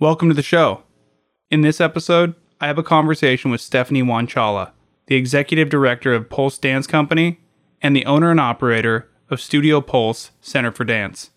Welcome 0.00 0.28
to 0.28 0.34
the 0.34 0.44
show. 0.44 0.84
In 1.50 1.62
this 1.62 1.80
episode, 1.80 2.36
I 2.60 2.68
have 2.68 2.78
a 2.78 2.84
conversation 2.84 3.50
with 3.50 3.60
Stephanie 3.60 4.04
Wanchala, 4.04 4.70
the 5.08 5.16
executive 5.16 5.70
director 5.70 6.14
of 6.14 6.30
Pulse 6.30 6.56
Dance 6.56 6.86
Company 6.86 7.40
and 7.82 7.96
the 7.96 8.06
owner 8.06 8.30
and 8.30 8.38
operator 8.38 9.10
of 9.28 9.40
Studio 9.40 9.80
Pulse 9.80 10.30
Center 10.40 10.70
for 10.70 10.84
Dance. 10.84 11.30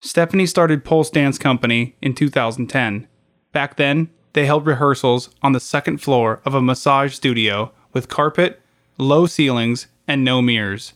Stephanie 0.00 0.46
started 0.46 0.86
Pulse 0.86 1.10
Dance 1.10 1.36
Company 1.36 1.96
in 2.00 2.14
2010. 2.14 3.08
Back 3.52 3.76
then, 3.76 4.08
they 4.32 4.46
held 4.46 4.64
rehearsals 4.64 5.28
on 5.42 5.52
the 5.52 5.60
second 5.60 5.98
floor 5.98 6.40
of 6.46 6.54
a 6.54 6.62
massage 6.62 7.12
studio 7.12 7.72
with 7.92 8.08
carpet, 8.08 8.62
low 8.96 9.26
ceilings, 9.26 9.86
and 10.08 10.24
no 10.24 10.40
mirrors. 10.40 10.94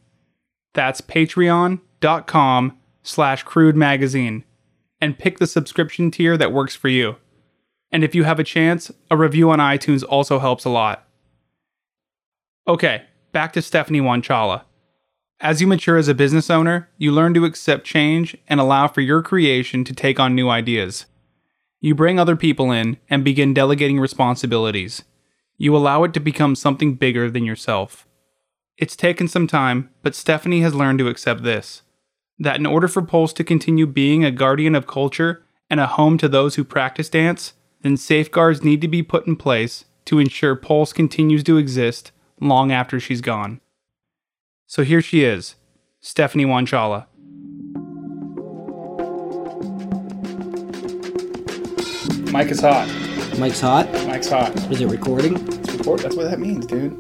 That's 0.73 1.03
patreon.com 1.03 2.79
slash 3.03 3.43
crude 3.43 3.77
magazine 3.77 4.45
and 5.03 5.19
pick 5.19 5.39
the 5.39 5.47
subscription 5.47 6.11
tier 6.11 6.39
that 6.39 6.51
works 6.51 6.75
for 6.75 6.89
you. 6.89 7.17
And 7.91 8.03
if 8.03 8.15
you 8.15 8.25
have 8.25 8.39
a 8.39 8.45
chance, 8.45 8.91
a 9.11 9.19
review 9.19 9.51
on 9.51 9.59
iTunes 9.59 10.03
also 10.09 10.39
helps 10.39 10.65
a 10.65 10.71
lot. 10.71 11.07
Okay, 12.67 13.03
back 13.33 13.53
to 13.53 13.61
Stephanie 13.61 14.01
Wanchala. 14.01 14.63
As 15.43 15.61
you 15.61 15.67
mature 15.67 15.97
as 15.97 16.07
a 16.07 16.15
business 16.15 16.51
owner, 16.51 16.89
you 16.99 17.11
learn 17.11 17.35
to 17.35 17.45
accept 17.45 17.85
change 17.85 18.37
and 18.47 18.61
allow 18.61 18.87
for 18.87 19.01
your 19.01 19.23
creation 19.23 19.83
to 19.83 19.93
take 19.93 20.21
on 20.21 20.37
new 20.37 20.49
ideas. 20.49 21.07
You 21.81 21.97
bring 21.97 22.17
other 22.21 22.37
people 22.37 22.71
in 22.71 22.99
and 23.11 23.25
begin 23.25 23.53
delegating 23.53 23.99
responsibilities. 23.99 25.03
You 25.59 25.77
allow 25.77 26.05
it 26.05 26.15
to 26.15 26.21
become 26.21 26.55
something 26.55 26.95
bigger 26.95 27.29
than 27.29 27.45
yourself. 27.45 28.07
It's 28.79 28.95
taken 28.95 29.27
some 29.27 29.49
time, 29.49 29.91
but 30.05 30.15
Stephanie 30.15 30.61
has 30.61 30.77
learned 30.77 31.01
to 31.01 31.09
accept 31.09 31.43
this 31.43 31.83
that 32.39 32.57
in 32.57 32.67
order 32.67 32.87
for 32.87 33.03
Pulse 33.03 33.33
to 33.33 33.45
continue 33.45 33.87
being 33.87 34.25
a 34.25 34.31
guardian 34.31 34.77
of 34.77 34.87
culture 34.87 35.45
and 35.69 35.81
a 35.81 35.87
home 35.87 36.19
to 36.19 36.29
those 36.29 36.55
who 36.55 36.65
practice 36.65 37.09
dance, 37.09 37.53
then 37.83 37.97
safeguards 37.97 38.63
need 38.63 38.81
to 38.81 38.89
be 38.89 39.03
put 39.03 39.27
in 39.27 39.35
place 39.35 39.87
to 40.05 40.21
ensure 40.21 40.55
Pulse 40.55 40.93
continues 40.93 41.43
to 41.45 41.59
exist 41.59 42.13
long 42.41 42.71
after 42.71 42.99
she's 43.01 43.21
gone. 43.21 43.61
So 44.73 44.85
here 44.85 45.03
she 45.03 45.23
is, 45.23 45.57
Stephanie 46.01 46.47
Wanchala. 46.47 47.05
Mike 52.33 52.51
is 52.51 52.63
hot. 52.63 52.89
Mike's 53.39 53.61
hot. 53.61 53.93
Mike's 54.07 54.31
hot. 54.31 54.57
Is 54.73 54.81
it 54.81 54.87
recording? 54.87 55.35
Record. 55.35 56.01
That's 56.01 56.17
what 56.17 56.31
that 56.31 56.41
means, 56.41 56.65
dude. 56.65 56.93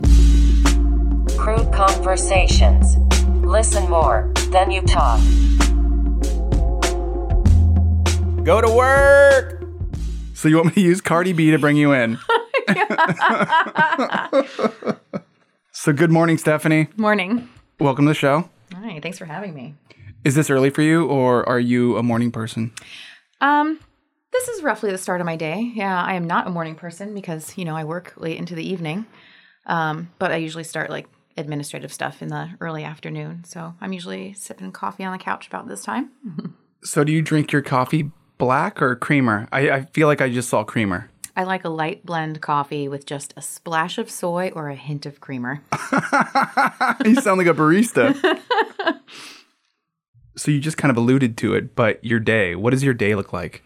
Crude 1.38 1.72
conversations. 1.72 2.98
Listen 3.42 3.88
more 3.88 4.30
than 4.50 4.70
you 4.70 4.82
talk. 4.82 5.18
Go 8.44 8.60
to 8.60 8.70
work. 8.70 9.64
So 10.34 10.48
you 10.48 10.56
want 10.56 10.66
me 10.66 10.74
to 10.74 10.80
use 10.82 11.00
Cardi 11.00 11.32
B 11.32 11.50
to 11.50 11.58
bring 11.58 11.78
you 11.78 11.94
in? 11.94 12.18
so 15.72 15.94
good 15.94 16.10
morning, 16.10 16.36
Stephanie. 16.36 16.88
Morning. 16.98 17.48
Welcome 17.82 18.04
to 18.04 18.10
the 18.10 18.14
show. 18.14 18.48
Hi, 18.74 19.00
thanks 19.00 19.18
for 19.18 19.24
having 19.24 19.54
me. 19.54 19.74
Is 20.22 20.36
this 20.36 20.50
early 20.50 20.70
for 20.70 20.82
you, 20.82 21.04
or 21.06 21.48
are 21.48 21.58
you 21.58 21.96
a 21.96 22.02
morning 22.04 22.30
person? 22.30 22.72
Um, 23.40 23.80
this 24.32 24.46
is 24.46 24.62
roughly 24.62 24.92
the 24.92 24.98
start 24.98 25.20
of 25.20 25.24
my 25.24 25.34
day. 25.34 25.72
Yeah, 25.74 26.00
I 26.00 26.14
am 26.14 26.24
not 26.24 26.46
a 26.46 26.50
morning 26.50 26.76
person 26.76 27.12
because 27.12 27.58
you 27.58 27.64
know 27.64 27.74
I 27.74 27.82
work 27.82 28.12
late 28.16 28.38
into 28.38 28.54
the 28.54 28.64
evening. 28.64 29.06
Um, 29.66 30.12
but 30.20 30.30
I 30.30 30.36
usually 30.36 30.62
start 30.62 30.90
like 30.90 31.08
administrative 31.36 31.92
stuff 31.92 32.22
in 32.22 32.28
the 32.28 32.50
early 32.60 32.84
afternoon. 32.84 33.42
So 33.42 33.74
I'm 33.80 33.92
usually 33.92 34.32
sipping 34.34 34.70
coffee 34.70 35.02
on 35.02 35.10
the 35.10 35.18
couch 35.18 35.48
about 35.48 35.66
this 35.66 35.82
time. 35.82 36.12
So 36.84 37.04
do 37.04 37.12
you 37.12 37.22
drink 37.22 37.52
your 37.52 37.62
coffee 37.62 38.10
black 38.38 38.82
or 38.82 38.96
creamer? 38.96 39.46
I, 39.52 39.70
I 39.70 39.82
feel 39.92 40.08
like 40.08 40.20
I 40.20 40.28
just 40.28 40.48
saw 40.48 40.64
creamer. 40.64 41.11
I 41.34 41.44
like 41.44 41.64
a 41.64 41.68
light 41.68 42.04
blend 42.04 42.40
coffee 42.40 42.88
with 42.88 43.06
just 43.06 43.32
a 43.36 43.42
splash 43.42 43.98
of 43.98 44.10
soy 44.10 44.50
or 44.54 44.68
a 44.68 44.74
hint 44.74 45.06
of 45.06 45.20
creamer. 45.20 45.62
you 47.04 47.14
sound 47.16 47.38
like 47.38 47.46
a 47.46 47.54
barista. 47.54 48.14
so 50.36 50.50
you 50.50 50.60
just 50.60 50.76
kind 50.76 50.90
of 50.90 50.96
alluded 50.96 51.36
to 51.38 51.54
it, 51.54 51.74
but 51.74 52.04
your 52.04 52.20
day, 52.20 52.54
what 52.54 52.70
does 52.70 52.84
your 52.84 52.94
day 52.94 53.14
look 53.14 53.32
like? 53.32 53.62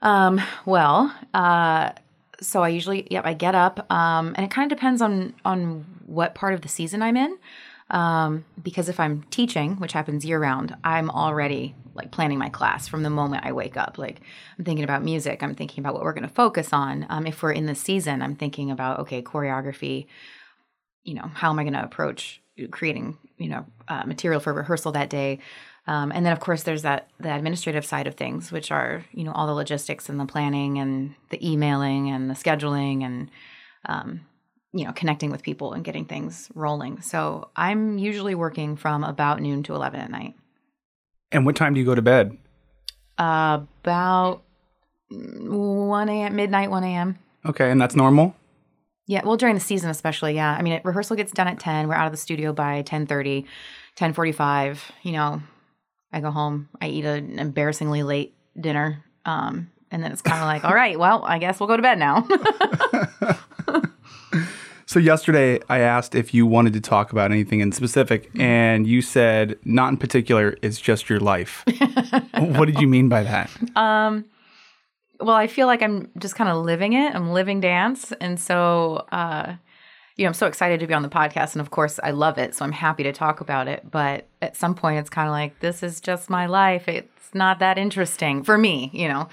Um, 0.00 0.40
well, 0.64 1.14
uh, 1.34 1.92
so 2.40 2.62
I 2.62 2.68
usually, 2.68 3.06
yep, 3.10 3.26
I 3.26 3.34
get 3.34 3.54
up, 3.54 3.90
um, 3.92 4.34
and 4.36 4.44
it 4.44 4.50
kind 4.50 4.70
of 4.70 4.76
depends 4.76 5.02
on 5.02 5.34
on 5.44 5.84
what 6.06 6.34
part 6.34 6.54
of 6.54 6.62
the 6.62 6.68
season 6.68 7.02
I'm 7.02 7.16
in. 7.16 7.36
Um, 7.90 8.44
because 8.62 8.88
if 8.88 9.00
I'm 9.00 9.22
teaching, 9.30 9.76
which 9.76 9.92
happens 9.92 10.24
year 10.24 10.38
round, 10.38 10.76
I'm 10.84 11.10
already 11.10 11.74
like 11.94 12.10
planning 12.10 12.38
my 12.38 12.48
class 12.48 12.86
from 12.86 13.02
the 13.02 13.10
moment 13.10 13.44
I 13.44 13.52
wake 13.52 13.76
up. 13.76 13.98
Like 13.98 14.20
I'm 14.58 14.64
thinking 14.64 14.84
about 14.84 15.02
music, 15.02 15.42
I'm 15.42 15.54
thinking 15.54 15.82
about 15.82 15.94
what 15.94 16.04
we're 16.04 16.12
going 16.12 16.28
to 16.28 16.34
focus 16.34 16.72
on. 16.72 17.06
Um, 17.08 17.26
if 17.26 17.42
we're 17.42 17.52
in 17.52 17.66
the 17.66 17.74
season, 17.74 18.22
I'm 18.22 18.36
thinking 18.36 18.70
about 18.70 19.00
okay, 19.00 19.22
choreography. 19.22 20.06
You 21.04 21.14
know, 21.14 21.30
how 21.34 21.50
am 21.50 21.58
I 21.58 21.64
going 21.64 21.74
to 21.74 21.82
approach 21.82 22.42
creating 22.70 23.16
you 23.38 23.48
know 23.48 23.66
uh, 23.88 24.04
material 24.04 24.40
for 24.40 24.52
rehearsal 24.52 24.92
that 24.92 25.10
day? 25.10 25.38
Um, 25.86 26.12
and 26.12 26.24
then 26.26 26.34
of 26.34 26.40
course 26.40 26.64
there's 26.64 26.82
that 26.82 27.08
the 27.18 27.34
administrative 27.34 27.84
side 27.84 28.06
of 28.06 28.14
things, 28.14 28.52
which 28.52 28.70
are 28.70 29.04
you 29.12 29.24
know 29.24 29.32
all 29.32 29.46
the 29.46 29.54
logistics 29.54 30.08
and 30.08 30.20
the 30.20 30.26
planning 30.26 30.78
and 30.78 31.14
the 31.30 31.46
emailing 31.46 32.10
and 32.10 32.28
the 32.28 32.34
scheduling 32.34 33.02
and 33.02 33.30
um, 33.86 34.20
you 34.72 34.84
know 34.84 34.92
connecting 34.92 35.30
with 35.30 35.42
people 35.42 35.72
and 35.72 35.84
getting 35.84 36.04
things 36.04 36.48
rolling. 36.54 37.00
So 37.00 37.48
I'm 37.56 37.98
usually 37.98 38.34
working 38.34 38.76
from 38.76 39.04
about 39.04 39.40
noon 39.40 39.62
to 39.64 39.74
eleven 39.74 40.00
at 40.00 40.10
night. 40.10 40.34
And 41.32 41.44
what 41.44 41.56
time 41.56 41.74
do 41.74 41.80
you 41.80 41.86
go 41.86 41.94
to 41.94 42.02
bed? 42.02 42.36
Uh, 43.16 43.60
about 43.82 44.42
one 45.10 46.08
a.m. 46.08 46.36
midnight, 46.36 46.70
one 46.70 46.84
a.m. 46.84 47.18
Okay, 47.46 47.70
and 47.70 47.80
that's 47.80 47.96
normal? 47.96 48.34
Yeah, 49.06 49.24
well 49.24 49.36
during 49.36 49.54
the 49.54 49.60
season 49.60 49.90
especially, 49.90 50.34
yeah. 50.34 50.54
I 50.58 50.62
mean, 50.62 50.74
it, 50.74 50.84
rehearsal 50.84 51.16
gets 51.16 51.32
done 51.32 51.48
at 51.48 51.58
10. 51.58 51.88
We're 51.88 51.94
out 51.94 52.06
of 52.06 52.12
the 52.12 52.18
studio 52.18 52.52
by 52.52 52.82
10:30, 52.82 53.46
10:45, 53.96 54.80
you 55.02 55.12
know. 55.12 55.42
I 56.10 56.20
go 56.20 56.30
home, 56.30 56.70
I 56.80 56.88
eat 56.88 57.04
an 57.04 57.38
embarrassingly 57.38 58.02
late 58.02 58.34
dinner. 58.58 59.04
Um, 59.26 59.70
and 59.90 60.02
then 60.02 60.10
it's 60.12 60.22
kind 60.22 60.40
of 60.40 60.46
like, 60.46 60.64
all 60.70 60.74
right, 60.74 60.98
well, 60.98 61.22
I 61.24 61.38
guess 61.38 61.60
we'll 61.60 61.66
go 61.66 61.76
to 61.76 61.82
bed 61.82 61.98
now. 61.98 62.26
So 64.88 64.98
yesterday 64.98 65.60
I 65.68 65.80
asked 65.80 66.14
if 66.14 66.32
you 66.32 66.46
wanted 66.46 66.72
to 66.72 66.80
talk 66.80 67.12
about 67.12 67.30
anything 67.30 67.60
in 67.60 67.72
specific, 67.72 68.30
and 68.38 68.86
you 68.86 69.02
said 69.02 69.58
not 69.62 69.90
in 69.90 69.98
particular. 69.98 70.56
It's 70.62 70.80
just 70.80 71.10
your 71.10 71.20
life. 71.20 71.62
what 72.38 72.64
did 72.64 72.80
you 72.80 72.88
mean 72.88 73.10
by 73.10 73.22
that? 73.22 73.50
Um, 73.76 74.24
well, 75.20 75.36
I 75.36 75.46
feel 75.46 75.66
like 75.66 75.82
I'm 75.82 76.10
just 76.16 76.36
kind 76.36 76.48
of 76.48 76.64
living 76.64 76.94
it. 76.94 77.14
I'm 77.14 77.32
living 77.32 77.60
dance, 77.60 78.12
and 78.12 78.40
so 78.40 79.04
uh, 79.12 79.56
you 80.16 80.24
know, 80.24 80.28
I'm 80.28 80.34
so 80.34 80.46
excited 80.46 80.80
to 80.80 80.86
be 80.86 80.94
on 80.94 81.02
the 81.02 81.10
podcast, 81.10 81.52
and 81.52 81.60
of 81.60 81.70
course, 81.70 82.00
I 82.02 82.12
love 82.12 82.38
it. 82.38 82.54
So 82.54 82.64
I'm 82.64 82.72
happy 82.72 83.02
to 83.02 83.12
talk 83.12 83.42
about 83.42 83.68
it. 83.68 83.90
But 83.90 84.26
at 84.40 84.56
some 84.56 84.74
point, 84.74 85.00
it's 85.00 85.10
kind 85.10 85.28
of 85.28 85.32
like 85.32 85.60
this 85.60 85.82
is 85.82 86.00
just 86.00 86.30
my 86.30 86.46
life. 86.46 86.88
It's 86.88 87.34
not 87.34 87.58
that 87.58 87.76
interesting 87.76 88.42
for 88.42 88.56
me, 88.56 88.90
you 88.94 89.08
know. 89.08 89.28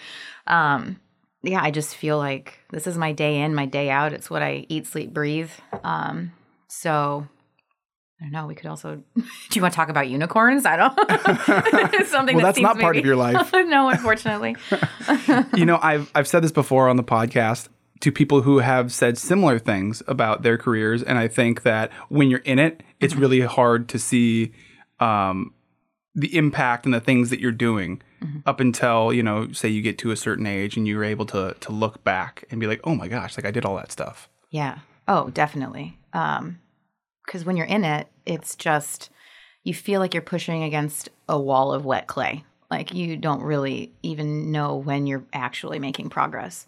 Um, 0.47 1.00
yeah, 1.45 1.62
I 1.62 1.71
just 1.71 1.95
feel 1.95 2.18
like 2.18 2.59
this 2.71 2.88
is 2.88 2.97
my 2.97 3.12
day 3.12 3.42
in, 3.42 3.53
my 3.56 3.65
day 3.65 3.89
out. 3.89 4.13
It's 4.13 4.30
what 4.30 4.42
I 4.42 4.65
eat, 4.69 4.88
sleep, 4.88 5.13
breathe. 5.13 5.51
Um, 5.83 6.31
so 6.68 7.27
I 8.19 8.25
don't 8.25 8.31
know. 8.31 8.47
We 8.47 8.56
could 8.56 8.68
also. 8.68 9.03
Do 9.15 9.24
you 9.53 9.62
want 9.62 9.74
to 9.74 9.75
talk 9.75 9.89
about 9.89 10.09
unicorns? 10.09 10.65
I 10.65 10.75
don't. 10.77 10.95
Something 12.07 12.38
Well, 12.38 12.45
that 12.45 12.56
that's 12.56 12.59
not 12.59 12.75
seems 12.75 12.81
part 12.81 12.97
of 12.97 13.06
your 13.06 13.15
life. 13.15 13.51
no, 13.53 13.89
unfortunately. 13.89 14.56
you 15.56 15.65
know, 15.65 15.80
I've 15.81 16.12
I've 16.15 16.27
said 16.27 16.44
this 16.44 16.51
before 16.51 16.89
on 16.89 16.95
the 16.97 17.03
podcast 17.03 17.68
to 18.01 18.12
people 18.12 18.41
who 18.41 18.59
have 18.59 18.91
said 18.91 19.18
similar 19.18 19.59
things 19.59 20.01
about 20.07 20.44
their 20.44 20.57
careers, 20.57 21.03
and 21.03 21.18
I 21.18 21.27
think 21.27 21.63
that 21.63 21.91
when 22.09 22.30
you're 22.30 22.39
in 22.39 22.59
it, 22.59 22.83
it's 23.00 23.15
really 23.15 23.41
hard 23.41 23.89
to 23.89 24.00
see 24.00 24.51
um, 25.00 25.53
the 26.13 26.36
impact 26.36 26.86
and 26.86 26.94
the 26.94 27.01
things 27.01 27.30
that 27.30 27.39
you're 27.39 27.51
doing 27.51 28.01
up 28.45 28.60
until 28.60 29.12
you 29.13 29.24
know 29.24 29.51
say 29.51 29.68
you 29.69 29.81
get 29.81 29.98
to 29.98 30.12
a 30.12 30.16
certain 30.16 30.45
age 30.48 30.77
and 30.77 30.88
you're 30.88 31.04
able 31.04 31.25
to 31.25 31.56
to 31.60 31.72
look 31.72 32.04
back 32.04 32.44
and 32.50 32.60
be 32.60 32.68
like 32.68 32.80
oh 32.83 32.95
my 32.95 33.07
gosh 33.07 33.38
like 33.38 33.45
i 33.45 33.51
did 33.51 33.66
all 33.66 33.75
that 33.75 33.92
stuff 33.92 34.30
Yeah. 34.56 34.80
Oh, 35.06 35.30
definitely. 35.31 36.00
Um, 36.13 36.60
because 37.25 37.44
when 37.44 37.57
you're 37.57 37.66
in 37.66 37.83
it, 37.83 38.07
it's 38.25 38.56
just 38.56 39.10
you 39.63 39.74
feel 39.74 40.00
like 40.00 40.13
you're 40.13 40.22
pushing 40.22 40.63
against 40.63 41.10
a 41.27 41.38
wall 41.38 41.74
of 41.74 41.83
wet 41.83 42.07
clay. 42.07 42.45
Like 42.72 42.94
you 42.94 43.18
don't 43.18 43.42
really 43.42 43.92
even 44.01 44.51
know 44.51 44.77
when 44.77 45.07
you're 45.07 45.25
actually 45.33 45.77
making 45.77 46.10
progress. 46.10 46.68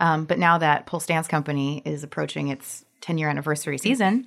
Um, 0.00 0.24
but 0.24 0.38
now 0.38 0.58
that 0.58 0.86
Pulse 0.86 1.06
Dance 1.06 1.28
Company 1.28 1.80
is 1.84 2.02
approaching 2.02 2.48
its 2.48 2.84
10 3.02 3.18
year 3.18 3.28
anniversary 3.28 3.78
season, 3.78 4.26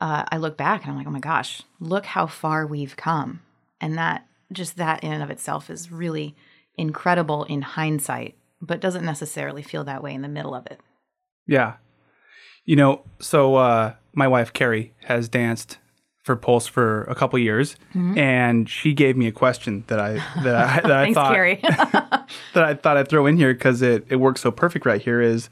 uh, 0.00 0.24
I 0.28 0.38
look 0.38 0.56
back 0.56 0.82
and 0.82 0.90
I'm 0.90 0.96
like, 0.96 1.06
oh 1.06 1.10
my 1.10 1.20
gosh, 1.20 1.62
look 1.78 2.06
how 2.06 2.26
far 2.26 2.66
we've 2.66 2.96
come. 2.96 3.42
And 3.80 3.96
that 3.98 4.26
just 4.52 4.76
that 4.76 5.02
in 5.02 5.12
and 5.12 5.22
of 5.22 5.30
itself 5.30 5.70
is 5.70 5.90
really 5.90 6.34
incredible 6.76 7.44
in 7.44 7.62
hindsight, 7.62 8.36
but 8.60 8.80
doesn't 8.80 9.04
necessarily 9.04 9.62
feel 9.62 9.84
that 9.84 10.02
way 10.02 10.14
in 10.14 10.22
the 10.22 10.28
middle 10.28 10.54
of 10.54 10.66
it. 10.66 10.80
Yeah. 11.46 11.74
You 12.64 12.76
know, 12.76 13.02
so 13.20 13.56
uh, 13.56 13.94
my 14.12 14.28
wife 14.28 14.52
Carrie 14.52 14.94
has 15.04 15.28
danced 15.28 15.78
for 16.22 16.36
Pulse 16.36 16.68
for 16.68 17.02
a 17.04 17.14
couple 17.16 17.36
years, 17.38 17.76
and 18.16 18.68
she 18.68 18.94
gave 18.94 19.16
me 19.16 19.26
a 19.26 19.32
question 19.32 19.82
that 19.88 19.98
I 19.98 20.12
that 20.44 20.54
I, 20.54 20.80
that 20.80 20.92
I 20.92 21.04
Thanks, 21.12 21.14
thought 21.16 22.28
that 22.54 22.64
I 22.64 22.74
thought 22.74 22.96
I'd 22.96 23.08
throw 23.08 23.26
in 23.26 23.36
here 23.36 23.52
because 23.52 23.82
it 23.82 24.06
it 24.08 24.16
works 24.16 24.40
so 24.40 24.52
perfect 24.52 24.86
right 24.86 25.02
here. 25.02 25.20
Is 25.20 25.50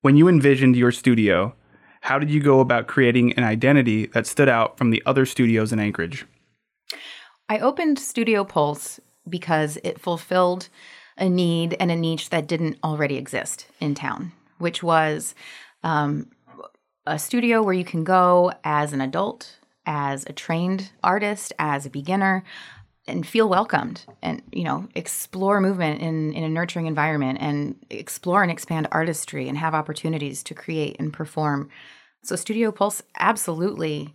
when 0.00 0.16
you 0.16 0.26
envisioned 0.26 0.74
your 0.74 0.90
studio, 0.90 1.54
how 2.00 2.18
did 2.18 2.30
you 2.30 2.40
go 2.40 2.58
about 2.58 2.88
creating 2.88 3.32
an 3.34 3.44
identity 3.44 4.06
that 4.06 4.26
stood 4.26 4.48
out 4.48 4.76
from 4.76 4.90
the 4.90 5.02
other 5.06 5.24
studios 5.24 5.72
in 5.72 5.78
Anchorage? 5.78 6.26
I 7.48 7.58
opened 7.60 7.98
Studio 7.98 8.44
Pulse 8.44 9.00
because 9.28 9.78
it 9.82 10.00
fulfilled 10.00 10.68
a 11.16 11.28
need 11.28 11.76
and 11.80 11.90
a 11.90 11.96
niche 11.96 12.30
that 12.30 12.46
didn't 12.46 12.78
already 12.84 13.16
exist 13.16 13.66
in 13.80 13.94
town, 13.94 14.32
which 14.58 14.82
was 14.82 15.34
um, 15.82 16.30
a 17.06 17.18
studio 17.18 17.62
where 17.62 17.74
you 17.74 17.84
can 17.84 18.04
go 18.04 18.52
as 18.64 18.92
an 18.92 19.00
adult, 19.00 19.56
as 19.86 20.24
a 20.26 20.32
trained 20.32 20.90
artist, 21.02 21.52
as 21.58 21.86
a 21.86 21.90
beginner, 21.90 22.44
and 23.06 23.26
feel 23.26 23.48
welcomed 23.48 24.04
and 24.20 24.42
you 24.52 24.62
know 24.62 24.86
explore 24.94 25.62
movement 25.62 26.02
in, 26.02 26.34
in 26.34 26.44
a 26.44 26.48
nurturing 26.48 26.86
environment 26.86 27.38
and 27.40 27.74
explore 27.88 28.42
and 28.42 28.52
expand 28.52 28.86
artistry 28.92 29.48
and 29.48 29.56
have 29.56 29.74
opportunities 29.74 30.42
to 30.42 30.54
create 30.54 30.96
and 30.98 31.14
perform. 31.14 31.70
So 32.22 32.36
studio 32.36 32.70
pulse 32.70 33.02
absolutely 33.18 34.14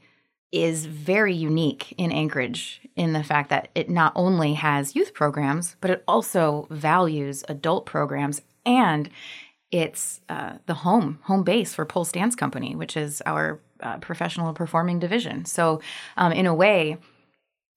is 0.54 0.86
very 0.86 1.34
unique 1.34 1.94
in 1.98 2.12
Anchorage 2.12 2.80
in 2.96 3.12
the 3.14 3.24
fact 3.24 3.50
that 3.50 3.70
it 3.74 3.90
not 3.90 4.14
only 4.16 4.54
has 4.54 4.96
youth 4.96 5.14
programs, 5.14 5.76
but 5.82 5.90
it 5.90 6.04
also 6.08 6.68
values 6.70 7.44
adult 7.50 7.88
programs 7.88 8.42
and 8.66 9.10
it's 9.72 10.22
uh, 10.30 10.54
the 10.68 10.76
home 10.76 11.18
home 11.24 11.44
base 11.44 11.74
for 11.74 11.84
Pulse 11.84 12.12
Dance 12.12 12.36
Company, 12.36 12.76
which 12.76 12.96
is 12.96 13.24
our 13.26 13.60
uh, 13.82 13.98
professional 13.98 14.54
performing 14.54 15.00
division. 15.00 15.46
So, 15.46 15.82
um, 16.16 16.32
in 16.32 16.46
a 16.46 16.54
way, 16.54 16.98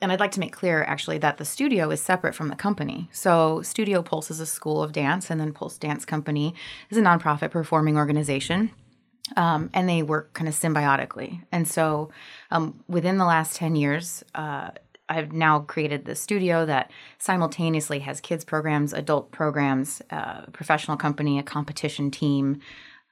and 0.03 0.13
I'd 0.13 0.21
like 0.21 0.33
to 0.33 0.41
make 0.41 0.53
clear 0.53 0.85
actually 0.85 1.17
that 1.19 1.39
the 1.39 1.47
studio 1.47 1.91
is 1.91 2.03
separate 2.03 2.35
from 2.35 2.49
the 2.49 2.55
company. 2.55 3.09
So, 3.13 3.63
Studio 3.63 4.03
Pulse 4.03 4.31
is 4.31 4.41
a 4.41 4.47
school 4.47 4.83
of 4.83 4.93
dance, 4.93 5.31
and 5.31 5.41
then 5.41 5.55
Pulse 5.55 5.79
Dance 5.79 6.05
Company 6.05 6.55
is 6.91 6.99
a 6.99 7.03
nonprofit 7.03 7.51
performing 7.51 7.97
organization 7.97 8.71
um, 9.37 9.71
and 9.75 9.89
they 9.89 10.03
work 10.03 10.33
kind 10.35 10.49
of 10.49 10.55
symbiotically. 10.55 11.43
And 11.51 11.67
so, 11.67 12.11
um, 12.51 12.83
within 12.89 13.19
the 13.19 13.25
last 13.25 13.57
10 13.57 13.77
years, 13.77 14.25
uh, 14.35 14.71
I've 15.09 15.33
now 15.33 15.61
created 15.61 16.05
this 16.05 16.21
studio 16.21 16.67
that 16.67 16.91
simultaneously 17.19 18.01
has 18.01 18.21
kids 18.21 18.45
programs, 18.45 18.93
adult 18.93 19.31
programs, 19.31 20.03
uh, 20.11 20.43
professional 20.47 20.97
company, 20.97 21.39
a 21.39 21.43
competition 21.43 22.11
team, 22.11 22.61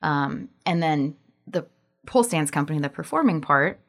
um, 0.02 0.48
and 0.66 0.82
then 0.82 1.16
the 1.46 1.66
Pulse 2.06 2.28
Dance 2.28 2.50
Company, 2.50 2.78
the 2.78 2.88
performing 2.88 3.40
part, 3.40 3.80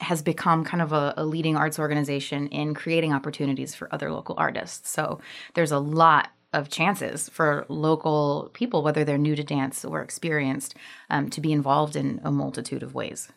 has 0.00 0.22
become 0.22 0.64
kind 0.64 0.82
of 0.82 0.92
a, 0.92 1.12
a 1.18 1.24
leading 1.24 1.56
arts 1.56 1.78
organization 1.78 2.46
in 2.48 2.72
creating 2.74 3.12
opportunities 3.12 3.74
for 3.74 3.92
other 3.94 4.10
local 4.10 4.34
artists. 4.38 4.88
So 4.88 5.20
there's 5.54 5.72
a 5.72 5.78
lot 5.78 6.30
of 6.52 6.68
chances 6.68 7.28
for 7.28 7.64
local 7.68 8.50
people, 8.52 8.82
whether 8.82 9.04
they're 9.04 9.18
new 9.18 9.36
to 9.36 9.44
dance 9.44 9.84
or 9.84 10.02
experienced, 10.02 10.74
um, 11.08 11.30
to 11.30 11.40
be 11.40 11.52
involved 11.52 11.96
in 11.96 12.20
a 12.24 12.30
multitude 12.30 12.82
of 12.82 12.94
ways. 12.94 13.28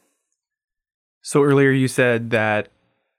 So 1.21 1.43
earlier 1.43 1.71
you 1.71 1.87
said 1.87 2.31
that 2.31 2.69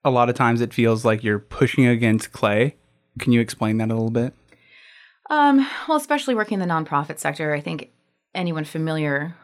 a 0.04 0.10
lot 0.10 0.28
of 0.28 0.34
times 0.34 0.60
it 0.60 0.74
feels 0.74 1.04
like 1.04 1.24
you're 1.24 1.38
pushing 1.38 1.86
against 1.86 2.32
clay. 2.32 2.76
Can 3.18 3.32
you 3.32 3.40
explain 3.40 3.78
that 3.78 3.90
a 3.90 3.94
little 3.94 4.10
bit? 4.10 4.34
Um, 5.30 5.66
well, 5.88 5.96
especially 5.96 6.34
working 6.34 6.60
in 6.60 6.68
the 6.68 6.72
nonprofit 6.72 7.18
sector, 7.18 7.54
I 7.54 7.60
think 7.60 7.90
anyone 8.34 8.64
familiar 8.64 9.34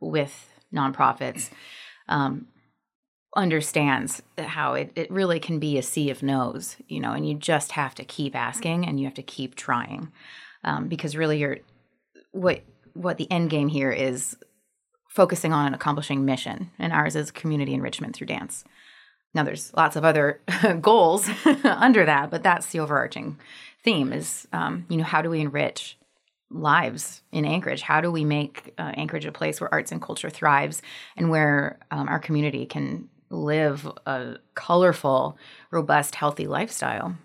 with 0.00 0.50
nonprofits 0.74 1.50
um, 2.08 2.48
understands 3.38 4.20
how 4.36 4.74
it, 4.74 4.90
it 4.96 5.08
really 5.10 5.38
can 5.38 5.60
be 5.60 5.78
a 5.78 5.82
sea 5.82 6.10
of 6.10 6.24
no's, 6.24 6.76
you 6.88 6.98
know, 6.98 7.12
and 7.12 7.26
you 7.26 7.34
just 7.34 7.72
have 7.72 7.94
to 7.94 8.04
keep 8.04 8.34
asking 8.34 8.84
and 8.84 8.98
you 8.98 9.06
have 9.06 9.14
to 9.14 9.22
keep 9.22 9.54
trying 9.54 10.10
um, 10.64 10.88
because 10.88 11.16
really 11.16 11.38
you're 11.38 11.58
what 12.32 12.62
what 12.94 13.16
the 13.16 13.30
end 13.30 13.48
game 13.48 13.68
here 13.68 13.92
is 13.92 14.36
focusing 15.08 15.52
on 15.52 15.66
and 15.66 15.74
accomplishing 15.74 16.24
mission, 16.24 16.70
and 16.80 16.92
ours 16.92 17.14
is 17.14 17.30
community 17.30 17.74
enrichment 17.74 18.14
through 18.14 18.26
dance. 18.26 18.64
Now, 19.34 19.44
there's 19.44 19.72
lots 19.74 19.94
of 19.94 20.04
other 20.04 20.40
goals 20.80 21.28
under 21.64 22.04
that, 22.04 22.30
but 22.30 22.42
that's 22.42 22.66
the 22.66 22.80
overarching 22.80 23.38
theme: 23.84 24.12
is 24.12 24.48
um, 24.52 24.84
you 24.88 24.96
know 24.96 25.04
how 25.04 25.22
do 25.22 25.30
we 25.30 25.40
enrich 25.40 25.96
lives 26.50 27.22
in 27.30 27.44
Anchorage? 27.44 27.82
How 27.82 28.00
do 28.00 28.10
we 28.10 28.24
make 28.24 28.74
uh, 28.78 28.92
Anchorage 28.96 29.26
a 29.26 29.32
place 29.32 29.60
where 29.60 29.72
arts 29.72 29.92
and 29.92 30.02
culture 30.02 30.30
thrives, 30.30 30.82
and 31.16 31.30
where 31.30 31.78
um, 31.92 32.08
our 32.08 32.18
community 32.18 32.66
can 32.66 33.08
live 33.30 33.86
a 34.06 34.36
colorful, 34.54 35.36
robust, 35.70 36.14
healthy 36.14 36.46
lifestyle? 36.46 37.16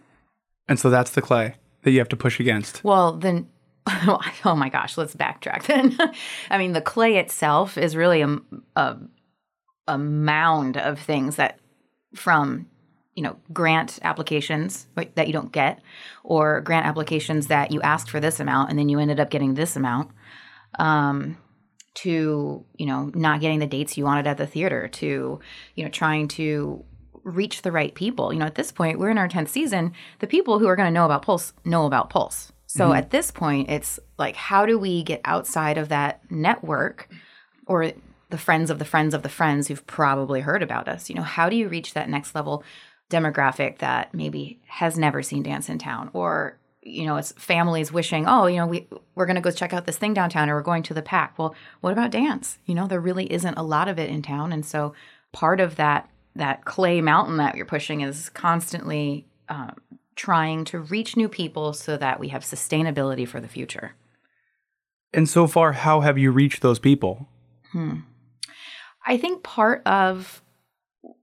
And 0.67 0.79
so 0.79 0.89
that's 0.89 1.11
the 1.11 1.21
clay 1.21 1.55
that 1.83 1.91
you 1.91 1.99
have 1.99 2.09
to 2.09 2.17
push 2.17 2.39
against. 2.39 2.83
Well, 2.83 3.13
then, 3.13 3.49
oh 3.87 4.55
my 4.55 4.69
gosh, 4.69 4.97
let's 4.97 5.15
backtrack 5.15 5.65
then. 5.65 5.97
I 6.49 6.57
mean, 6.57 6.73
the 6.73 6.81
clay 6.81 7.17
itself 7.17 7.77
is 7.77 7.95
really 7.95 8.21
a, 8.21 8.37
a, 8.75 8.97
a 9.87 9.97
mound 9.97 10.77
of 10.77 10.99
things 10.99 11.35
that 11.35 11.59
from 12.15 12.67
you 13.15 13.23
know 13.23 13.35
grant 13.51 13.99
applications 14.01 14.87
right, 14.95 15.13
that 15.15 15.27
you 15.27 15.33
don't 15.33 15.51
get 15.51 15.81
or 16.23 16.61
grant 16.61 16.85
applications 16.85 17.47
that 17.47 17.71
you 17.71 17.81
asked 17.81 18.09
for 18.09 18.19
this 18.19 18.39
amount 18.39 18.69
and 18.69 18.79
then 18.79 18.89
you 18.89 18.99
ended 18.99 19.19
up 19.19 19.29
getting 19.29 19.53
this 19.53 19.75
amount 19.75 20.11
um, 20.79 21.37
to 21.95 22.65
you 22.77 22.85
know 22.85 23.11
not 23.13 23.41
getting 23.41 23.59
the 23.59 23.67
dates 23.67 23.97
you 23.97 24.03
wanted 24.03 24.27
at 24.27 24.37
the 24.37 24.47
theater 24.47 24.87
to 24.87 25.39
you 25.75 25.83
know 25.83 25.89
trying 25.89 26.27
to 26.27 26.83
reach 27.23 27.61
the 27.61 27.71
right 27.71 27.93
people. 27.95 28.33
You 28.33 28.39
know 28.39 28.45
at 28.45 28.55
this 28.55 28.71
point 28.71 28.99
we're 28.99 29.09
in 29.09 29.17
our 29.17 29.29
10th 29.29 29.49
season. 29.49 29.93
The 30.19 30.27
people 30.27 30.59
who 30.59 30.67
are 30.67 30.75
going 30.75 30.87
to 30.87 30.93
know 30.93 31.05
about 31.05 31.23
pulse 31.23 31.53
know 31.63 31.85
about 31.85 32.09
pulse. 32.09 32.51
So 32.65 32.85
mm-hmm. 32.85 32.97
at 32.97 33.11
this 33.11 33.31
point 33.31 33.69
it's 33.69 33.99
like 34.17 34.35
how 34.35 34.65
do 34.65 34.77
we 34.77 35.03
get 35.03 35.21
outside 35.25 35.77
of 35.77 35.89
that 35.89 36.21
network 36.29 37.09
or 37.65 37.91
the 38.29 38.37
friends 38.37 38.71
of 38.71 38.79
the 38.79 38.85
friends 38.85 39.13
of 39.13 39.21
the 39.21 39.29
friends 39.29 39.67
who've 39.67 39.85
probably 39.85 40.41
heard 40.41 40.63
about 40.63 40.87
us? 40.87 41.09
You 41.09 41.15
know 41.15 41.21
how 41.21 41.49
do 41.49 41.55
you 41.55 41.67
reach 41.67 41.93
that 41.93 42.09
next 42.09 42.35
level 42.35 42.63
demographic 43.09 43.77
that 43.77 44.13
maybe 44.13 44.59
has 44.65 44.97
never 44.97 45.21
seen 45.21 45.43
dance 45.43 45.69
in 45.69 45.77
town 45.77 46.09
or 46.13 46.57
you 46.85 47.05
know 47.05 47.17
it's 47.17 47.31
families 47.33 47.91
wishing 47.91 48.25
oh 48.27 48.45
you 48.45 48.57
know 48.57 48.67
we 48.67 48.87
we're 49.15 49.25
going 49.25 49.35
to 49.35 49.41
go 49.41 49.51
check 49.51 49.73
out 49.73 49.85
this 49.85 49.97
thing 49.97 50.13
downtown 50.13 50.49
or 50.49 50.55
we're 50.55 50.61
going 50.61 50.83
to 50.83 50.93
the 50.93 51.01
PAC 51.01 51.37
well 51.37 51.55
what 51.81 51.93
about 51.93 52.11
dance? 52.11 52.59
You 52.65 52.75
know 52.75 52.87
there 52.87 52.99
really 52.99 53.31
isn't 53.31 53.57
a 53.57 53.63
lot 53.63 53.87
of 53.87 53.97
it 53.97 54.09
in 54.09 54.21
town 54.21 54.51
and 54.51 54.65
so 54.65 54.93
part 55.31 55.59
of 55.59 55.75
that 55.77 56.09
that 56.35 56.65
clay 56.65 57.01
mountain 57.01 57.37
that 57.37 57.55
you're 57.55 57.65
pushing 57.65 58.01
is 58.01 58.29
constantly 58.29 59.25
um, 59.49 59.75
trying 60.15 60.65
to 60.65 60.79
reach 60.79 61.15
new 61.15 61.29
people 61.29 61.73
so 61.73 61.97
that 61.97 62.19
we 62.19 62.29
have 62.29 62.43
sustainability 62.43 63.27
for 63.27 63.39
the 63.39 63.47
future. 63.47 63.95
And 65.13 65.29
so 65.29 65.47
far, 65.47 65.73
how 65.73 66.01
have 66.01 66.17
you 66.17 66.31
reached 66.31 66.61
those 66.61 66.79
people? 66.79 67.27
I 69.05 69.17
think 69.17 69.43
part 69.43 69.81
of 69.85 70.41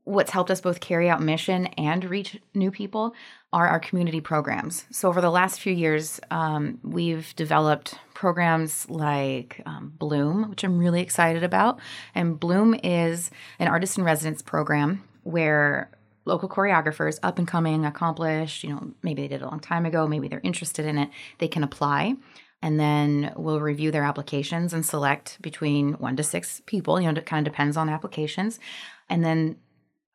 what's 0.05 0.31
helped 0.31 0.50
us 0.50 0.61
both 0.61 0.81
carry 0.81 1.09
out 1.09 1.23
mission 1.23 1.67
and 1.67 2.05
reach 2.05 2.38
new 2.55 2.71
people 2.71 3.14
are 3.52 3.66
our 3.66 3.80
community 3.80 4.21
programs. 4.21 4.87
So, 4.90 5.09
over 5.09 5.21
the 5.21 5.30
last 5.30 5.61
few 5.61 5.73
years, 5.73 6.21
um, 6.30 6.78
we've 6.83 7.35
developed 7.37 7.95
programs 8.14 8.88
like 8.88 9.61
um, 9.66 9.92
Bloom, 9.99 10.50
which 10.50 10.62
I'm 10.62 10.78
really 10.78 11.00
excited 11.00 11.42
about. 11.42 11.80
And 12.14 12.38
Bloom 12.38 12.75
is 12.83 13.30
an 13.59 13.69
artist 13.69 13.99
in 13.99 14.04
residence 14.04 14.42
program 14.42 15.02
where 15.25 15.90
local 16.26 16.49
choreographers, 16.49 17.19
up 17.23 17.38
and 17.38 17.49
coming, 17.49 17.85
accomplished, 17.85 18.62
you 18.62 18.71
know, 18.71 18.92
maybe 19.02 19.23
they 19.23 19.28
did 19.28 19.42
a 19.42 19.49
long 19.49 19.61
time 19.61 19.87
ago, 19.87 20.07
maybe 20.07 20.28
they're 20.28 20.40
interested 20.45 20.87
in 20.87 20.99
it, 20.99 21.11
they 21.38 21.49
can 21.49 21.64
apply 21.64 22.14
and 22.62 22.78
then 22.78 23.33
we'll 23.37 23.61
review 23.61 23.90
their 23.90 24.04
applications 24.04 24.75
and 24.75 24.85
select 24.85 25.40
between 25.40 25.95
one 25.95 26.16
to 26.16 26.23
six 26.23 26.61
people. 26.66 27.00
You 27.00 27.11
know, 27.11 27.19
it 27.19 27.26
kind 27.26 27.47
of 27.47 27.52
depends 27.52 27.76
on 27.76 27.88
applications. 27.88 28.61
And 29.09 29.25
then 29.25 29.57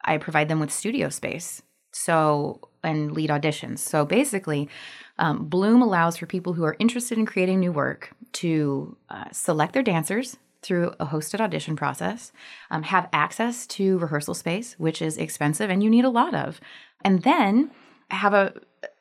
I 0.03 0.17
provide 0.17 0.47
them 0.47 0.59
with 0.59 0.71
studio 0.71 1.09
space. 1.09 1.63
So 1.91 2.69
and 2.85 3.11
lead 3.11 3.29
auditions. 3.29 3.79
So 3.79 4.05
basically, 4.05 4.69
um, 5.17 5.45
Bloom 5.45 5.81
allows 5.81 6.17
for 6.17 6.25
people 6.25 6.53
who 6.53 6.63
are 6.63 6.75
interested 6.79 7.17
in 7.17 7.25
creating 7.25 7.59
new 7.59 7.71
work 7.71 8.11
to 8.33 8.95
uh, 9.09 9.25
select 9.31 9.73
their 9.73 9.83
dancers 9.83 10.37
through 10.61 10.93
a 10.99 11.05
hosted 11.05 11.39
audition 11.39 11.75
process, 11.75 12.31
um, 12.71 12.83
have 12.83 13.07
access 13.13 13.67
to 13.67 13.97
rehearsal 13.99 14.33
space, 14.33 14.73
which 14.79 15.01
is 15.01 15.17
expensive 15.17 15.69
and 15.69 15.83
you 15.83 15.89
need 15.89 16.05
a 16.05 16.09
lot 16.09 16.33
of, 16.33 16.59
and 17.03 17.23
then 17.23 17.71
have 18.09 18.33
a 18.33 18.53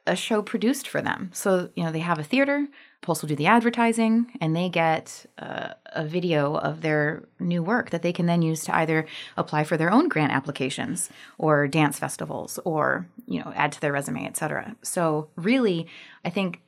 a 0.07 0.17
show 0.17 0.43
produced 0.43 0.87
for 0.87 1.01
them. 1.01 1.31
So 1.33 1.71
you 1.77 1.85
know 1.85 1.93
they 1.93 2.01
have 2.01 2.19
a 2.19 2.25
theater. 2.25 2.67
Pulse 3.05 3.23
will 3.23 3.29
do 3.29 3.37
the 3.37 3.47
advertising, 3.47 4.33
and 4.41 4.57
they 4.57 4.69
get 4.69 5.27
uh, 5.39 5.75
a 5.93 6.05
video 6.05 6.57
of 6.57 6.81
their 6.81 7.23
new 7.39 7.63
work 7.63 7.91
that 7.91 8.03
they 8.03 8.13
can 8.13 8.27
then 8.27 8.43
use 8.43 8.65
to 8.65 8.75
either 8.75 9.07
apply 9.37 9.65
for 9.65 9.77
their 9.77 9.93
own 9.93 10.09
grant 10.09 10.33
applications 10.33 11.11
or 11.39 11.69
dance 11.69 11.99
festivals, 11.99 12.59
or 12.65 13.07
you 13.27 13.41
know 13.41 13.53
add 13.55 13.73
to 13.73 13.81
their 13.81 13.93
resume, 13.93 14.27
etc. 14.27 14.75
So 14.83 15.29
really, 15.37 15.87
I 16.25 16.31
think 16.31 16.63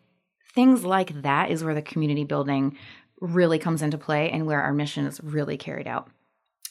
things 0.54 0.84
like 0.84 1.22
that 1.22 1.50
is 1.50 1.64
where 1.64 1.74
the 1.74 1.82
community 1.82 2.24
building 2.24 2.76
really 3.20 3.58
comes 3.58 3.82
into 3.82 3.98
play 3.98 4.30
and 4.30 4.46
where 4.46 4.60
our 4.60 4.72
mission 4.72 5.06
is 5.06 5.20
really 5.22 5.56
carried 5.56 5.86
out. 5.86 6.08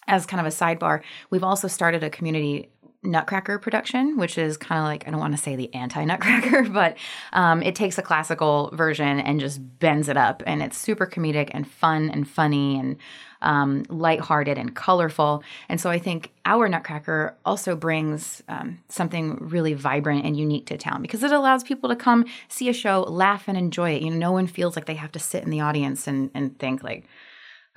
As 0.07 0.27
kind 0.27 0.39
of 0.39 0.45
a 0.45 0.55
sidebar, 0.55 1.01
we've 1.31 1.43
also 1.43 1.67
started 1.67 2.03
a 2.03 2.11
community 2.11 2.69
Nutcracker 3.05 3.59
production, 3.59 4.17
which 4.17 4.37
is 4.37 4.57
kind 4.57 4.79
of 4.79 4.85
like 4.85 5.07
I 5.07 5.11
don't 5.11 5.19
want 5.19 5.35
to 5.35 5.41
say 5.41 5.55
the 5.55 5.73
anti 5.73 6.03
Nutcracker, 6.03 6.63
but 6.69 6.97
um, 7.33 7.61
it 7.63 7.75
takes 7.75 7.97
a 7.97 8.01
classical 8.01 8.69
version 8.73 9.19
and 9.19 9.39
just 9.39 9.59
bends 9.79 10.09
it 10.09 10.17
up, 10.17 10.43
and 10.45 10.61
it's 10.61 10.77
super 10.77 11.05
comedic 11.05 11.49
and 11.51 11.67
fun 11.67 12.09
and 12.09 12.27
funny 12.27 12.79
and 12.79 12.97
um, 13.41 13.85
lighthearted 13.89 14.57
and 14.57 14.75
colorful. 14.75 15.43
And 15.69 15.79
so 15.79 15.89
I 15.89 15.99
think 15.99 16.31
our 16.45 16.67
Nutcracker 16.67 17.37
also 17.45 17.75
brings 17.75 18.41
um, 18.47 18.79
something 18.89 19.35
really 19.39 19.73
vibrant 19.73 20.25
and 20.25 20.35
unique 20.35 20.65
to 20.67 20.77
town 20.77 21.01
because 21.01 21.23
it 21.23 21.31
allows 21.31 21.63
people 21.63 21.89
to 21.89 21.95
come 21.95 22.25
see 22.47 22.69
a 22.69 22.73
show, 22.73 23.01
laugh 23.01 23.47
and 23.47 23.57
enjoy 23.57 23.91
it. 23.91 24.01
You 24.01 24.09
know, 24.09 24.17
no 24.17 24.31
one 24.31 24.47
feels 24.47 24.75
like 24.75 24.85
they 24.85 24.95
have 24.95 25.11
to 25.13 25.19
sit 25.19 25.43
in 25.43 25.51
the 25.51 25.61
audience 25.61 26.07
and 26.07 26.31
and 26.33 26.57
think 26.59 26.83
like 26.83 27.05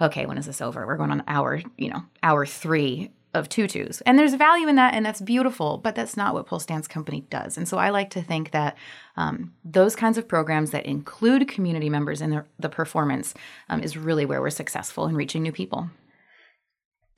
okay, 0.01 0.27
when 0.27 0.39
is 0.39 0.47
this 0.47 0.61
over? 0.61 0.87
We're 0.87 0.97
going 0.97 1.11
on 1.11 1.25
hour, 1.27 1.61
you 1.77 1.91
know, 1.91 2.03
hour 2.23 2.47
three 2.47 3.11
of 3.35 3.49
tutus. 3.49 4.01
And 4.03 4.19
there's 4.19 4.35
value 4.35 4.69
in 4.69 4.77
that, 4.77 4.95
and 4.95 5.05
that's 5.05 5.21
beautiful, 5.21 5.79
but 5.79 5.95
that's 5.95 6.17
not 6.17 6.35
what 6.35 6.47
Pulse 6.47 6.67
Dance 6.67 6.89
Company 6.89 7.27
does. 7.31 7.57
And 7.57 7.69
so 7.69 7.77
I 7.79 7.91
like 7.91 8.11
to 8.11 8.23
think 8.23 8.53
that 8.53 8.77
um, 9.17 9.53
those 9.65 9.95
kinds 9.95 10.17
of 10.17 10.27
programs 10.27 10.71
that 10.71 10.87
include 10.87 11.49
community 11.49 11.91
members 11.91 12.21
in 12.21 12.31
the, 12.31 12.45
the 12.59 12.69
performance 12.69 13.35
um, 13.69 13.83
is 13.83 13.97
really 13.97 14.25
where 14.25 14.41
we're 14.41 14.51
successful 14.51 15.07
in 15.07 15.15
reaching 15.15 15.43
new 15.43 15.53
people. 15.53 15.91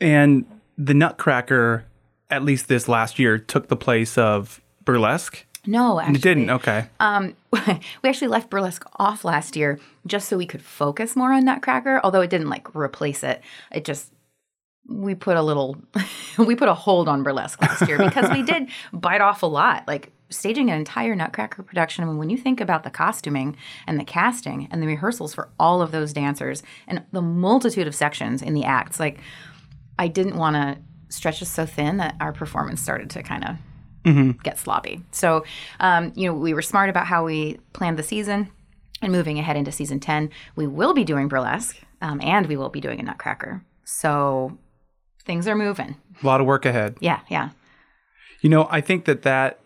And 0.01 0.47
the 0.77 0.95
Nutcracker, 0.95 1.85
at 2.31 2.43
least 2.43 2.69
this 2.69 2.89
last 2.89 3.19
year, 3.19 3.39
took 3.39 3.69
the 3.69 3.77
place 3.77 4.19
of 4.19 4.61
burlesque. 4.85 5.47
No, 5.67 6.01
actually. 6.01 6.17
It 6.17 6.23
didn't. 6.23 6.51
Okay. 6.51 6.87
Um, 6.99 7.37
we 7.53 8.09
actually 8.09 8.29
left 8.29 8.51
burlesque 8.51 8.85
off 8.97 9.25
last 9.25 9.57
year 9.57 9.79
just 10.07 10.29
so 10.29 10.37
we 10.37 10.47
could 10.47 10.63
focus 10.63 11.15
more 11.15 11.33
on 11.33 11.45
Nutcracker, 11.45 12.01
although 12.03 12.23
it 12.23 12.31
didn't 12.31 12.49
like 12.49 12.75
replace 12.75 13.23
it. 13.23 13.43
It 13.71 13.85
just 13.85 14.11
we 14.89 15.15
put 15.15 15.37
a 15.37 15.43
little 15.43 15.77
we 16.39 16.57
put 16.57 16.69
a 16.69 16.75
hold 16.75 17.09
on 17.09 17.23
burlesque 17.23 17.61
last 17.61 17.87
year 17.87 17.99
because 17.99 18.31
we 18.31 18.43
did 18.43 18.69
bite 18.93 19.21
off 19.21 19.43
a 19.43 19.47
lot 19.47 19.87
like 19.87 20.13
staging 20.31 20.71
an 20.71 20.79
entire 20.79 21.17
nutcracker 21.17 21.63
production. 21.63 22.05
I 22.05 22.07
mean, 22.07 22.17
when 22.17 22.31
you 22.31 22.39
think 22.39 22.61
about 22.61 22.85
the 22.85 22.91
costuming 22.91 23.57
and 23.87 23.99
the 23.99 24.05
casting 24.05 24.69
and 24.71 24.81
the 24.81 24.87
rehearsals 24.87 25.35
for 25.35 25.49
all 25.59 25.83
of 25.83 25.91
those 25.91 26.13
dancers 26.13 26.63
and 26.87 27.03
the 27.13 27.23
multitude 27.23 27.89
of 27.89 27.95
sections 27.95 28.41
in 28.41 28.55
the 28.55 28.65
acts 28.65 29.01
like 29.01 29.19
i 29.99 30.07
didn't 30.07 30.37
want 30.37 30.55
to 30.55 30.79
stretch 31.11 31.43
us 31.43 31.51
so 31.51 31.67
thin 31.67 31.99
that 31.99 32.15
our 32.21 32.33
performance 32.33 32.81
started 32.81 33.11
to 33.11 33.23
kind 33.23 33.45
of 33.45 33.57
mm-hmm. 34.05 34.31
get 34.43 34.59
sloppy. 34.59 35.03
So 35.11 35.45
um, 35.81 36.13
you 36.15 36.29
know 36.29 36.35
we 36.35 36.55
were 36.55 36.63
smart 36.63 36.89
about 36.89 37.07
how 37.07 37.25
we 37.25 37.59
planned 37.73 37.99
the 37.99 38.03
season 38.03 38.51
and 39.03 39.13
moving 39.13 39.39
ahead 39.39 39.57
into 39.57 39.73
season 39.73 39.99
10 39.99 40.31
we 40.57 40.67
will 40.67 40.95
be 40.95 41.05
doing 41.05 41.29
burlesque 41.29 41.81
um, 42.01 42.21
and 42.23 42.47
we 42.47 42.57
will 42.57 42.69
be 42.69 42.81
doing 42.81 43.01
a 43.01 43.03
nutcracker. 43.03 43.63
So 43.85 44.59
things 45.25 45.47
are 45.47 45.57
moving. 45.57 45.97
A 46.23 46.27
lot 46.27 46.41
of 46.41 46.47
work 46.47 46.65
ahead. 46.65 46.97
Yeah, 47.01 47.21
yeah. 47.29 47.51
You 48.41 48.51
know, 48.51 48.69
I 48.71 48.81
think 48.81 49.05
that 49.05 49.23
that 49.23 49.61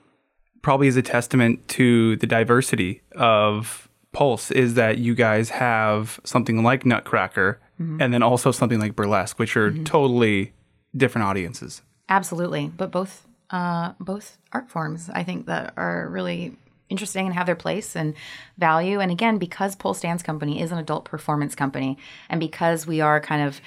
probably 0.62 0.88
is 0.88 0.96
a 0.96 1.02
testament 1.02 1.68
to 1.68 2.16
the 2.16 2.26
diversity 2.26 3.02
of 3.12 3.88
Pulse 4.12 4.50
is 4.50 4.74
that 4.74 4.98
you 4.98 5.14
guys 5.14 5.50
have 5.50 6.20
something 6.24 6.62
like 6.62 6.86
Nutcracker 6.86 7.60
mm-hmm. 7.80 8.00
and 8.00 8.14
then 8.14 8.22
also 8.22 8.50
something 8.50 8.80
like 8.80 8.96
Burlesque, 8.96 9.38
which 9.38 9.56
are 9.56 9.70
mm-hmm. 9.70 9.84
totally 9.84 10.52
different 10.96 11.26
audiences. 11.26 11.82
Absolutely, 12.08 12.68
but 12.68 12.90
both 12.90 13.26
uh, 13.50 13.92
both 14.00 14.38
art 14.52 14.70
forms 14.70 15.10
I 15.12 15.22
think 15.22 15.46
that 15.46 15.74
are 15.76 16.08
really 16.08 16.56
interesting 16.88 17.26
and 17.26 17.34
have 17.34 17.46
their 17.46 17.56
place 17.56 17.96
and 17.96 18.14
value. 18.58 19.00
And 19.00 19.10
again, 19.10 19.38
because 19.38 19.74
Pulse 19.74 20.00
Dance 20.00 20.22
Company 20.22 20.60
is 20.60 20.70
an 20.70 20.78
adult 20.78 21.04
performance 21.04 21.54
company, 21.54 21.98
and 22.28 22.40
because 22.40 22.86
we 22.86 23.00
are 23.00 23.20
kind 23.20 23.42
of 23.42 23.60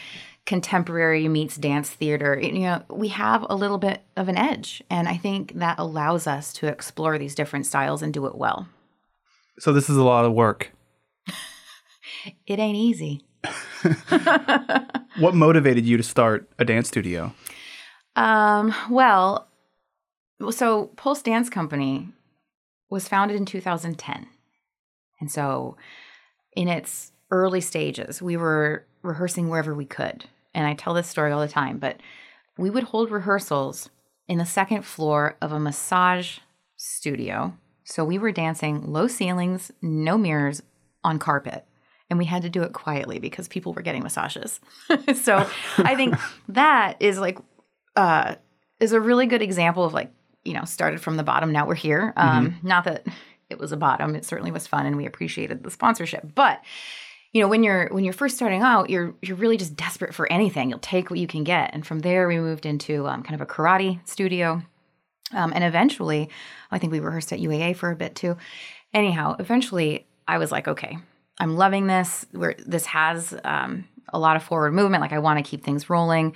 contemporary 0.47 1.27
meets 1.27 1.57
dance 1.57 1.89
theater, 1.89 2.39
you 2.41 2.59
know, 2.59 2.81
we 2.89 3.09
have 3.09 3.45
a 3.49 3.55
little 3.55 3.77
bit 3.77 4.01
of 4.15 4.29
an 4.29 4.37
edge. 4.37 4.81
And 4.89 5.07
I 5.07 5.17
think 5.17 5.53
that 5.55 5.77
allows 5.77 6.25
us 6.25 6.53
to 6.53 6.67
explore 6.67 7.19
these 7.19 7.35
different 7.35 7.67
styles 7.67 8.01
and 8.01 8.13
do 8.13 8.25
it 8.25 8.35
well. 8.35 8.67
So, 9.59 9.73
this 9.73 9.89
is 9.89 9.97
a 9.97 10.03
lot 10.03 10.23
of 10.25 10.33
work. 10.33 10.71
it 12.47 12.59
ain't 12.59 12.77
easy. 12.77 13.25
what 15.19 15.35
motivated 15.35 15.85
you 15.85 15.97
to 15.97 16.03
start 16.03 16.49
a 16.57 16.65
dance 16.65 16.87
studio? 16.87 17.33
Um, 18.15 18.73
well, 18.89 19.47
so 20.49 20.87
Pulse 20.95 21.21
Dance 21.21 21.49
Company 21.49 22.09
was 22.89 23.07
founded 23.07 23.35
in 23.35 23.45
2010. 23.45 24.27
And 25.19 25.31
so, 25.31 25.75
in 26.55 26.67
its 26.67 27.11
early 27.31 27.61
stages, 27.61 28.21
we 28.21 28.37
were 28.37 28.85
rehearsing 29.01 29.49
wherever 29.49 29.73
we 29.73 29.85
could 29.85 30.25
and 30.57 30.65
I 30.65 30.73
tell 30.73 30.95
this 30.95 31.07
story 31.07 31.31
all 31.31 31.39
the 31.39 31.47
time, 31.47 31.77
but 31.77 31.97
we 32.57 32.71
would 32.71 32.85
hold 32.85 33.11
rehearsals 33.11 33.89
in 34.27 34.39
the 34.39 34.45
second 34.45 34.83
floor 34.83 35.37
of 35.39 35.51
a 35.51 35.59
massage 35.59 36.39
studio. 36.75 37.55
So 37.83 38.03
we 38.03 38.17
were 38.17 38.31
dancing 38.31 38.91
low 38.91 39.07
ceilings, 39.07 39.71
no 39.83 40.17
mirrors 40.17 40.63
on 41.03 41.19
carpet. 41.19 41.63
And 42.09 42.17
we 42.17 42.25
had 42.25 42.41
to 42.41 42.49
do 42.49 42.63
it 42.63 42.73
quietly 42.73 43.19
because 43.19 43.47
people 43.47 43.71
were 43.73 43.83
getting 43.83 44.01
massages. 44.01 44.59
so 45.21 45.47
I 45.77 45.95
think 45.95 46.15
that 46.49 46.97
is 46.99 47.19
like 47.19 47.37
uh 47.95 48.35
is 48.79 48.93
a 48.93 48.99
really 48.99 49.27
good 49.27 49.41
example 49.43 49.83
of 49.83 49.93
like, 49.93 50.11
you 50.43 50.53
know, 50.53 50.65
started 50.65 51.01
from 51.01 51.17
the 51.17 51.23
bottom, 51.23 51.51
now 51.51 51.67
we're 51.67 51.75
here. 51.75 52.13
Um, 52.15 52.51
mm-hmm. 52.51 52.67
not 52.67 52.85
that 52.85 53.05
it 53.49 53.59
was 53.59 53.71
a 53.71 53.77
bottom, 53.77 54.15
it 54.15 54.25
certainly 54.25 54.51
was 54.51 54.65
fun 54.65 54.87
and 54.87 54.97
we 54.97 55.05
appreciated 55.05 55.63
the 55.63 55.71
sponsorship. 55.71 56.33
But 56.33 56.63
you 57.33 57.41
know 57.41 57.47
when 57.47 57.63
you're 57.63 57.89
when 57.89 58.03
you're 58.03 58.13
first 58.13 58.35
starting 58.35 58.61
out 58.61 58.89
you're 58.89 59.13
you're 59.21 59.37
really 59.37 59.57
just 59.57 59.75
desperate 59.75 60.13
for 60.13 60.31
anything. 60.31 60.69
You'll 60.69 60.79
take 60.79 61.09
what 61.09 61.19
you 61.19 61.27
can 61.27 61.43
get. 61.43 61.73
And 61.73 61.85
from 61.85 61.99
there 61.99 62.27
we 62.27 62.39
moved 62.39 62.65
into 62.65 63.07
um, 63.07 63.23
kind 63.23 63.35
of 63.35 63.41
a 63.41 63.51
karate 63.51 63.99
studio. 64.07 64.61
Um, 65.33 65.51
and 65.53 65.63
eventually 65.63 66.29
i 66.71 66.77
think 66.77 66.91
we 66.91 66.99
rehearsed 66.99 67.33
at 67.33 67.39
uaa 67.39 67.75
for 67.75 67.91
a 67.91 67.95
bit 67.95 68.15
too. 68.15 68.37
Anyhow 68.93 69.35
eventually 69.39 70.07
i 70.27 70.37
was 70.37 70.51
like 70.51 70.67
okay 70.67 70.97
i'm 71.39 71.55
loving 71.55 71.87
this. 71.87 72.25
Where 72.31 72.55
this 72.65 72.85
has 72.87 73.35
um, 73.43 73.85
a 74.09 74.19
lot 74.19 74.35
of 74.35 74.43
forward 74.43 74.73
movement. 74.73 75.01
Like 75.01 75.13
i 75.13 75.19
want 75.19 75.43
to 75.43 75.49
keep 75.49 75.63
things 75.63 75.89
rolling. 75.89 76.35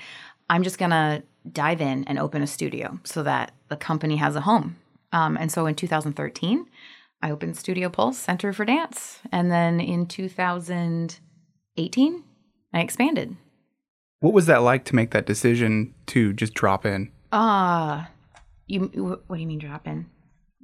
I'm 0.49 0.63
just 0.63 0.77
gonna 0.77 1.23
dive 1.51 1.81
in 1.81 2.03
and 2.05 2.19
open 2.19 2.41
a 2.41 2.47
studio 2.47 2.99
so 3.03 3.23
that 3.23 3.53
the 3.69 3.77
company 3.77 4.17
has 4.17 4.35
a 4.35 4.41
home. 4.41 4.75
Um, 5.11 5.37
and 5.37 5.51
so 5.51 5.65
in 5.65 5.75
2013 5.75 6.65
I 7.21 7.31
opened 7.31 7.57
Studio 7.57 7.89
Pulse 7.89 8.17
Center 8.17 8.51
for 8.51 8.65
Dance. 8.65 9.19
And 9.31 9.51
then 9.51 9.79
in 9.79 10.07
2018, 10.07 12.23
I 12.73 12.79
expanded. 12.79 13.37
What 14.19 14.33
was 14.33 14.47
that 14.47 14.63
like 14.63 14.85
to 14.85 14.95
make 14.95 15.11
that 15.11 15.25
decision 15.25 15.93
to 16.07 16.33
just 16.33 16.53
drop 16.53 16.85
in? 16.85 17.11
Ah, 17.31 18.05
uh, 18.05 18.07
you 18.67 19.21
what 19.27 19.35
do 19.35 19.41
you 19.41 19.47
mean 19.47 19.59
drop 19.59 19.87
in? 19.87 20.07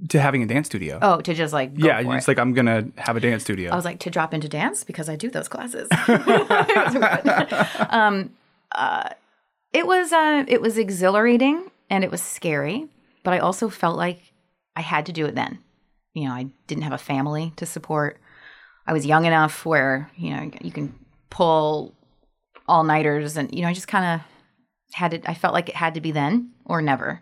To 0.09 0.19
having 0.19 0.43
a 0.43 0.45
dance 0.45 0.67
studio. 0.67 0.99
Oh, 1.01 1.21
to 1.21 1.33
just 1.33 1.53
like 1.53 1.71
yeah, 1.75 1.99
it's 2.15 2.27
like 2.27 2.37
I'm 2.37 2.53
gonna 2.53 2.87
have 2.97 3.17
a 3.17 3.19
dance 3.19 3.43
studio. 3.43 3.71
I 3.71 3.75
was 3.75 3.85
like 3.85 3.99
to 4.01 4.11
drop 4.11 4.33
into 4.33 4.47
dance 4.47 4.83
because 4.83 5.09
I 5.09 5.15
do 5.15 5.31
those 5.31 5.47
classes. 5.47 5.89
um, 7.89 8.29
uh, 8.75 9.09
it 9.73 9.87
was 9.87 10.13
uh, 10.13 10.45
it 10.47 10.61
was 10.61 10.77
exhilarating 10.77 11.71
and 11.89 12.03
it 12.03 12.11
was 12.11 12.21
scary, 12.21 12.87
but 13.23 13.33
I 13.33 13.39
also 13.39 13.69
felt 13.69 13.97
like 13.97 14.33
I 14.75 14.81
had 14.81 15.07
to 15.07 15.11
do 15.11 15.25
it 15.25 15.33
then 15.33 15.57
you 16.17 16.27
know, 16.27 16.33
I 16.33 16.47
didn't 16.65 16.83
have 16.83 16.93
a 16.93 16.97
family 16.97 17.53
to 17.57 17.65
support. 17.67 18.19
I 18.87 18.93
was 18.93 19.05
young 19.05 19.25
enough 19.25 19.67
where, 19.67 20.09
you 20.15 20.31
know, 20.31 20.49
you 20.61 20.71
can 20.71 20.97
pull 21.29 21.93
all 22.67 22.83
nighters 22.83 23.37
and, 23.37 23.53
you 23.53 23.61
know, 23.61 23.67
I 23.67 23.73
just 23.73 23.87
kind 23.87 24.05
of 24.05 24.27
had 24.93 25.13
it, 25.13 25.29
I 25.29 25.35
felt 25.35 25.53
like 25.53 25.69
it 25.69 25.75
had 25.75 25.93
to 25.93 26.01
be 26.01 26.11
then 26.11 26.53
or 26.65 26.81
never. 26.81 27.21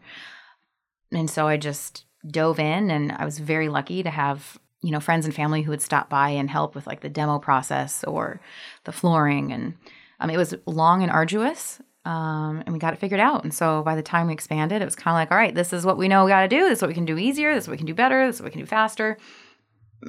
And 1.12 1.30
so 1.30 1.46
I 1.46 1.58
just 1.58 2.06
dove 2.26 2.58
in 2.58 2.90
and 2.90 3.12
I 3.12 3.26
was 3.26 3.38
very 3.40 3.68
lucky 3.68 4.02
to 4.02 4.10
have, 4.10 4.58
you 4.82 4.92
know, 4.92 5.02
friends 5.02 5.26
and 5.26 5.36
family 5.36 5.64
who 5.64 5.72
would 5.72 5.82
stop 5.82 6.10
by 6.10 6.30
and 6.30 6.50
help 6.50 6.74
with 6.74 6.88
like 6.88 7.02
the 7.02 7.10
demo 7.10 7.38
process 7.38 8.02
or 8.06 8.40
the 8.86 8.94
flooring. 8.94 9.52
And 9.52 9.74
um, 10.22 10.30
it 10.30 10.38
was 10.38 10.56
long 10.66 11.04
and 11.04 11.12
arduous. 11.12 11.82
Um, 12.06 12.64
and 12.66 12.74
we 12.74 12.80
got 12.80 12.94
it 12.94 13.00
figured 13.00 13.20
out. 13.20 13.44
And 13.44 13.54
so 13.54 13.82
by 13.84 13.96
the 13.96 14.04
time 14.04 14.28
we 14.28 14.34
expanded, 14.34 14.82
it 14.82 14.86
was 14.86 14.96
kind 14.96 15.14
of 15.14 15.20
like, 15.20 15.32
all 15.32 15.38
right, 15.38 15.54
this 15.54 15.74
is 15.74 15.86
what 15.86 15.98
we 15.98 16.08
know 16.08 16.24
we 16.24 16.30
got 16.30 16.42
to 16.42 16.48
do. 16.48 16.70
This 16.70 16.78
is 16.78 16.82
what 16.82 16.90
we 16.90 16.94
can 16.94 17.06
do 17.06 17.18
easier. 17.18 17.54
This 17.54 17.64
is 17.64 17.68
what 17.68 17.74
we 17.74 17.78
can 17.78 17.88
do 17.88 17.96
better. 17.96 18.28
This 18.28 18.36
is 18.36 18.42
what 18.42 18.46
we 18.46 18.52
can 18.52 18.62
do 18.62 18.68
faster. 18.68 19.18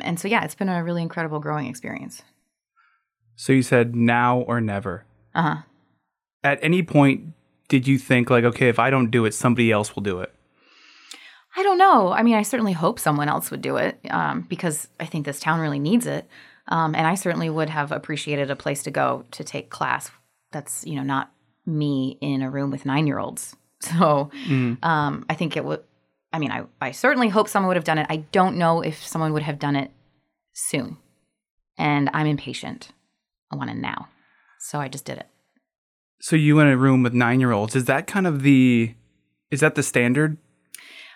And 0.02 0.20
so, 0.20 0.28
yeah, 0.28 0.44
it's 0.44 0.54
been 0.54 0.68
a 0.68 0.84
really 0.84 1.02
incredible 1.02 1.40
growing 1.40 1.66
experience. 1.66 2.22
So 3.34 3.52
you 3.52 3.62
said 3.62 3.96
now 3.96 4.40
or 4.40 4.60
never. 4.60 5.04
Uh 5.34 5.42
huh. 5.42 5.56
At 6.44 6.58
any 6.62 6.82
point, 6.82 7.32
did 7.68 7.88
you 7.88 7.98
think 7.98 8.30
like, 8.30 8.44
okay, 8.44 8.68
if 8.68 8.78
I 8.78 8.90
don't 8.90 9.10
do 9.10 9.24
it, 9.24 9.34
somebody 9.34 9.72
else 9.72 9.94
will 9.94 10.02
do 10.02 10.20
it? 10.20 10.32
I 11.56 11.62
don't 11.62 11.78
know. 11.78 12.12
I 12.12 12.22
mean, 12.22 12.34
I 12.34 12.42
certainly 12.42 12.72
hope 12.72 12.98
someone 13.00 13.28
else 13.28 13.50
would 13.50 13.62
do 13.62 13.76
it 13.76 13.98
um, 14.10 14.42
because 14.42 14.88
I 15.00 15.06
think 15.06 15.24
this 15.24 15.40
town 15.40 15.60
really 15.60 15.78
needs 15.78 16.06
it. 16.06 16.28
Um, 16.68 16.94
and 16.94 17.06
I 17.06 17.14
certainly 17.14 17.48
would 17.48 17.70
have 17.70 17.92
appreciated 17.92 18.50
a 18.50 18.56
place 18.56 18.82
to 18.82 18.90
go 18.90 19.24
to 19.30 19.42
take 19.42 19.70
class 19.70 20.10
that's, 20.52 20.84
you 20.86 20.96
know, 20.96 21.02
not 21.02 21.30
me 21.66 22.18
in 22.20 22.42
a 22.42 22.50
room 22.50 22.70
with 22.70 22.86
nine 22.86 23.06
year 23.06 23.18
olds. 23.18 23.56
So 23.78 24.30
um, 24.82 25.26
I 25.28 25.34
think 25.34 25.54
it 25.54 25.64
would, 25.64 25.84
I 26.32 26.38
mean, 26.38 26.50
I, 26.50 26.64
I 26.80 26.92
certainly 26.92 27.28
hope 27.28 27.46
someone 27.46 27.68
would 27.68 27.76
have 27.76 27.84
done 27.84 27.98
it. 27.98 28.06
I 28.08 28.16
don't 28.32 28.56
know 28.56 28.80
if 28.80 29.06
someone 29.06 29.34
would 29.34 29.42
have 29.42 29.58
done 29.58 29.76
it 29.76 29.90
soon. 30.54 30.96
And 31.76 32.08
I'm 32.14 32.26
impatient. 32.26 32.88
I 33.52 33.56
want 33.56 33.70
it 33.70 33.76
now. 33.76 34.08
So 34.58 34.80
I 34.80 34.88
just 34.88 35.04
did 35.04 35.18
it. 35.18 35.26
So 36.20 36.36
you 36.36 36.58
in 36.58 36.68
a 36.68 36.76
room 36.76 37.02
with 37.02 37.12
nine 37.12 37.38
year 37.38 37.52
olds, 37.52 37.76
is 37.76 37.84
that 37.84 38.06
kind 38.06 38.26
of 38.26 38.42
the 38.42 38.94
is 39.50 39.60
that 39.60 39.74
the 39.74 39.82
standard? 39.82 40.38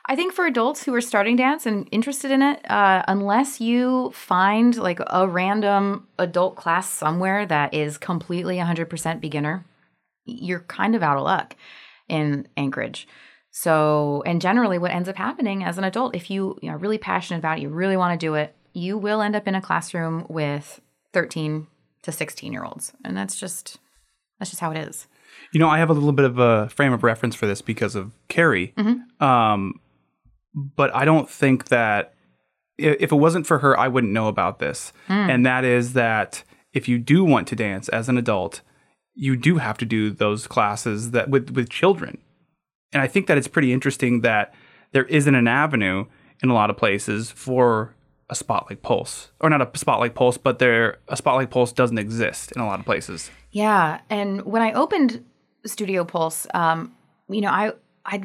I 0.07 0.16
think 0.16 0.33
for 0.33 0.47
adults 0.47 0.83
who 0.85 0.95
are 0.95 1.00
starting 1.00 1.37
dance 1.37 1.66
and 1.66 1.88
interested 1.92 2.30
in 2.30 2.42
it, 2.42 2.69
uh, 2.71 3.02
unless 3.07 3.61
you 3.61 4.11
find 4.12 4.76
like 4.76 4.99
a 5.07 5.28
random 5.28 6.09
adult 6.19 6.57
class 6.57 6.88
somewhere 6.90 7.47
that 7.47 7.75
is 7.75 7.97
completely 7.99 8.57
100% 8.57 9.21
beginner, 9.21 9.64
you're 10.24 10.60
kind 10.60 10.94
of 10.94 11.02
out 11.02 11.16
of 11.16 11.24
luck 11.24 11.56
in 12.08 12.46
Anchorage. 12.56 13.06
So, 13.50 14.22
and 14.26 14.40
generally, 14.40 14.78
what 14.78 14.92
ends 14.92 15.08
up 15.08 15.16
happening 15.16 15.64
as 15.64 15.76
an 15.76 15.84
adult, 15.84 16.14
if 16.14 16.30
you, 16.30 16.56
you 16.62 16.68
know, 16.68 16.76
are 16.76 16.78
really 16.78 16.98
passionate 16.98 17.38
about 17.38 17.58
it, 17.58 17.62
you 17.62 17.68
really 17.68 17.96
want 17.96 18.18
to 18.18 18.26
do 18.26 18.34
it, 18.34 18.54
you 18.72 18.96
will 18.96 19.22
end 19.22 19.34
up 19.34 19.48
in 19.48 19.54
a 19.54 19.60
classroom 19.60 20.24
with 20.28 20.80
13 21.12 21.66
to 22.02 22.12
16 22.12 22.52
year 22.52 22.64
olds. 22.64 22.92
And 23.04 23.16
that's 23.16 23.38
just, 23.38 23.78
that's 24.38 24.50
just 24.50 24.60
how 24.60 24.70
it 24.70 24.76
is. 24.76 25.08
You 25.52 25.58
know, 25.60 25.68
I 25.68 25.78
have 25.78 25.90
a 25.90 25.92
little 25.92 26.12
bit 26.12 26.24
of 26.24 26.38
a 26.38 26.68
frame 26.68 26.92
of 26.92 27.02
reference 27.02 27.34
for 27.34 27.46
this 27.46 27.60
because 27.60 27.96
of 27.96 28.12
Carrie. 28.28 28.72
Um, 29.20 29.80
but 30.54 30.94
I 30.94 31.04
don't 31.04 31.28
think 31.28 31.68
that 31.68 32.14
if 32.78 33.12
it 33.12 33.16
wasn't 33.16 33.46
for 33.46 33.58
her, 33.58 33.78
I 33.78 33.88
wouldn't 33.88 34.12
know 34.12 34.28
about 34.28 34.58
this. 34.58 34.92
And 35.30 35.46
that 35.46 35.64
is 35.64 35.92
that 35.94 36.44
if 36.72 36.88
you 36.88 36.98
do 36.98 37.24
want 37.24 37.48
to 37.48 37.56
dance 37.56 37.88
as 37.88 38.08
an 38.08 38.16
adult, 38.16 38.62
you 39.14 39.36
do 39.36 39.58
have 39.58 39.78
to 39.78 39.84
do 39.84 40.10
those 40.10 40.46
classes 40.46 41.10
that 41.10 41.28
with 41.28 41.50
with 41.50 41.68
children. 41.68 42.18
And 42.92 43.02
I 43.02 43.06
think 43.06 43.26
that 43.26 43.38
it's 43.38 43.48
pretty 43.48 43.72
interesting 43.72 44.22
that 44.22 44.52
there 44.92 45.04
isn't 45.04 45.34
an 45.34 45.46
avenue 45.46 46.06
in 46.42 46.48
a 46.48 46.54
lot 46.54 46.70
of 46.70 46.76
places 46.76 47.30
for 47.30 47.94
a 48.28 48.34
spot 48.34 48.66
like 48.70 48.82
Pulse, 48.82 49.30
or 49.40 49.50
not 49.50 49.60
a 49.62 49.78
spot 49.78 50.00
like 50.00 50.14
Pulse, 50.14 50.38
but 50.38 50.58
there 50.58 50.98
a 51.08 51.16
spot 51.16 51.34
like 51.34 51.50
Pulse 51.50 51.72
doesn't 51.72 51.98
exist 51.98 52.52
in 52.52 52.60
a 52.60 52.66
lot 52.66 52.78
of 52.78 52.86
places. 52.86 53.30
Yeah, 53.50 54.00
and 54.08 54.44
when 54.44 54.62
I 54.62 54.72
opened 54.72 55.24
Studio 55.66 56.04
Pulse, 56.04 56.46
um, 56.54 56.94
you 57.28 57.40
know, 57.40 57.50
I 57.50 57.72
I 58.06 58.22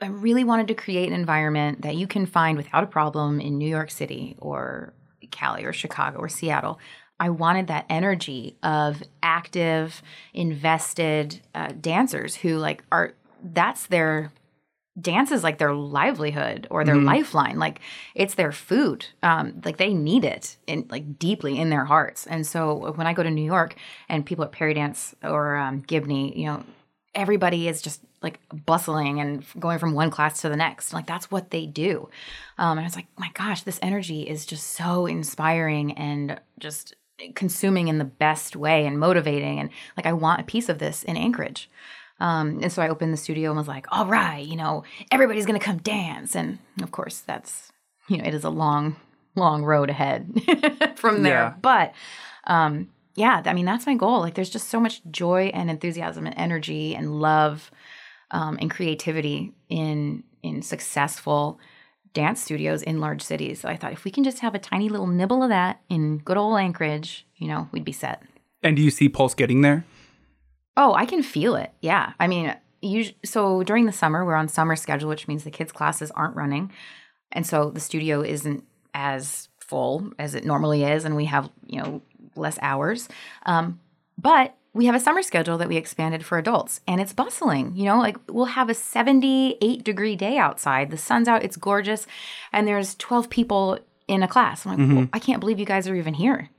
I 0.00 0.06
really 0.06 0.44
wanted 0.44 0.68
to 0.68 0.74
create 0.74 1.08
an 1.08 1.14
environment 1.14 1.82
that 1.82 1.96
you 1.96 2.06
can 2.06 2.26
find 2.26 2.56
without 2.56 2.82
a 2.82 2.86
problem 2.86 3.40
in 3.40 3.58
New 3.58 3.68
York 3.68 3.90
City 3.90 4.36
or 4.38 4.94
Cali 5.30 5.64
or 5.64 5.72
Chicago 5.72 6.18
or 6.18 6.28
Seattle. 6.28 6.78
I 7.22 7.30
wanted 7.30 7.68
that 7.68 7.86
energy 7.88 8.56
of 8.64 9.00
active, 9.22 10.02
invested 10.34 11.40
uh, 11.54 11.68
dancers 11.80 12.34
who 12.34 12.58
like 12.58 12.82
are 12.90 13.12
that's 13.44 13.86
their 13.86 14.32
dance 15.00 15.30
is 15.30 15.44
like 15.44 15.58
their 15.58 15.72
livelihood 15.72 16.66
or 16.68 16.82
their 16.82 16.96
lifeline. 16.96 17.60
Like 17.60 17.78
it's 18.16 18.34
their 18.34 18.50
food. 18.50 19.06
Um 19.22 19.62
like 19.64 19.76
they 19.76 19.94
need 19.94 20.24
it 20.24 20.56
in 20.66 20.88
like 20.90 21.16
deeply 21.20 21.60
in 21.60 21.70
their 21.70 21.84
hearts. 21.84 22.26
And 22.26 22.44
so 22.44 22.92
when 22.96 23.06
i 23.06 23.12
go 23.12 23.22
to 23.22 23.30
new 23.30 23.44
york 23.44 23.76
and 24.08 24.26
people 24.26 24.44
at 24.44 24.50
Peridance 24.50 25.14
or 25.22 25.54
um, 25.54 25.80
gibney 25.82 26.36
you 26.36 26.46
know 26.46 26.64
everybody 27.14 27.68
is 27.68 27.82
just 27.82 28.00
like 28.20 28.40
bustling 28.66 29.20
and 29.20 29.44
going 29.60 29.78
from 29.78 29.92
one 29.92 30.10
class 30.10 30.40
to 30.40 30.48
the 30.48 30.56
next. 30.56 30.92
Like 30.92 31.06
that's 31.06 31.30
what 31.30 31.52
they 31.52 31.66
do. 31.66 32.08
Um 32.58 32.78
and 32.78 32.86
it's 32.86 32.96
like 32.96 33.06
my 33.16 33.30
gosh 33.34 33.62
this 33.62 33.78
energy 33.80 34.22
is 34.22 34.44
just 34.44 34.70
so 34.70 35.06
inspiring 35.06 35.92
and 35.92 36.40
just 36.58 36.96
consuming 37.34 37.88
in 37.88 37.98
the 37.98 38.04
best 38.04 38.56
way 38.56 38.86
and 38.86 38.98
motivating 38.98 39.58
and 39.58 39.70
like 39.96 40.06
i 40.06 40.12
want 40.12 40.40
a 40.40 40.44
piece 40.44 40.68
of 40.68 40.78
this 40.78 41.02
in 41.04 41.16
anchorage 41.16 41.68
um, 42.22 42.60
and 42.62 42.72
so 42.72 42.80
I 42.80 42.88
opened 42.88 43.12
the 43.12 43.16
studio 43.16 43.50
and 43.50 43.58
was 43.58 43.66
like, 43.66 43.86
all 43.90 44.06
right, 44.06 44.46
you 44.46 44.54
know, 44.54 44.84
everybody's 45.10 45.44
going 45.44 45.58
to 45.58 45.64
come 45.64 45.78
dance. 45.78 46.36
And 46.36 46.60
of 46.80 46.92
course, 46.92 47.18
that's, 47.18 47.72
you 48.08 48.16
know, 48.16 48.24
it 48.24 48.32
is 48.32 48.44
a 48.44 48.48
long, 48.48 48.94
long 49.34 49.64
road 49.64 49.90
ahead 49.90 50.30
from 50.96 51.24
there. 51.24 51.32
Yeah. 51.32 51.54
But 51.60 51.94
um, 52.46 52.90
yeah, 53.16 53.42
I 53.44 53.52
mean, 53.52 53.66
that's 53.66 53.86
my 53.86 53.96
goal. 53.96 54.20
Like, 54.20 54.34
there's 54.34 54.50
just 54.50 54.68
so 54.68 54.78
much 54.78 55.02
joy 55.10 55.50
and 55.52 55.68
enthusiasm 55.68 56.24
and 56.26 56.34
energy 56.38 56.94
and 56.94 57.20
love 57.20 57.72
um, 58.30 58.56
and 58.60 58.70
creativity 58.70 59.52
in 59.68 60.22
in 60.44 60.62
successful 60.62 61.58
dance 62.12 62.42
studios 62.42 62.82
in 62.82 63.00
large 63.00 63.22
cities. 63.22 63.64
I 63.64 63.76
thought 63.76 63.92
if 63.92 64.04
we 64.04 64.10
can 64.10 64.24
just 64.24 64.40
have 64.40 64.54
a 64.54 64.58
tiny 64.58 64.88
little 64.88 65.06
nibble 65.06 65.42
of 65.42 65.48
that 65.48 65.80
in 65.88 66.18
good 66.18 66.36
old 66.36 66.58
Anchorage, 66.58 67.26
you 67.36 67.48
know, 67.48 67.68
we'd 67.72 67.84
be 67.84 67.92
set. 67.92 68.22
And 68.62 68.76
do 68.76 68.82
you 68.82 68.90
see 68.90 69.08
Pulse 69.08 69.34
getting 69.34 69.62
there? 69.62 69.84
Oh, 70.76 70.94
I 70.94 71.06
can 71.06 71.22
feel 71.22 71.56
it. 71.56 71.72
Yeah. 71.80 72.12
I 72.20 72.26
mean, 72.26 72.54
you, 72.80 73.12
so 73.24 73.62
during 73.62 73.86
the 73.86 73.92
summer, 73.92 74.24
we're 74.24 74.34
on 74.34 74.48
summer 74.48 74.76
schedule, 74.76 75.08
which 75.08 75.28
means 75.28 75.44
the 75.44 75.50
kids' 75.50 75.72
classes 75.72 76.10
aren't 76.12 76.36
running. 76.36 76.72
And 77.30 77.46
so 77.46 77.70
the 77.70 77.80
studio 77.80 78.22
isn't 78.22 78.64
as 78.94 79.48
full 79.58 80.12
as 80.18 80.34
it 80.34 80.44
normally 80.44 80.84
is. 80.84 81.04
And 81.04 81.16
we 81.16 81.26
have, 81.26 81.50
you 81.66 81.80
know, 81.80 82.02
less 82.36 82.58
hours. 82.62 83.08
Um, 83.44 83.80
but 84.18 84.56
we 84.74 84.86
have 84.86 84.94
a 84.94 85.00
summer 85.00 85.22
schedule 85.22 85.58
that 85.58 85.68
we 85.68 85.76
expanded 85.76 86.24
for 86.24 86.38
adults 86.38 86.80
and 86.86 87.00
it's 87.00 87.12
bustling. 87.12 87.76
You 87.76 87.84
know, 87.84 87.98
like 87.98 88.16
we'll 88.28 88.46
have 88.46 88.70
a 88.70 88.74
78 88.74 89.84
degree 89.84 90.16
day 90.16 90.38
outside. 90.38 90.90
The 90.90 90.96
sun's 90.96 91.28
out, 91.28 91.42
it's 91.42 91.56
gorgeous. 91.56 92.06
And 92.52 92.66
there's 92.66 92.94
12 92.94 93.28
people 93.28 93.78
in 94.08 94.22
a 94.22 94.28
class. 94.28 94.64
I'm 94.64 94.72
like, 94.72 94.80
mm-hmm. 94.80 94.96
well, 94.96 95.08
I 95.12 95.18
can't 95.18 95.40
believe 95.40 95.58
you 95.58 95.66
guys 95.66 95.88
are 95.88 95.94
even 95.94 96.14
here 96.14 96.50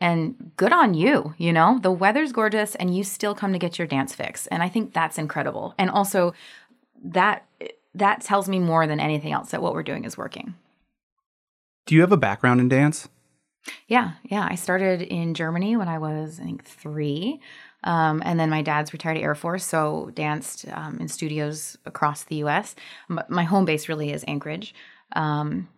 and 0.00 0.52
good 0.56 0.72
on 0.72 0.92
you 0.92 1.34
you 1.38 1.52
know 1.52 1.78
the 1.80 1.90
weather's 1.90 2.32
gorgeous 2.32 2.74
and 2.74 2.94
you 2.96 3.04
still 3.04 3.34
come 3.34 3.52
to 3.52 3.58
get 3.58 3.78
your 3.78 3.86
dance 3.86 4.14
fix 4.14 4.46
and 4.48 4.62
i 4.62 4.68
think 4.68 4.92
that's 4.92 5.18
incredible 5.18 5.74
and 5.78 5.88
also 5.88 6.34
that 7.02 7.46
that 7.94 8.20
tells 8.20 8.48
me 8.48 8.58
more 8.58 8.86
than 8.86 8.98
anything 8.98 9.32
else 9.32 9.50
that 9.50 9.62
what 9.62 9.72
we're 9.72 9.82
doing 9.82 10.04
is 10.04 10.16
working 10.16 10.54
Do 11.86 11.94
you 11.94 12.00
have 12.00 12.12
a 12.12 12.16
background 12.16 12.60
in 12.60 12.68
dance? 12.68 13.08
Yeah 13.88 14.12
yeah 14.24 14.46
i 14.50 14.54
started 14.54 15.02
in 15.02 15.34
germany 15.34 15.76
when 15.76 15.88
i 15.88 15.98
was 15.98 16.40
i 16.40 16.44
think 16.44 16.64
three 16.64 17.40
um, 17.86 18.22
and 18.24 18.40
then 18.40 18.48
my 18.48 18.62
dad's 18.62 18.94
retired 18.94 19.18
air 19.18 19.34
force 19.34 19.64
so 19.64 20.10
danced 20.14 20.66
um, 20.72 20.98
in 21.00 21.08
studios 21.08 21.76
across 21.84 22.24
the 22.24 22.36
us 22.36 22.74
my 23.28 23.44
home 23.44 23.64
base 23.64 23.88
really 23.88 24.10
is 24.10 24.24
anchorage 24.26 24.74
um, 25.12 25.68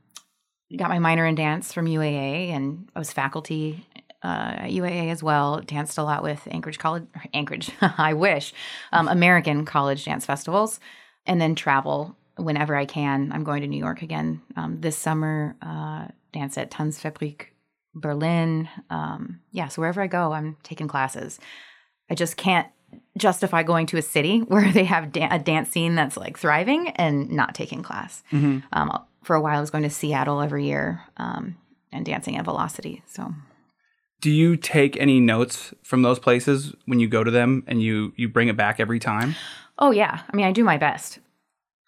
got 0.77 0.89
my 0.89 0.99
minor 0.99 1.27
in 1.27 1.35
dance 1.35 1.73
from 1.73 1.87
uaa 1.87 2.51
and 2.51 2.89
i 2.95 2.99
was 2.99 3.13
faculty 3.13 3.87
uh, 4.23 4.55
at 4.59 4.71
UAA 4.71 5.13
as 5.13 5.23
well. 5.23 5.61
Danced 5.61 5.99
a 5.99 6.03
lot 6.03 6.23
with 6.23 6.49
Anchorage 6.51 6.81
College, 6.81 7.05
Anchorage, 7.35 7.71
I 7.81 8.15
wish, 8.15 8.53
um, 8.93 9.07
American 9.07 9.65
college 9.65 10.05
dance 10.05 10.27
festivals, 10.27 10.81
and 11.27 11.41
then 11.41 11.55
travel 11.55 12.17
whenever 12.37 12.75
I 12.75 12.87
can. 12.87 13.31
I'm 13.33 13.45
going 13.45 13.61
to 13.63 13.69
New 13.69 13.79
York 13.79 14.03
again 14.03 14.43
um, 14.57 14.81
this 14.81 14.99
summer. 14.99 15.55
Uh, 15.63 16.09
dance 16.33 16.59
at 16.59 16.71
Tanzfabrik 16.71 17.47
Berlin. 17.97 18.69
Um, 18.91 19.41
yeah, 19.51 19.69
so 19.69 19.81
wherever 19.81 20.01
I 20.01 20.07
go, 20.07 20.33
I'm 20.33 20.57
taking 20.63 20.87
classes. 20.87 21.41
I 22.11 22.15
just 22.15 22.37
can't 22.37 22.69
justify 23.17 23.63
going 23.63 23.87
to 23.87 23.97
a 23.97 24.03
city 24.03 24.39
where 24.49 24.71
they 24.71 24.85
have 24.85 25.11
da- 25.11 25.29
a 25.31 25.39
dance 25.39 25.71
scene 25.71 25.95
that's 25.95 26.17
like 26.17 26.39
thriving 26.39 26.91
and 26.91 27.31
not 27.31 27.55
taking 27.55 27.83
class. 27.83 28.23
Um, 28.73 29.05
for 29.25 29.35
a 29.35 29.41
while, 29.41 29.59
I 29.59 29.61
was 29.61 29.71
going 29.71 29.85
to 29.85 29.91
Seattle 29.91 30.41
every 30.41 30.67
year 30.67 31.03
um, 31.17 31.57
and 31.91 32.07
dancing 32.07 32.37
at 32.37 32.45
Velocity. 32.45 33.03
So. 33.07 33.35
Do 34.21 34.31
you 34.31 34.57
take 34.57 34.97
any 34.97 35.21
notes 35.21 35.75
from 35.83 36.03
those 36.03 36.19
places 36.19 36.75
when 36.85 37.01
you 37.01 37.09
go 37.09 37.25
to 37.25 37.31
them 37.31 37.65
and 37.67 37.83
you 37.83 38.13
you 38.17 38.29
bring 38.29 38.49
it 38.49 38.57
back 38.57 38.81
every 38.81 38.99
time? 38.99 39.35
Oh 39.79 39.91
yeah. 39.91 40.21
I 40.31 40.37
mean, 40.37 40.47
I 40.47 40.53
do 40.53 40.65
my 40.65 40.79
best. 40.79 41.19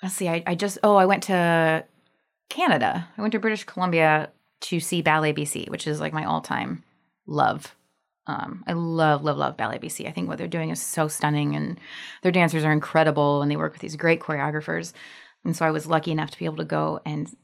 Let's 0.03 0.15
see. 0.15 0.29
I, 0.29 0.43
I 0.47 0.55
just 0.55 0.79
oh, 0.83 0.97
I 0.97 1.07
went 1.07 1.23
to 1.25 1.85
Canada. 2.51 3.09
I 3.17 3.21
went 3.21 3.33
to 3.33 3.39
British 3.39 3.65
Columbia 3.65 4.31
to 4.61 4.81
see 4.81 5.03
Ballet 5.03 5.33
BC, 5.33 5.69
which 5.69 5.87
is 5.87 6.01
like 6.01 6.13
my 6.13 6.25
all-time 6.25 6.83
love. 7.27 7.75
Um, 8.27 8.63
I 8.67 8.73
love, 8.73 9.23
love, 9.23 9.39
love 9.39 9.57
Ballet 9.57 9.79
BC. 9.79 10.07
I 10.07 10.11
think 10.11 10.29
what 10.29 10.37
they're 10.37 10.47
doing 10.47 10.71
is 10.71 10.83
so 10.83 11.09
stunning, 11.09 11.57
and 11.57 11.79
their 12.23 12.33
dancers 12.33 12.65
are 12.65 12.73
incredible, 12.73 13.41
and 13.41 13.51
they 13.51 13.57
work 13.57 13.73
with 13.73 13.81
these 13.81 13.97
great 13.97 14.21
choreographers. 14.21 14.93
And 15.45 15.57
so 15.57 15.65
I 15.65 15.71
was 15.71 15.87
lucky 15.87 16.11
enough 16.11 16.31
to 16.33 16.39
be 16.39 16.45
able 16.45 16.57
to 16.57 16.65
go, 16.65 17.01
and 17.07 17.35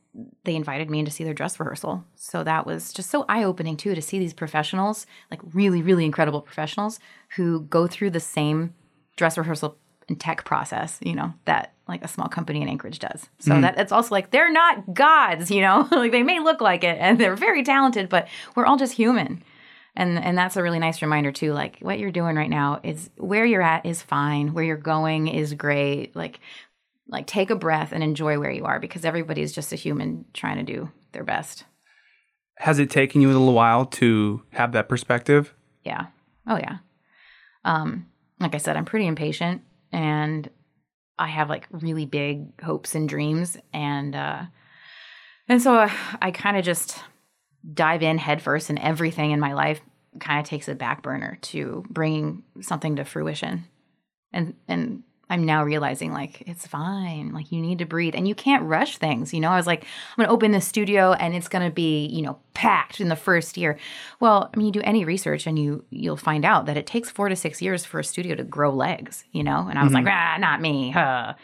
they 0.44 0.54
invited 0.54 0.90
me 0.90 1.00
in 1.00 1.04
to 1.04 1.10
see 1.10 1.24
their 1.24 1.34
dress 1.34 1.58
rehearsal. 1.58 2.04
So 2.16 2.44
that 2.44 2.66
was 2.66 2.92
just 2.92 3.10
so 3.10 3.24
eye-opening 3.28 3.76
too 3.76 3.94
to 3.94 4.02
see 4.02 4.18
these 4.18 4.34
professionals, 4.34 5.06
like 5.30 5.40
really, 5.52 5.82
really 5.82 6.04
incredible 6.04 6.40
professionals, 6.40 7.00
who 7.36 7.62
go 7.62 7.86
through 7.86 8.10
the 8.10 8.20
same 8.20 8.74
dress 9.16 9.38
rehearsal 9.38 9.78
and 10.08 10.20
tech 10.20 10.44
process, 10.44 10.98
you 11.02 11.14
know, 11.14 11.32
that 11.44 11.74
like 11.88 12.04
a 12.04 12.08
small 12.08 12.28
company 12.28 12.62
in 12.62 12.68
Anchorage 12.68 12.98
does. 12.98 13.28
So 13.38 13.60
that 13.60 13.78
it's 13.78 13.92
also 13.92 14.14
like 14.14 14.30
they're 14.30 14.52
not 14.52 14.94
gods, 14.94 15.50
you 15.50 15.60
know, 15.60 15.86
like 15.92 16.12
they 16.12 16.22
may 16.22 16.40
look 16.40 16.60
like 16.60 16.84
it 16.84 16.96
and 16.98 17.18
they're 17.18 17.36
very 17.36 17.62
talented, 17.62 18.08
but 18.08 18.28
we're 18.56 18.66
all 18.66 18.76
just 18.76 18.94
human. 18.94 19.42
And 19.94 20.18
and 20.18 20.36
that's 20.36 20.56
a 20.56 20.62
really 20.62 20.78
nice 20.78 21.02
reminder 21.02 21.30
too. 21.30 21.52
Like 21.52 21.78
what 21.80 21.98
you're 21.98 22.10
doing 22.10 22.36
right 22.36 22.50
now 22.50 22.80
is 22.82 23.10
where 23.16 23.44
you're 23.44 23.62
at 23.62 23.86
is 23.86 24.02
fine. 24.02 24.54
Where 24.54 24.64
you're 24.64 24.76
going 24.76 25.28
is 25.28 25.54
great. 25.54 26.16
Like 26.16 26.40
like 27.06 27.26
take 27.26 27.50
a 27.50 27.56
breath 27.56 27.92
and 27.92 28.02
enjoy 28.02 28.38
where 28.38 28.50
you 28.50 28.64
are 28.64 28.80
because 28.80 29.04
everybody's 29.04 29.52
just 29.52 29.72
a 29.72 29.76
human 29.76 30.24
trying 30.32 30.56
to 30.56 30.72
do 30.72 30.90
their 31.12 31.24
best. 31.24 31.64
Has 32.58 32.78
it 32.78 32.90
taken 32.90 33.20
you 33.20 33.28
a 33.28 33.34
little 33.36 33.52
while 33.52 33.84
to 33.86 34.42
have 34.50 34.72
that 34.72 34.88
perspective? 34.88 35.54
Yeah. 35.84 36.06
Oh 36.46 36.56
yeah. 36.56 36.78
Um, 37.64 38.06
like 38.40 38.54
I 38.54 38.58
said, 38.58 38.76
I'm 38.76 38.84
pretty 38.84 39.06
impatient 39.06 39.62
and 39.94 40.50
I 41.18 41.28
have 41.28 41.48
like 41.48 41.66
really 41.70 42.04
big 42.04 42.60
hopes 42.60 42.94
and 42.94 43.08
dreams 43.08 43.56
and 43.72 44.14
uh 44.14 44.42
and 45.48 45.62
so 45.62 45.76
uh, 45.76 45.90
I 46.20 46.30
kind 46.30 46.56
of 46.56 46.64
just 46.64 46.98
dive 47.72 48.02
in 48.02 48.18
headfirst 48.18 48.70
and 48.70 48.78
everything 48.78 49.30
in 49.30 49.40
my 49.40 49.52
life 49.52 49.80
kind 50.20 50.40
of 50.40 50.46
takes 50.46 50.68
a 50.68 50.74
back 50.74 51.02
burner 51.02 51.38
to 51.42 51.84
bringing 51.90 52.42
something 52.60 52.96
to 52.96 53.04
fruition. 53.04 53.66
And 54.32 54.54
and 54.68 55.02
I'm 55.34 55.44
now 55.44 55.64
realizing 55.64 56.12
like 56.12 56.42
it's 56.46 56.64
fine. 56.64 57.32
Like 57.32 57.50
you 57.50 57.60
need 57.60 57.78
to 57.80 57.84
breathe 57.84 58.14
and 58.14 58.28
you 58.28 58.36
can't 58.36 58.62
rush 58.62 58.98
things. 58.98 59.34
You 59.34 59.40
know, 59.40 59.50
I 59.50 59.56
was 59.56 59.66
like, 59.66 59.82
I'm 59.82 60.22
gonna 60.22 60.32
open 60.32 60.52
this 60.52 60.64
studio 60.64 61.12
and 61.12 61.34
it's 61.34 61.48
gonna 61.48 61.72
be, 61.72 62.06
you 62.06 62.22
know, 62.22 62.38
packed 62.54 63.00
in 63.00 63.08
the 63.08 63.16
first 63.16 63.56
year. 63.56 63.76
Well, 64.20 64.48
I 64.54 64.56
mean, 64.56 64.66
you 64.66 64.72
do 64.72 64.80
any 64.84 65.04
research 65.04 65.48
and 65.48 65.58
you 65.58 65.84
you'll 65.90 66.16
find 66.16 66.44
out 66.44 66.66
that 66.66 66.76
it 66.76 66.86
takes 66.86 67.10
four 67.10 67.28
to 67.28 67.34
six 67.34 67.60
years 67.60 67.84
for 67.84 67.98
a 67.98 68.04
studio 68.04 68.36
to 68.36 68.44
grow 68.44 68.70
legs, 68.72 69.24
you 69.32 69.42
know? 69.42 69.66
And 69.68 69.76
I 69.76 69.82
was 69.82 69.92
like, 69.92 70.06
ah, 70.06 70.36
not 70.38 70.60
me. 70.60 70.90
Huh. 70.92 71.34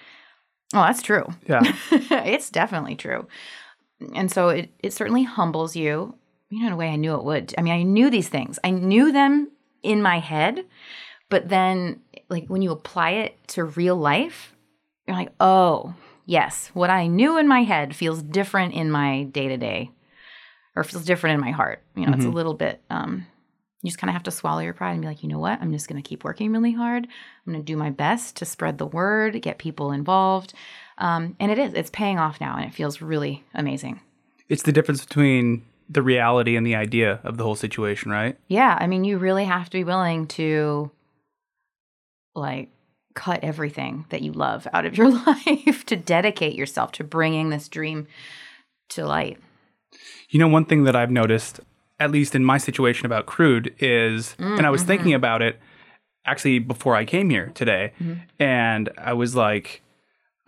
Well, 0.73 0.85
that's 0.85 1.03
true. 1.03 1.27
Yeah. 1.49 1.63
it's 1.91 2.49
definitely 2.49 2.95
true. 2.95 3.27
And 4.15 4.31
so 4.31 4.51
it, 4.51 4.71
it 4.79 4.93
certainly 4.93 5.25
humbles 5.25 5.75
you, 5.75 6.15
you 6.49 6.61
know, 6.61 6.69
in 6.69 6.73
a 6.75 6.77
way 6.77 6.91
I 6.91 6.97
knew 6.97 7.17
it 7.17 7.25
would. 7.25 7.55
I 7.59 7.63
mean, 7.63 7.73
I 7.73 7.83
knew 7.83 8.09
these 8.09 8.29
things. 8.29 8.61
I 8.63 8.71
knew 8.71 9.11
them 9.11 9.51
in 9.83 10.01
my 10.01 10.21
head, 10.21 10.65
but 11.29 11.49
then 11.49 12.03
like 12.31 12.47
when 12.47 12.63
you 12.63 12.71
apply 12.71 13.11
it 13.11 13.37
to 13.49 13.65
real 13.65 13.97
life, 13.97 14.55
you're 15.07 15.17
like, 15.17 15.33
oh, 15.41 15.95
yes, 16.25 16.71
what 16.73 16.91
I 16.91 17.09
knew 17.09 17.37
in 17.37 17.49
my 17.49 17.65
head 17.65 17.95
feels 17.95 18.23
different 18.23 18.73
in 18.75 18.91
my 18.91 19.25
day 19.25 19.49
to 19.49 19.57
day 19.57 19.91
or 20.77 20.85
feels 20.85 21.05
different 21.05 21.35
in 21.35 21.41
my 21.41 21.51
heart. 21.51 21.83
You 21.97 22.07
know, 22.07 22.13
it's 22.15 22.25
a 22.25 22.31
little 22.31 22.55
bit, 22.55 22.81
um, 22.89 23.27
you 23.83 23.91
just 23.91 23.99
kind 23.99 24.11
of 24.11 24.15
have 24.15 24.23
to 24.25 24.31
swallow 24.31 24.61
your 24.61 24.73
pride 24.73 24.93
and 24.93 25.01
be 25.01 25.09
like, 25.09 25.23
you 25.23 25.29
know 25.29 25.39
what? 25.39 25.61
I'm 25.61 25.73
just 25.73 25.89
going 25.89 26.01
to 26.01 26.09
keep 26.09 26.23
working 26.23 26.53
really 26.53 26.73
hard. 26.73 27.05
I'm 27.05 27.53
going 27.53 27.65
to 27.65 27.73
do 27.73 27.77
my 27.77 27.91
best 27.91 28.37
to 28.37 28.45
spread 28.45 28.79
the 28.79 28.87
word, 28.87 29.41
get 29.43 29.59
people 29.59 29.91
involved. 29.91 30.55
Um, 30.99 31.35
and 31.41 31.51
it 31.51 31.59
is, 31.59 31.75
it's 31.75 31.91
paying 31.91 32.19
off 32.19 32.41
now 32.41 32.57
and 32.57 32.65
it 32.65 32.75
feels 32.75 33.03
really 33.03 33.43
amazing. 33.55 34.01
It's 34.49 34.63
the 34.63 34.73
difference 34.73 35.05
between 35.05 35.65
the 35.89 36.03
reality 36.03 36.57
and 36.57 36.65
the 36.65 36.77
idea 36.77 37.21
of 37.25 37.37
the 37.37 37.43
whole 37.43 37.57
situation, 37.57 38.13
right? 38.13 38.39
Yeah. 38.47 38.77
I 38.79 38.87
mean, 38.87 39.03
you 39.03 39.19
really 39.19 39.47
have 39.47 39.71
to 39.71 39.79
be 39.79 39.85
willing 39.85 40.29
to 40.29 40.91
like 42.35 42.71
cut 43.15 43.41
everything 43.43 44.07
that 44.11 44.23
you 44.23 44.33
love 44.33 44.67
out 44.73 44.87
of 44.87 44.97
your 44.97 45.11
life 45.27 45.85
to 45.87 45.97
dedicate 45.97 46.55
yourself 46.55 46.93
to 46.93 47.05
bringing 47.05 47.51
this 47.51 47.69
dream 47.69 48.07
to 48.91 49.05
light. 49.05 49.39
You 50.31 50.39
know, 50.39 50.49
one 50.49 50.65
thing 50.65 50.85
that 50.85 50.95
I've 50.95 51.11
noticed, 51.11 51.61
at 51.99 52.11
least 52.11 52.35
in 52.35 52.45
my 52.45 52.59
situation 52.59 53.07
about 53.07 53.27
crude, 53.27 53.75
is, 53.79 54.37
mm, 54.39 54.57
and 54.57 54.67
I 54.67 54.71
was 54.71 54.83
mm-hmm. 54.83 54.89
thinking 54.89 55.15
about 55.15 55.43
it 55.43 55.59
actually 56.25 56.59
before 56.59 56.95
I 56.95 57.05
came 57.05 57.31
here 57.31 57.51
today, 57.55 57.93
mm-hmm. 58.01 58.21
and 58.39 58.91
I 58.99 59.15
was 59.15 59.35
like, 59.35 59.83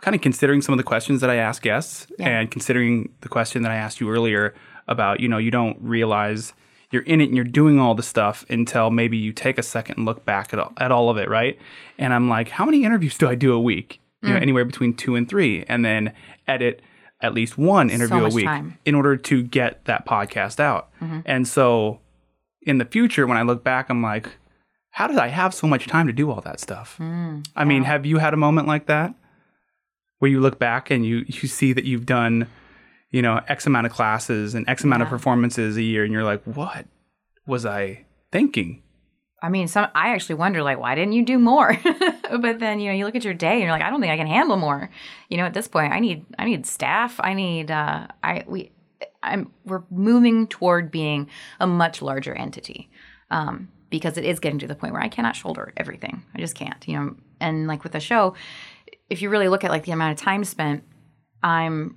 kind 0.00 0.14
of 0.14 0.20
considering 0.20 0.60
some 0.60 0.72
of 0.72 0.76
the 0.76 0.84
questions 0.84 1.20
that 1.20 1.30
I 1.30 1.36
ask 1.36 1.62
guests, 1.62 2.06
Yeah. 2.18 2.28
and 2.28 2.50
considering 2.50 3.10
the 3.22 3.28
question 3.28 3.62
that 3.62 3.72
I 3.72 3.76
asked 3.76 4.00
you 4.00 4.10
earlier 4.10 4.54
about, 4.86 5.20
you 5.20 5.28
know, 5.28 5.38
you 5.38 5.50
don't 5.50 5.78
realize 5.80 6.52
you're 6.92 7.02
in 7.02 7.20
it 7.20 7.24
and 7.24 7.36
you're 7.36 7.44
doing 7.44 7.80
all 7.80 7.94
the 7.94 8.02
stuff 8.02 8.44
until 8.48 8.90
maybe 8.90 9.16
you 9.16 9.32
take 9.32 9.58
a 9.58 9.62
second 9.62 9.96
and 9.96 10.06
look 10.06 10.24
back 10.24 10.52
at 10.52 10.58
all, 10.58 10.72
at 10.76 10.92
all 10.92 11.10
of 11.10 11.16
it, 11.16 11.28
right? 11.28 11.58
And 11.98 12.12
I'm 12.12 12.28
like, 12.28 12.50
how 12.50 12.64
many 12.64 12.84
interviews 12.84 13.18
do 13.18 13.28
I 13.28 13.34
do 13.34 13.52
a 13.52 13.60
week? 13.60 14.00
You 14.22 14.28
know, 14.28 14.38
mm. 14.38 14.42
anywhere 14.42 14.64
between 14.64 14.94
two 14.94 15.16
and 15.16 15.28
three, 15.28 15.64
and 15.66 15.84
then 15.84 16.12
edit 16.46 16.80
at 17.20 17.34
least 17.34 17.58
one 17.58 17.90
interview 17.90 18.20
much 18.20 18.32
a 18.32 18.34
week 18.36 18.44
time. 18.44 18.78
in 18.84 18.94
order 18.94 19.16
to 19.16 19.42
get 19.42 19.84
that 19.86 20.06
podcast 20.06 20.60
out. 20.60 20.90
Mm-hmm. 21.00 21.20
And 21.24 21.48
so 21.48 21.98
in 22.60 22.78
the 22.78 22.84
future, 22.84 23.26
when 23.26 23.36
I 23.36 23.42
look 23.42 23.64
back, 23.64 23.88
I'm 23.88 24.02
like, 24.02 24.28
how 24.90 25.06
did 25.06 25.18
I 25.18 25.28
have 25.28 25.54
so 25.54 25.66
much 25.66 25.86
time 25.86 26.06
to 26.06 26.12
do 26.12 26.30
all 26.30 26.40
that 26.42 26.60
stuff? 26.60 26.96
Mm, 27.00 27.46
I 27.56 27.64
mean, 27.64 27.84
have 27.84 28.04
you 28.04 28.18
had 28.18 28.34
a 28.34 28.36
moment 28.36 28.68
like 28.68 28.86
that 28.86 29.14
where 30.18 30.30
you 30.30 30.40
look 30.40 30.58
back 30.58 30.90
and 30.90 31.04
you 31.04 31.24
you 31.26 31.48
see 31.48 31.72
that 31.72 31.84
you've 31.84 32.06
done, 32.06 32.46
you 33.12 33.22
know, 33.22 33.40
X 33.46 33.66
amount 33.66 33.86
of 33.86 33.92
classes 33.92 34.54
and 34.54 34.68
X 34.68 34.82
amount 34.82 35.02
of 35.02 35.08
performances 35.08 35.76
a 35.76 35.82
year, 35.82 36.02
and 36.02 36.12
you're 36.12 36.24
like, 36.24 36.42
what 36.42 36.86
was 37.46 37.64
I 37.64 38.04
thinking? 38.32 38.82
I 39.42 39.48
mean, 39.48 39.68
some 39.68 39.88
I 39.94 40.14
actually 40.14 40.36
wonder 40.36 40.62
like 40.62 40.78
why 40.78 40.94
didn't 40.94 41.12
you 41.12 41.24
do 41.24 41.38
more? 41.38 41.76
but 42.40 42.60
then, 42.60 42.80
you 42.80 42.88
know, 42.88 42.96
you 42.96 43.04
look 43.04 43.16
at 43.16 43.24
your 43.24 43.34
day 43.34 43.54
and 43.54 43.62
you're 43.62 43.72
like 43.72 43.82
I 43.82 43.90
don't 43.90 44.00
think 44.00 44.12
I 44.12 44.16
can 44.16 44.28
handle 44.28 44.56
more. 44.56 44.88
You 45.28 45.36
know, 45.36 45.44
at 45.44 45.52
this 45.52 45.68
point, 45.68 45.92
I 45.92 45.98
need 45.98 46.24
I 46.38 46.44
need 46.44 46.64
staff. 46.64 47.18
I 47.20 47.34
need 47.34 47.70
uh 47.70 48.06
I 48.22 48.44
we 48.46 48.70
I'm 49.22 49.50
we're 49.64 49.82
moving 49.90 50.46
toward 50.46 50.92
being 50.92 51.28
a 51.58 51.66
much 51.66 52.02
larger 52.02 52.34
entity. 52.34 52.88
Um 53.30 53.68
because 53.90 54.16
it 54.16 54.24
is 54.24 54.40
getting 54.40 54.60
to 54.60 54.66
the 54.68 54.76
point 54.76 54.94
where 54.94 55.02
I 55.02 55.08
cannot 55.08 55.36
shoulder 55.36 55.72
everything. 55.76 56.24
I 56.34 56.38
just 56.38 56.54
can't, 56.54 56.88
you 56.88 56.96
know. 56.98 57.16
And 57.40 57.66
like 57.66 57.82
with 57.82 57.92
the 57.92 58.00
show, 58.00 58.34
if 59.10 59.20
you 59.20 59.28
really 59.28 59.48
look 59.48 59.64
at 59.64 59.70
like 59.70 59.84
the 59.84 59.92
amount 59.92 60.18
of 60.18 60.24
time 60.24 60.44
spent, 60.44 60.84
I'm, 61.42 61.96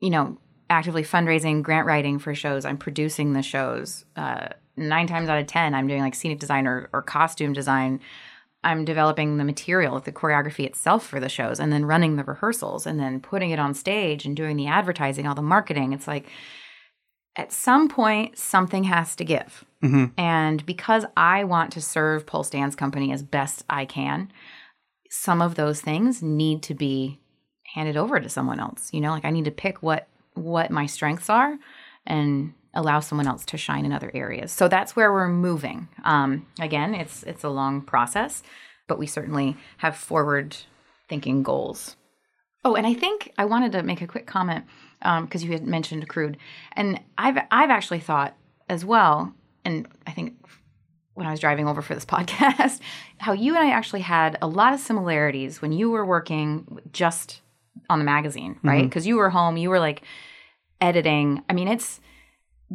you 0.00 0.10
know, 0.10 0.38
actively 0.74 1.02
fundraising, 1.02 1.62
grant 1.62 1.86
writing 1.86 2.18
for 2.18 2.34
shows. 2.34 2.64
I'm 2.64 2.76
producing 2.76 3.32
the 3.32 3.42
shows. 3.42 4.04
Uh, 4.16 4.48
nine 4.76 5.06
times 5.06 5.28
out 5.28 5.38
of 5.38 5.46
ten, 5.46 5.74
I'm 5.74 5.86
doing 5.86 6.02
like 6.02 6.14
scenic 6.14 6.40
design 6.40 6.66
or, 6.66 6.88
or 6.92 7.00
costume 7.02 7.52
design. 7.52 8.00
I'm 8.62 8.84
developing 8.84 9.36
the 9.36 9.44
material, 9.44 10.00
the 10.00 10.12
choreography 10.12 10.64
itself 10.64 11.06
for 11.06 11.20
the 11.20 11.28
shows, 11.28 11.60
and 11.60 11.72
then 11.72 11.84
running 11.84 12.16
the 12.16 12.24
rehearsals, 12.24 12.86
and 12.86 12.98
then 12.98 13.20
putting 13.20 13.50
it 13.50 13.58
on 13.58 13.74
stage 13.74 14.24
and 14.24 14.34
doing 14.36 14.56
the 14.56 14.66
advertising, 14.66 15.26
all 15.26 15.34
the 15.34 15.42
marketing. 15.42 15.92
It's 15.92 16.08
like 16.08 16.26
at 17.36 17.52
some 17.52 17.88
point 17.88 18.38
something 18.38 18.84
has 18.84 19.14
to 19.16 19.24
give. 19.24 19.64
And 20.16 20.64
because 20.64 21.04
I 21.14 21.44
want 21.44 21.72
to 21.72 21.80
serve 21.82 22.24
Pulse 22.24 22.48
Dance 22.48 22.74
Company 22.74 23.12
as 23.12 23.22
best 23.22 23.64
I 23.68 23.84
can, 23.84 24.32
some 25.10 25.42
of 25.42 25.56
those 25.56 25.82
things 25.82 26.22
need 26.22 26.62
to 26.62 26.74
be 26.74 27.20
handed 27.74 27.96
over 27.96 28.18
to 28.18 28.28
someone 28.30 28.60
else. 28.60 28.88
You 28.94 29.02
know, 29.02 29.10
like 29.10 29.26
I 29.26 29.30
need 29.30 29.44
to 29.44 29.50
pick 29.50 29.82
what 29.82 30.08
what 30.34 30.70
my 30.70 30.86
strengths 30.86 31.30
are 31.30 31.58
and 32.06 32.54
allow 32.74 33.00
someone 33.00 33.26
else 33.26 33.44
to 33.46 33.56
shine 33.56 33.84
in 33.84 33.92
other 33.92 34.10
areas. 34.14 34.52
So 34.52 34.68
that's 34.68 34.96
where 34.96 35.12
we're 35.12 35.28
moving. 35.28 35.88
Um, 36.04 36.46
again, 36.60 36.94
it's 36.94 37.22
it's 37.22 37.44
a 37.44 37.48
long 37.48 37.82
process, 37.82 38.42
but 38.88 38.98
we 38.98 39.06
certainly 39.06 39.56
have 39.78 39.96
forward 39.96 40.56
thinking 41.08 41.42
goals. 41.42 41.96
Oh, 42.64 42.74
and 42.74 42.86
I 42.86 42.94
think 42.94 43.32
I 43.38 43.44
wanted 43.44 43.72
to 43.72 43.82
make 43.82 44.00
a 44.00 44.06
quick 44.06 44.26
comment 44.26 44.64
because 45.00 45.44
you 45.44 45.52
had 45.52 45.66
mentioned 45.66 46.08
crude, 46.08 46.36
and 46.72 47.00
I've 47.18 47.38
I've 47.50 47.70
actually 47.70 48.00
thought 48.00 48.36
as 48.68 48.84
well, 48.84 49.34
and 49.64 49.86
I 50.06 50.12
think 50.12 50.34
when 51.14 51.26
I 51.26 51.30
was 51.30 51.40
driving 51.40 51.68
over 51.68 51.82
for 51.82 51.94
this 51.94 52.04
podcast, 52.06 52.80
how 53.18 53.32
you 53.32 53.54
and 53.54 53.64
I 53.64 53.70
actually 53.70 54.00
had 54.00 54.36
a 54.42 54.48
lot 54.48 54.72
of 54.72 54.80
similarities 54.80 55.62
when 55.62 55.72
you 55.72 55.90
were 55.90 56.04
working 56.04 56.80
just 56.92 57.40
on 57.90 57.98
the 57.98 58.04
magazine, 58.04 58.58
right? 58.62 58.84
Because 58.84 59.06
you 59.06 59.16
were 59.16 59.30
home, 59.30 59.56
you 59.56 59.70
were 59.70 59.80
like 59.80 60.02
editing. 60.80 61.42
I 61.48 61.52
mean, 61.52 61.68
it's 61.68 62.00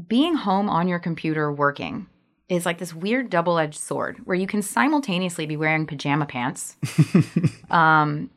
being 0.07 0.35
home 0.35 0.69
on 0.69 0.88
your 0.88 0.99
computer 0.99 1.51
working 1.51 2.07
is 2.47 2.65
like 2.65 2.79
this 2.79 2.93
weird 2.93 3.29
double 3.29 3.59
edged 3.59 3.79
sword 3.79 4.17
where 4.25 4.35
you 4.35 4.47
can 4.47 4.62
simultaneously 4.62 5.45
be 5.45 5.55
wearing 5.55 5.85
pajama 5.85 6.25
pants, 6.25 6.77
um, 7.69 8.29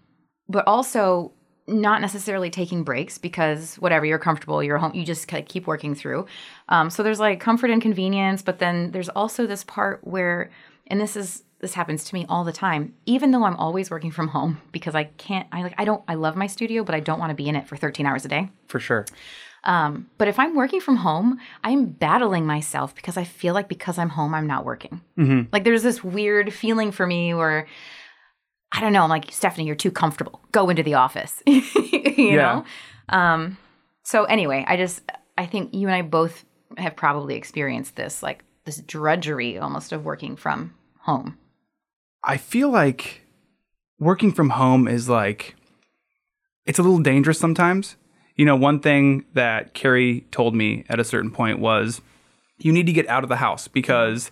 but 0.48 0.66
also 0.66 1.32
not 1.66 2.00
necessarily 2.00 2.50
taking 2.50 2.82
breaks 2.82 3.18
because 3.18 3.76
whatever 3.76 4.04
you're 4.04 4.18
comfortable 4.18 4.64
you're 4.64 4.78
home 4.78 4.92
you 4.94 5.04
just 5.04 5.28
keep 5.46 5.66
working 5.66 5.94
through 5.94 6.26
um, 6.68 6.90
so 6.90 7.04
there's 7.04 7.20
like 7.20 7.38
comfort 7.38 7.70
and 7.70 7.80
convenience 7.80 8.42
but 8.42 8.58
then 8.58 8.90
there's 8.90 9.08
also 9.10 9.46
this 9.46 9.62
part 9.62 10.00
where 10.02 10.50
and 10.88 11.00
this 11.00 11.16
is 11.16 11.44
this 11.62 11.72
happens 11.74 12.04
to 12.04 12.14
me 12.14 12.26
all 12.28 12.44
the 12.44 12.52
time 12.52 12.92
even 13.06 13.30
though 13.30 13.44
i'm 13.44 13.56
always 13.56 13.90
working 13.90 14.10
from 14.10 14.28
home 14.28 14.60
because 14.72 14.94
i 14.94 15.04
can't 15.04 15.46
i 15.52 15.62
like 15.62 15.74
i 15.78 15.84
don't 15.84 16.02
i 16.08 16.14
love 16.14 16.36
my 16.36 16.46
studio 16.46 16.84
but 16.84 16.94
i 16.94 17.00
don't 17.00 17.18
want 17.18 17.30
to 17.30 17.34
be 17.34 17.48
in 17.48 17.56
it 17.56 17.66
for 17.66 17.76
13 17.76 18.04
hours 18.04 18.24
a 18.24 18.28
day 18.28 18.50
For 18.68 18.78
sure. 18.80 19.06
um, 19.64 20.10
but 20.18 20.28
if 20.28 20.38
i'm 20.38 20.54
working 20.54 20.80
from 20.80 20.96
home 20.96 21.38
i'm 21.64 21.86
battling 21.86 22.44
myself 22.46 22.94
because 22.94 23.16
i 23.16 23.24
feel 23.24 23.54
like 23.54 23.68
because 23.68 23.96
i'm 23.98 24.10
home 24.10 24.34
i'm 24.34 24.46
not 24.46 24.64
working 24.64 25.00
like 25.52 25.64
there's 25.64 25.82
this 25.84 26.02
weird 26.04 26.52
feeling 26.52 26.90
for 26.92 27.06
me 27.06 27.32
where 27.32 27.66
I 28.74 28.80
don't 28.80 28.94
know. 28.94 29.02
I'm 29.02 29.10
like, 29.10 29.30
Stephanie, 29.30 29.66
you're 29.66 29.76
too 29.76 29.90
comfortable. 29.90 30.40
Go 30.50 30.70
into 30.70 30.82
the 30.82 30.94
office. 30.94 31.42
you 31.46 31.60
Yeah. 32.16 32.36
know? 32.36 32.64
Um, 33.10 33.58
so 34.02 34.24
anyway, 34.24 34.64
I 34.66 34.78
just 34.78 35.02
I 35.36 35.44
think 35.44 35.74
you 35.74 35.88
and 35.88 35.94
I 35.94 36.00
both 36.00 36.42
have 36.78 36.96
probably 36.96 37.34
experienced 37.34 37.96
this, 37.96 38.22
like 38.22 38.42
this 38.64 38.78
drudgery 38.80 39.58
almost 39.58 39.92
of 39.92 40.06
working 40.06 40.36
from 40.36 40.72
home. 41.00 41.36
I 42.24 42.36
feel 42.36 42.70
like 42.70 43.22
working 43.98 44.32
from 44.32 44.50
home 44.50 44.88
is 44.88 45.08
like 45.08 45.56
it's 46.66 46.78
a 46.78 46.82
little 46.82 47.00
dangerous 47.00 47.38
sometimes. 47.38 47.96
You 48.36 48.44
know, 48.44 48.56
one 48.56 48.80
thing 48.80 49.24
that 49.34 49.74
Carrie 49.74 50.26
told 50.30 50.54
me 50.54 50.84
at 50.88 50.98
a 50.98 51.04
certain 51.04 51.30
point 51.30 51.58
was 51.58 52.00
you 52.58 52.72
need 52.72 52.86
to 52.86 52.92
get 52.92 53.08
out 53.08 53.22
of 53.22 53.28
the 53.28 53.36
house 53.36 53.68
because 53.68 54.30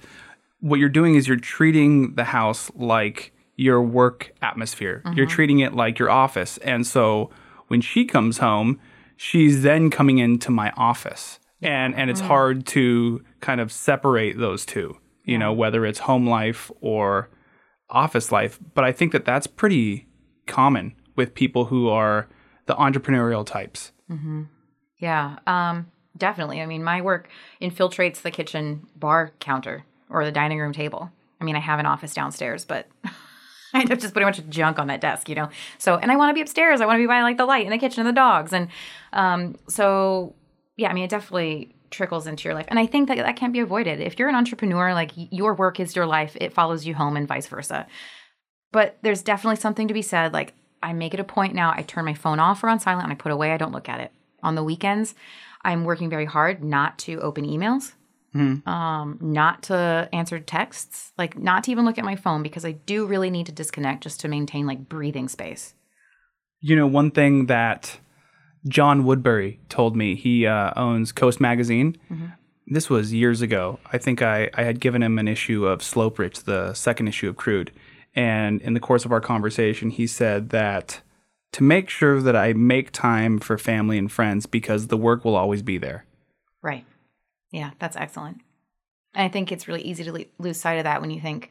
what 0.60 0.78
you're 0.78 0.88
doing 0.88 1.14
is 1.14 1.26
you're 1.26 1.36
treating 1.36 2.14
the 2.14 2.24
house 2.24 2.70
like 2.74 3.32
your 3.56 3.82
work 3.82 4.32
atmosphere. 4.40 5.02
You're 5.04 5.26
mm-hmm. 5.26 5.34
treating 5.34 5.58
it 5.60 5.74
like 5.74 5.98
your 5.98 6.10
office. 6.10 6.58
And 6.58 6.86
so 6.86 7.30
when 7.68 7.80
she 7.80 8.04
comes 8.04 8.38
home, 8.38 8.80
she's 9.16 9.62
then 9.62 9.90
coming 9.90 10.18
into 10.18 10.50
my 10.50 10.72
office. 10.76 11.38
And 11.60 11.94
and 11.94 12.08
it's 12.08 12.20
mm-hmm. 12.20 12.28
hard 12.28 12.66
to 12.68 13.22
kind 13.40 13.60
of 13.60 13.70
separate 13.70 14.38
those 14.38 14.64
two, 14.64 14.96
you 15.24 15.36
know, 15.36 15.52
whether 15.52 15.84
it's 15.84 15.98
home 15.98 16.26
life 16.26 16.70
or 16.80 17.28
office 17.90 18.32
life. 18.32 18.58
But 18.74 18.84
I 18.84 18.92
think 18.92 19.12
that 19.12 19.24
that's 19.24 19.46
pretty 19.46 20.06
common 20.46 20.94
with 21.16 21.34
people 21.34 21.66
who 21.66 21.88
are 21.88 22.28
the 22.66 22.74
entrepreneurial 22.74 23.44
types. 23.44 23.92
Yeah, 24.98 25.38
um, 25.46 25.90
definitely. 26.16 26.60
I 26.60 26.66
mean, 26.66 26.84
my 26.84 27.00
work 27.00 27.28
infiltrates 27.60 28.22
the 28.22 28.30
kitchen 28.30 28.86
bar 28.96 29.32
counter 29.40 29.84
or 30.08 30.24
the 30.24 30.32
dining 30.32 30.58
room 30.58 30.72
table. 30.72 31.10
I 31.40 31.44
mean, 31.44 31.56
I 31.56 31.60
have 31.60 31.78
an 31.78 31.86
office 31.86 32.12
downstairs, 32.12 32.64
but 32.64 32.86
I 33.72 33.80
end 33.80 33.92
up 33.92 33.98
just 33.98 34.12
putting 34.12 34.24
a 34.24 34.30
bunch 34.30 34.38
of 34.38 34.50
junk 34.50 34.78
on 34.78 34.88
that 34.88 35.00
desk, 35.00 35.28
you 35.28 35.34
know. 35.34 35.48
So, 35.78 35.96
and 35.96 36.10
I 36.10 36.16
want 36.16 36.30
to 36.30 36.34
be 36.34 36.42
upstairs. 36.42 36.80
I 36.80 36.86
want 36.86 36.98
to 36.98 37.02
be 37.02 37.06
by 37.06 37.22
like 37.22 37.36
the 37.36 37.46
light 37.46 37.64
in 37.64 37.70
the 37.70 37.78
kitchen 37.78 38.00
and 38.00 38.08
the 38.08 38.18
dogs, 38.18 38.52
and 38.52 38.68
um, 39.12 39.56
so 39.68 40.34
yeah. 40.76 40.90
I 40.90 40.92
mean, 40.92 41.04
it 41.04 41.10
definitely 41.10 41.74
trickles 41.90 42.26
into 42.26 42.44
your 42.44 42.54
life, 42.54 42.66
and 42.68 42.78
I 42.78 42.86
think 42.86 43.08
that 43.08 43.16
that 43.18 43.36
can't 43.36 43.52
be 43.52 43.60
avoided. 43.60 44.00
If 44.00 44.18
you're 44.18 44.28
an 44.28 44.34
entrepreneur, 44.34 44.94
like 44.94 45.12
your 45.14 45.54
work 45.54 45.80
is 45.80 45.96
your 45.96 46.06
life, 46.06 46.36
it 46.40 46.52
follows 46.52 46.86
you 46.86 46.94
home, 46.94 47.16
and 47.16 47.28
vice 47.28 47.46
versa. 47.46 47.86
But 48.72 48.98
there's 49.02 49.22
definitely 49.22 49.56
something 49.56 49.88
to 49.88 49.94
be 49.94 50.02
said. 50.02 50.32
Like 50.32 50.54
I 50.82 50.92
make 50.92 51.14
it 51.14 51.20
a 51.20 51.24
point 51.24 51.54
now. 51.54 51.72
I 51.74 51.82
turn 51.82 52.04
my 52.04 52.14
phone 52.14 52.40
off 52.40 52.62
or 52.62 52.68
on 52.68 52.80
silent, 52.80 53.04
and 53.04 53.12
I 53.12 53.16
put 53.16 53.32
away. 53.32 53.52
I 53.52 53.56
don't 53.56 53.72
look 53.72 53.88
at 53.88 54.00
it 54.00 54.12
on 54.42 54.54
the 54.54 54.64
weekends. 54.64 55.14
I'm 55.62 55.84
working 55.84 56.08
very 56.08 56.24
hard 56.24 56.64
not 56.64 56.98
to 57.00 57.20
open 57.20 57.44
emails, 57.44 57.92
um, 58.66 59.18
not 59.20 59.62
to 59.64 60.08
answer 60.12 60.38
texts, 60.40 61.12
like 61.18 61.36
not 61.38 61.64
to 61.64 61.70
even 61.70 61.84
look 61.84 61.98
at 61.98 62.04
my 62.04 62.16
phone 62.16 62.42
because 62.42 62.64
I 62.64 62.72
do 62.72 63.06
really 63.06 63.30
need 63.30 63.46
to 63.46 63.52
disconnect 63.52 64.02
just 64.02 64.20
to 64.20 64.28
maintain 64.28 64.66
like 64.66 64.88
breathing 64.88 65.28
space. 65.28 65.74
You 66.60 66.76
know, 66.76 66.86
one 66.86 67.10
thing 67.10 67.46
that 67.46 67.98
John 68.68 69.04
Woodbury 69.04 69.60
told 69.68 69.96
me, 69.96 70.14
he 70.14 70.46
uh, 70.46 70.72
owns 70.76 71.12
Coast 71.12 71.40
Magazine. 71.40 71.96
This 72.66 72.88
was 72.88 73.12
years 73.12 73.42
ago. 73.42 73.80
I 73.92 73.98
think 73.98 74.22
I, 74.22 74.50
I 74.54 74.62
had 74.62 74.80
given 74.80 75.02
him 75.02 75.18
an 75.18 75.26
issue 75.26 75.66
of 75.66 75.82
Slope 75.82 76.18
Rich, 76.18 76.44
the 76.44 76.72
second 76.74 77.08
issue 77.08 77.28
of 77.28 77.36
Crude. 77.36 77.72
And 78.14 78.60
in 78.60 78.74
the 78.74 78.80
course 78.80 79.04
of 79.04 79.12
our 79.12 79.20
conversation, 79.20 79.90
he 79.90 80.06
said 80.06 80.50
that 80.50 81.00
to 81.52 81.64
make 81.64 81.88
sure 81.88 82.20
that 82.20 82.36
I 82.36 82.52
make 82.52 82.92
time 82.92 83.38
for 83.38 83.58
family 83.58 83.98
and 83.98 84.10
friends 84.10 84.46
because 84.46 84.86
the 84.86 84.96
work 84.96 85.24
will 85.24 85.36
always 85.36 85.62
be 85.62 85.78
there. 85.78 86.04
Right. 86.62 86.84
Yeah, 87.50 87.70
that's 87.78 87.96
excellent. 87.96 88.40
And 89.14 89.24
I 89.24 89.28
think 89.28 89.50
it's 89.50 89.66
really 89.66 89.82
easy 89.82 90.04
to 90.04 90.26
lose 90.38 90.60
sight 90.60 90.74
of 90.74 90.84
that 90.84 91.00
when 91.00 91.10
you 91.10 91.20
think 91.20 91.50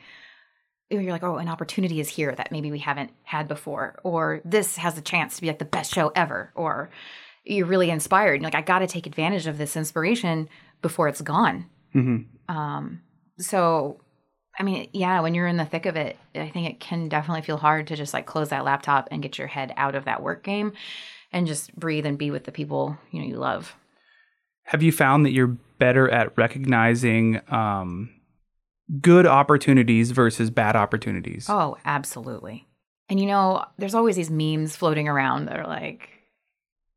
you're 0.90 1.12
like, 1.12 1.24
oh, 1.24 1.38
an 1.38 1.48
opportunity 1.48 2.00
is 2.00 2.10
here 2.10 2.34
that 2.36 2.52
maybe 2.52 2.72
we 2.72 2.80
haven't 2.80 3.12
had 3.24 3.48
before, 3.48 4.00
or 4.04 4.42
this 4.44 4.78
has 4.78 4.98
a 4.98 5.02
chance 5.02 5.36
to 5.36 5.42
be 5.42 5.48
like 5.48 5.60
the 5.60 5.66
best 5.66 5.94
show 5.94 6.12
ever, 6.16 6.52
or 6.56 6.90
you're 7.44 7.68
really 7.68 7.90
inspired. 7.90 8.42
You're 8.42 8.48
like, 8.48 8.56
I 8.56 8.62
got 8.62 8.80
to 8.80 8.88
take 8.88 9.06
advantage 9.06 9.48
of 9.48 9.58
this 9.58 9.76
inspiration 9.76 10.50
before 10.82 11.08
it's 11.08 11.22
gone. 11.22 11.66
Um, 12.48 13.02
so, 13.38 14.02
I 14.58 14.64
mean, 14.64 14.90
yeah, 14.94 15.22
when 15.22 15.34
you're 15.34 15.48
in 15.48 15.58
the 15.58 15.66
thick 15.66 15.86
of 15.86 15.96
it, 15.96 16.18
I 16.36 16.50
think 16.50 16.70
it 16.70 16.80
can 16.80 17.08
definitely 17.08 17.44
feel 17.44 17.58
hard 17.58 17.88
to 17.88 17.96
just 17.96 18.14
like 18.14 18.26
close 18.26 18.50
that 18.50 18.66
laptop 18.66 19.08
and 19.12 19.22
get 19.22 19.38
your 19.38 19.48
head 19.48 19.74
out 19.78 19.96
of 19.96 20.06
that 20.06 20.22
work 20.22 20.44
game 20.44 20.74
and 21.32 21.48
just 21.48 21.76
breathe 21.76 22.06
and 22.06 22.18
be 22.18 22.32
with 22.32 22.46
the 22.46 22.52
people 22.52 22.98
you 23.12 23.22
know 23.22 23.28
you 23.28 23.38
love. 23.38 23.76
Have 24.64 24.84
you 24.84 24.92
found 24.92 25.26
that 25.26 25.32
you're 25.32 25.58
better 25.80 26.10
at 26.10 26.38
recognizing 26.38 27.42
um, 27.52 28.10
good 29.02 29.26
opportunities 29.26 30.12
versus 30.12 30.50
bad 30.50 30.76
opportunities? 30.76 31.48
Oh, 31.50 31.78
absolutely. 31.86 32.68
And 33.10 33.20
you 33.20 33.26
know, 33.26 33.66
there's 33.78 33.96
always 33.96 34.16
these 34.16 34.30
memes 34.30 34.76
floating 34.76 35.08
around 35.08 35.46
that 35.46 35.60
are 35.60 35.68
like, 35.68 36.10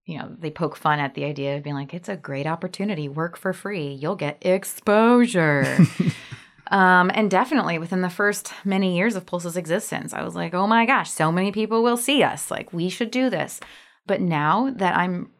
you 0.05 0.19
know, 0.19 0.35
they 0.39 0.51
poke 0.51 0.77
fun 0.77 0.99
at 0.99 1.15
the 1.15 1.25
idea 1.25 1.57
of 1.57 1.63
being 1.63 1.77
like, 1.77 1.95
it's 1.95 2.09
a 2.09 2.17
great 2.17 2.47
opportunity, 2.47 3.09
work 3.09 3.37
for 3.37 3.53
free, 3.53 3.93
you'll 3.93 4.17
get 4.17 4.45
exposure. 4.45 5.79
um, 6.71 7.11
and 7.15 7.31
definitely 7.31 7.79
within 7.79 8.03
the 8.03 8.11
first 8.11 8.53
many 8.65 8.97
years 8.97 9.15
of 9.15 9.27
Pulse's 9.27 9.57
existence, 9.57 10.13
I 10.13 10.23
was 10.23 10.35
like, 10.35 10.55
oh 10.55 10.67
my 10.67 10.87
gosh, 10.87 11.11
so 11.11 11.31
many 11.31 11.53
people 11.53 11.83
will 11.83 11.97
see 11.97 12.23
us. 12.23 12.51
Like, 12.51 12.73
we 12.73 12.89
should 12.89 13.11
do 13.11 13.31
this. 13.31 13.61
But 14.07 14.21
now 14.21 14.71
that 14.77 14.97
I'm 14.97 15.31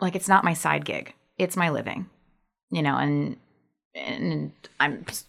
like, 0.00 0.14
it's 0.14 0.28
not 0.28 0.44
my 0.44 0.54
side 0.54 0.84
gig, 0.84 1.12
it's 1.36 1.56
my 1.56 1.70
living, 1.70 2.08
you 2.70 2.82
know, 2.82 2.96
and, 2.96 3.36
and 3.96 4.52
I'm 4.78 5.04
just 5.06 5.26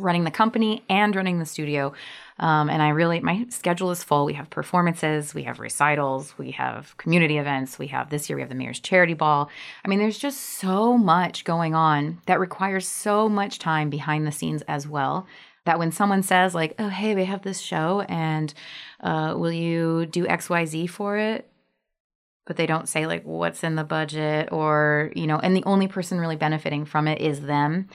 running 0.00 0.24
the 0.24 0.30
company 0.30 0.82
and 0.88 1.14
running 1.14 1.38
the 1.38 1.46
studio. 1.46 1.92
Um, 2.38 2.70
and 2.70 2.80
I 2.80 2.90
really, 2.90 3.20
my 3.20 3.46
schedule 3.48 3.90
is 3.90 4.04
full. 4.04 4.24
We 4.24 4.34
have 4.34 4.48
performances, 4.48 5.34
we 5.34 5.42
have 5.42 5.58
recitals, 5.58 6.36
we 6.38 6.52
have 6.52 6.96
community 6.96 7.38
events, 7.38 7.78
we 7.78 7.88
have 7.88 8.10
this 8.10 8.28
year, 8.28 8.36
we 8.36 8.42
have 8.42 8.48
the 8.48 8.54
Mayor's 8.54 8.80
Charity 8.80 9.14
Ball. 9.14 9.50
I 9.84 9.88
mean, 9.88 9.98
there's 9.98 10.18
just 10.18 10.40
so 10.40 10.96
much 10.96 11.44
going 11.44 11.74
on 11.74 12.20
that 12.26 12.38
requires 12.38 12.86
so 12.86 13.28
much 13.28 13.58
time 13.58 13.90
behind 13.90 14.26
the 14.26 14.32
scenes 14.32 14.62
as 14.68 14.86
well. 14.86 15.26
That 15.64 15.78
when 15.78 15.92
someone 15.92 16.22
says, 16.22 16.54
like, 16.54 16.74
oh, 16.78 16.88
hey, 16.88 17.14
we 17.14 17.24
have 17.24 17.42
this 17.42 17.60
show 17.60 18.00
and 18.08 18.54
uh, 19.00 19.34
will 19.36 19.52
you 19.52 20.06
do 20.06 20.24
XYZ 20.24 20.88
for 20.88 21.18
it? 21.18 21.50
But 22.48 22.56
they 22.56 22.66
don't 22.66 22.88
say 22.88 23.06
like 23.06 23.22
what's 23.24 23.62
in 23.62 23.76
the 23.76 23.84
budget 23.84 24.48
or 24.50 25.12
you 25.14 25.26
know 25.26 25.38
and 25.38 25.54
the 25.54 25.62
only 25.64 25.86
person 25.86 26.18
really 26.18 26.34
benefiting 26.34 26.86
from 26.86 27.06
it 27.06 27.20
is 27.20 27.42
them. 27.42 27.88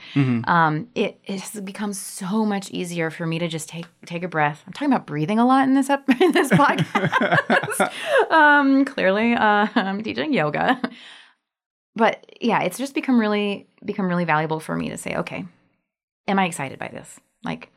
Um, 0.44 0.88
it, 0.94 1.18
it 1.24 1.40
has 1.40 1.60
become 1.60 1.92
so 1.92 2.46
much 2.46 2.70
easier 2.70 3.10
for 3.10 3.26
me 3.26 3.40
to 3.40 3.48
just 3.48 3.68
take 3.68 3.86
take 4.06 4.22
a 4.22 4.28
breath. 4.28 4.62
I'm 4.64 4.72
talking 4.72 4.92
about 4.92 5.06
breathing 5.06 5.40
a 5.40 5.44
lot 5.44 5.66
in 5.66 5.74
this 5.74 5.90
ep- 5.90 6.08
in 6.20 6.32
this 6.32 6.50
podcast. 6.50 7.92
Um, 8.30 8.84
clearly 8.84 9.34
uh, 9.34 9.66
i'm 9.74 10.02
teaching 10.02 10.32
yoga. 10.32 10.80
But 11.96 12.24
yeah 12.40 12.62
it's 12.62 12.78
just 12.78 12.94
become 12.94 13.18
really 13.18 13.68
become 13.84 14.06
really 14.06 14.24
valuable 14.24 14.60
for 14.60 14.76
me 14.76 14.88
to 14.90 14.96
say 14.96 15.16
okay 15.16 15.44
am 16.28 16.38
i 16.38 16.46
excited 16.46 16.78
by 16.78 16.88
this? 16.88 17.18
Like 17.42 17.70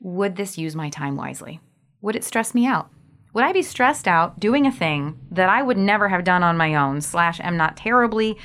would 0.00 0.36
this 0.36 0.56
use 0.56 0.76
my 0.76 0.88
time 0.88 1.16
wisely? 1.16 1.60
Would 2.00 2.16
it 2.16 2.24
stress 2.24 2.54
me 2.54 2.66
out 2.66 2.90
would 3.32 3.44
I 3.44 3.52
be 3.52 3.62
stressed 3.62 4.06
out 4.06 4.38
doing 4.38 4.66
a 4.66 4.72
thing 4.72 5.18
that 5.30 5.48
I 5.48 5.62
would 5.62 5.78
never 5.78 6.08
have 6.08 6.24
done 6.24 6.42
on 6.42 6.56
my 6.56 6.74
own, 6.74 7.00
slash, 7.00 7.40
am 7.40 7.56
not 7.56 7.76
terribly 7.76 8.36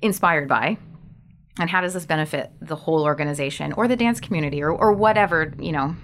inspired 0.00 0.48
by? 0.48 0.78
And 1.58 1.68
how 1.68 1.80
does 1.80 1.94
this 1.94 2.06
benefit 2.06 2.50
the 2.60 2.76
whole 2.76 3.04
organization 3.04 3.72
or 3.72 3.88
the 3.88 3.96
dance 3.96 4.20
community 4.20 4.62
or, 4.62 4.70
or 4.70 4.92
whatever, 4.92 5.52
you 5.58 5.72
know? 5.72 5.96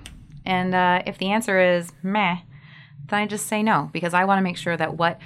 And 0.44 0.74
uh, 0.74 1.02
if 1.06 1.18
the 1.18 1.30
answer 1.30 1.60
is 1.60 1.90
meh, 2.02 2.38
then 3.06 3.20
I 3.20 3.26
just 3.26 3.46
say 3.46 3.62
no 3.62 3.88
because 3.92 4.14
I 4.14 4.24
want 4.24 4.38
to 4.38 4.42
make 4.42 4.56
sure 4.56 4.76
that 4.76 4.96
what 4.96 5.18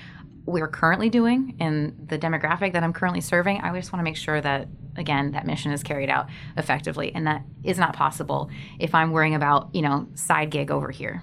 we're 0.45 0.69
currently 0.69 1.09
doing 1.09 1.57
and 1.61 2.09
the 2.09 2.19
demographic 2.19 2.73
that 2.73 2.83
I'm 2.83 2.93
currently 2.93 3.21
serving, 3.21 3.61
I 3.61 3.75
just 3.75 3.93
want 3.93 4.01
to 4.01 4.05
make 4.05 4.17
sure 4.17 4.41
that, 4.41 4.69
again, 4.97 5.33
that 5.33 5.47
mission 5.47 5.73
is 5.73 5.83
carried 5.83 6.11
out 6.11 6.27
effectively. 6.57 7.13
And 7.15 7.27
that 7.27 7.43
is 7.65 7.79
not 7.79 7.95
possible 7.95 8.51
if 8.79 8.95
I'm 8.95 9.13
worrying 9.13 9.35
about, 9.35 9.75
you 9.75 9.83
know, 9.83 10.09
side 10.15 10.51
gig 10.51 10.71
over 10.71 10.91
here. 10.91 11.23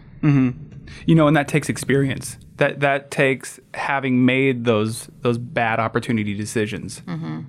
You 1.05 1.15
know 1.15 1.27
and 1.27 1.35
that 1.35 1.47
takes 1.47 1.69
experience 1.69 2.37
that 2.57 2.79
that 2.79 3.11
takes 3.11 3.59
having 3.73 4.25
made 4.25 4.65
those 4.65 5.09
those 5.21 5.37
bad 5.37 5.79
opportunity 5.79 6.33
decisions 6.33 7.01
mm-hmm. 7.01 7.41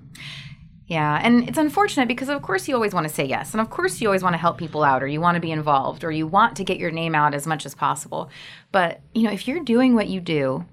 Yeah, 0.90 1.20
and 1.22 1.48
it's 1.48 1.56
unfortunate 1.56 2.08
because 2.08 2.28
of 2.28 2.42
course 2.42 2.66
you 2.66 2.74
always 2.74 2.92
want 2.92 3.06
to 3.06 3.14
say 3.14 3.24
yes, 3.24 3.54
and 3.54 3.60
of 3.60 3.70
course 3.70 4.00
you 4.00 4.08
always 4.08 4.24
want 4.24 4.34
to 4.34 4.38
help 4.38 4.58
people 4.58 4.82
out, 4.82 5.04
or 5.04 5.06
you 5.06 5.20
want 5.20 5.36
to 5.36 5.40
be 5.40 5.52
involved, 5.52 6.02
or 6.02 6.10
you 6.10 6.26
want 6.26 6.56
to 6.56 6.64
get 6.64 6.78
your 6.78 6.90
name 6.90 7.14
out 7.14 7.32
as 7.32 7.46
much 7.46 7.64
as 7.64 7.76
possible. 7.76 8.28
But 8.72 9.00
you 9.14 9.22
know, 9.22 9.30
if 9.30 9.46
you're 9.46 9.62
doing 9.62 9.94
what 9.94 10.08
you 10.08 10.20
do, 10.20 10.64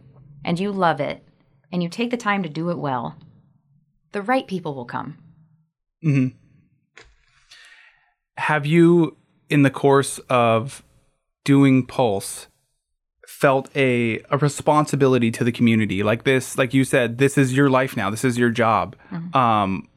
and 0.44 0.60
you 0.60 0.72
love 0.72 1.00
it, 1.00 1.24
and 1.72 1.84
you 1.84 1.90
take 1.90 2.10
the 2.10 2.18
time 2.18 2.42
to 2.42 2.50
do 2.50 2.72
it 2.72 2.80
well, 2.80 3.16
the 4.12 4.24
right 4.24 4.48
people 4.48 4.74
will 4.74 4.86
come. 4.86 5.20
Mm-hmm. 6.04 6.36
have 8.38 8.66
you 8.66 9.18
in 9.50 9.62
the 9.62 9.70
course 9.70 10.20
of 10.30 10.84
doing 11.44 11.86
pulse 11.86 12.48
felt 13.40 13.70
a, 13.76 14.20
a 14.32 14.38
responsibility 14.38 15.30
to 15.30 15.44
the 15.44 15.52
community 15.52 16.02
like 16.02 16.24
this 16.24 16.58
like 16.58 16.74
you 16.74 16.84
said 16.84 17.20
this 17.20 17.38
is 17.38 17.56
your 17.56 17.70
life 17.70 17.96
now 17.96 18.10
this 18.10 18.24
is 18.24 18.36
your 18.36 18.50
job 18.50 18.96
um 19.36 19.88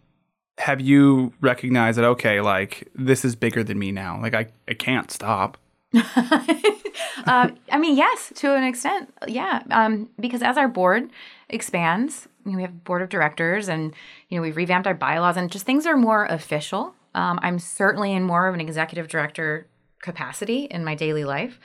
have 0.59 0.79
you 0.79 1.33
recognized 1.41 1.97
that 1.97 2.05
okay 2.05 2.43
like 2.43 2.87
this 2.95 3.25
is 3.25 3.35
bigger 3.35 3.65
than 3.65 3.79
me 3.79 3.91
now 3.93 4.21
like 4.21 4.35
i, 4.35 4.47
I 4.69 4.75
can't 4.75 5.11
stop 5.11 5.57
uh, 5.95 7.51
I 7.73 7.79
mean, 7.79 7.97
yes, 7.97 8.33
to 8.37 8.55
an 8.55 8.63
extent, 8.63 9.13
yeah. 9.27 9.65
Um, 9.73 10.09
because 10.21 10.41
as 10.41 10.57
our 10.57 10.69
board 10.69 11.11
expands, 11.49 12.29
you 12.47 12.53
know, 12.53 12.57
we 12.59 12.63
have 12.63 12.71
a 12.71 12.75
board 12.75 13.03
of 13.03 13.09
directors, 13.09 13.69
and 13.69 13.93
you 14.29 14.39
know, 14.39 14.43
we've 14.43 14.57
revamped 14.57 14.87
our 14.87 14.95
bylaws, 14.95 15.37
and 15.37 15.51
just 15.51 15.67
things 15.67 15.87
are 15.87 15.97
more 15.97 16.27
official. 16.27 16.95
Um, 17.17 17.41
I'm 17.43 17.59
certainly 17.59 18.13
in 18.13 18.23
more 18.23 18.47
of 18.47 18.55
an 18.55 18.61
executive 18.61 19.09
director 19.09 19.67
capacity 20.01 20.67
in 20.67 20.85
my 20.85 20.95
daily 20.95 21.25
life. 21.25 21.59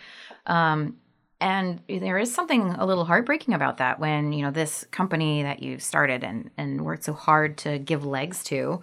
Um, 0.47 0.97
and 1.41 1.81
there 1.87 2.17
is 2.17 2.33
something 2.33 2.71
a 2.71 2.85
little 2.85 3.05
heartbreaking 3.05 3.53
about 3.53 3.77
that 3.77 3.99
when 3.99 4.33
you 4.33 4.43
know 4.43 4.51
this 4.51 4.85
company 4.91 5.43
that 5.43 5.61
you 5.61 5.79
started 5.79 6.23
and 6.23 6.49
and 6.57 6.85
worked 6.85 7.03
so 7.03 7.13
hard 7.13 7.57
to 7.57 7.79
give 7.79 8.05
legs 8.05 8.43
to 8.43 8.81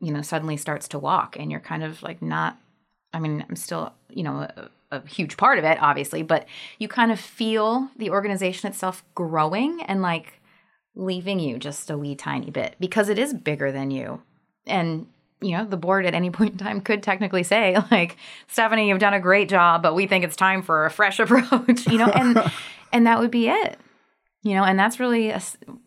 you 0.00 0.12
know 0.12 0.22
suddenly 0.22 0.56
starts 0.56 0.88
to 0.88 0.98
walk 0.98 1.36
and 1.38 1.50
you're 1.50 1.60
kind 1.60 1.82
of 1.82 2.02
like 2.02 2.22
not 2.22 2.58
i 3.12 3.18
mean 3.18 3.44
i'm 3.48 3.56
still 3.56 3.92
you 4.08 4.22
know 4.22 4.40
a, 4.40 4.70
a 4.92 5.06
huge 5.06 5.36
part 5.36 5.58
of 5.58 5.64
it 5.64 5.78
obviously 5.82 6.22
but 6.22 6.46
you 6.78 6.88
kind 6.88 7.10
of 7.10 7.18
feel 7.18 7.88
the 7.96 8.10
organization 8.10 8.68
itself 8.70 9.04
growing 9.14 9.82
and 9.82 10.02
like 10.02 10.38
leaving 10.98 11.38
you 11.38 11.58
just 11.58 11.90
a 11.90 11.96
wee 11.96 12.16
tiny 12.16 12.50
bit 12.50 12.74
because 12.80 13.08
it 13.08 13.18
is 13.18 13.32
bigger 13.32 13.70
than 13.72 13.90
you. 13.90 14.20
And 14.66 15.06
you 15.40 15.56
know, 15.56 15.64
the 15.64 15.76
board 15.76 16.06
at 16.06 16.14
any 16.14 16.30
point 16.38 16.52
in 16.52 16.58
time 16.58 16.80
could 16.80 17.02
technically 17.02 17.42
say, 17.42 17.76
like, 17.90 18.16
Stephanie, 18.46 18.88
you've 18.88 18.98
done 18.98 19.14
a 19.14 19.20
great 19.20 19.48
job, 19.48 19.82
but 19.82 19.94
we 19.94 20.06
think 20.06 20.24
it's 20.24 20.36
time 20.36 20.62
for 20.62 20.86
a 20.86 20.90
fresh 20.90 21.18
approach, 21.20 21.86
you 21.86 21.98
know, 21.98 22.08
and 22.08 22.50
and 22.92 23.06
that 23.06 23.18
would 23.18 23.30
be 23.30 23.48
it, 23.48 23.78
you 24.42 24.54
know, 24.54 24.64
and 24.64 24.78
that's 24.78 25.00
really 25.00 25.30
a, 25.30 25.40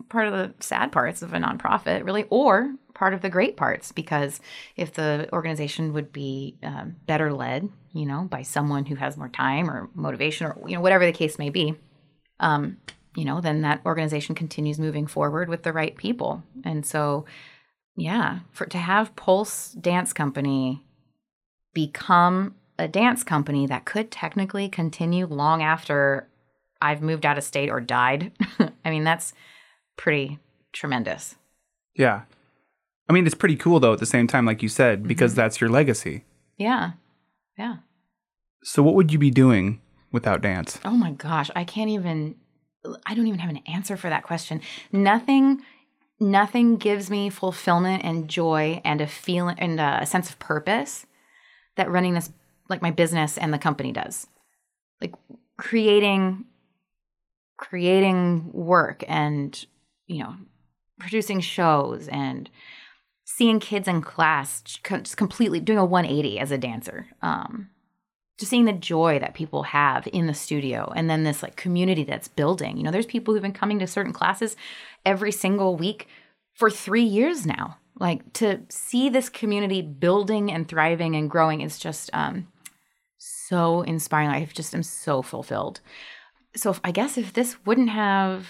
part 0.09 0.27
of 0.27 0.33
the 0.33 0.53
sad 0.59 0.91
parts 0.91 1.21
of 1.21 1.33
a 1.33 1.37
nonprofit, 1.37 2.05
really, 2.05 2.25
or 2.29 2.73
part 2.93 3.13
of 3.13 3.21
the 3.21 3.29
great 3.29 3.57
parts, 3.57 3.91
because 3.91 4.39
if 4.75 4.93
the 4.93 5.27
organization 5.33 5.93
would 5.93 6.11
be 6.11 6.57
um, 6.61 6.95
better 7.07 7.33
led, 7.33 7.69
you 7.93 8.05
know, 8.05 8.27
by 8.29 8.43
someone 8.43 8.85
who 8.85 8.95
has 8.95 9.17
more 9.17 9.29
time 9.29 9.69
or 9.69 9.89
motivation 9.95 10.47
or 10.47 10.57
you 10.67 10.75
know 10.75 10.81
whatever 10.81 11.05
the 11.05 11.11
case 11.11 11.39
may 11.39 11.49
be, 11.49 11.75
um, 12.39 12.77
you 13.15 13.25
know, 13.25 13.41
then 13.41 13.61
that 13.61 13.81
organization 13.85 14.35
continues 14.35 14.79
moving 14.79 15.07
forward 15.07 15.49
with 15.49 15.63
the 15.63 15.73
right 15.73 15.95
people, 15.97 16.43
and 16.63 16.85
so 16.85 17.25
yeah, 17.95 18.39
for 18.51 18.65
to 18.65 18.77
have 18.77 19.15
Pulse 19.15 19.71
Dance 19.73 20.13
Company 20.13 20.83
become 21.73 22.55
a 22.77 22.87
dance 22.87 23.23
company 23.23 23.67
that 23.67 23.85
could 23.85 24.11
technically 24.11 24.67
continue 24.67 25.25
long 25.25 25.61
after 25.61 26.27
I've 26.81 27.01
moved 27.01 27.25
out 27.25 27.37
of 27.37 27.43
state 27.43 27.69
or 27.69 27.79
died. 27.79 28.31
I 28.85 28.89
mean, 28.89 29.03
that's 29.03 29.33
pretty 29.97 30.39
tremendous. 30.73 31.35
Yeah. 31.95 32.21
I 33.07 33.13
mean, 33.13 33.25
it's 33.25 33.35
pretty 33.35 33.55
cool 33.55 33.79
though 33.79 33.93
at 33.93 33.99
the 33.99 34.05
same 34.05 34.27
time, 34.27 34.45
like 34.45 34.63
you 34.63 34.69
said, 34.69 35.07
because 35.07 35.31
mm-hmm. 35.31 35.41
that's 35.41 35.61
your 35.61 35.69
legacy. 35.69 36.23
Yeah. 36.57 36.91
Yeah. 37.57 37.77
So, 38.63 38.81
what 38.83 38.95
would 38.95 39.11
you 39.11 39.19
be 39.19 39.31
doing 39.31 39.81
without 40.11 40.41
dance? 40.41 40.79
Oh 40.85 40.91
my 40.91 41.11
gosh, 41.11 41.49
I 41.55 41.63
can't 41.63 41.89
even 41.89 42.35
I 43.05 43.13
don't 43.13 43.27
even 43.27 43.39
have 43.39 43.49
an 43.49 43.61
answer 43.67 43.97
for 43.97 44.09
that 44.09 44.23
question. 44.23 44.61
Nothing 44.91 45.61
nothing 46.21 46.77
gives 46.77 47.09
me 47.09 47.29
fulfillment 47.29 48.03
and 48.05 48.29
joy 48.29 48.79
and 48.85 49.01
a 49.01 49.07
feeling 49.07 49.57
and 49.59 49.79
a 49.79 50.05
sense 50.05 50.29
of 50.29 50.39
purpose 50.39 51.05
that 51.75 51.89
running 51.89 52.13
this 52.13 52.31
like 52.69 52.81
my 52.81 52.91
business 52.91 53.37
and 53.37 53.53
the 53.53 53.57
company 53.57 53.91
does. 53.91 54.27
Like 55.01 55.15
creating 55.57 56.45
creating 57.57 58.49
work 58.53 59.03
and 59.07 59.65
you 60.07 60.19
know 60.19 60.35
producing 60.99 61.39
shows 61.39 62.07
and 62.07 62.49
seeing 63.25 63.59
kids 63.59 63.87
in 63.87 64.01
class 64.01 64.61
just 64.61 65.15
completely 65.17 65.59
doing 65.59 65.77
a 65.77 65.85
180 65.85 66.39
as 66.39 66.49
a 66.49 66.57
dancer 66.57 67.07
um 67.21 67.69
just 68.41 68.49
seeing 68.49 68.65
the 68.65 68.73
joy 68.73 69.19
that 69.19 69.35
people 69.35 69.61
have 69.61 70.07
in 70.11 70.25
the 70.25 70.33
studio 70.33 70.91
and 70.95 71.07
then 71.07 71.23
this 71.23 71.43
like 71.43 71.55
community 71.55 72.03
that's 72.03 72.27
building. 72.27 72.75
You 72.75 72.83
know 72.83 72.91
there's 72.91 73.05
people 73.05 73.33
who've 73.33 73.41
been 73.41 73.53
coming 73.53 73.77
to 73.79 73.87
certain 73.87 74.13
classes 74.13 74.55
every 75.05 75.31
single 75.31 75.75
week 75.77 76.07
for 76.55 76.71
3 76.71 77.03
years 77.03 77.45
now. 77.45 77.77
Like 77.99 78.33
to 78.33 78.61
see 78.67 79.09
this 79.09 79.29
community 79.29 79.83
building 79.83 80.51
and 80.51 80.67
thriving 80.67 81.15
and 81.15 81.29
growing 81.29 81.61
is 81.61 81.77
just 81.77 82.09
um 82.13 82.47
so 83.19 83.83
inspiring. 83.83 84.29
I 84.29 84.43
just 84.45 84.73
am 84.73 84.81
so 84.81 85.21
fulfilled. 85.21 85.79
So 86.55 86.71
if, 86.71 86.81
i 86.83 86.91
guess 86.91 87.17
if 87.19 87.33
this 87.33 87.63
wouldn't 87.65 87.89
have 87.89 88.47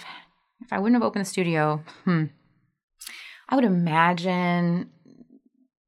if 0.62 0.72
i 0.72 0.78
wouldn't 0.78 0.96
have 0.96 1.06
opened 1.06 1.24
the 1.24 1.28
studio 1.28 1.84
hmm 2.04 2.24
i 3.48 3.54
would 3.54 3.64
imagine 3.64 4.90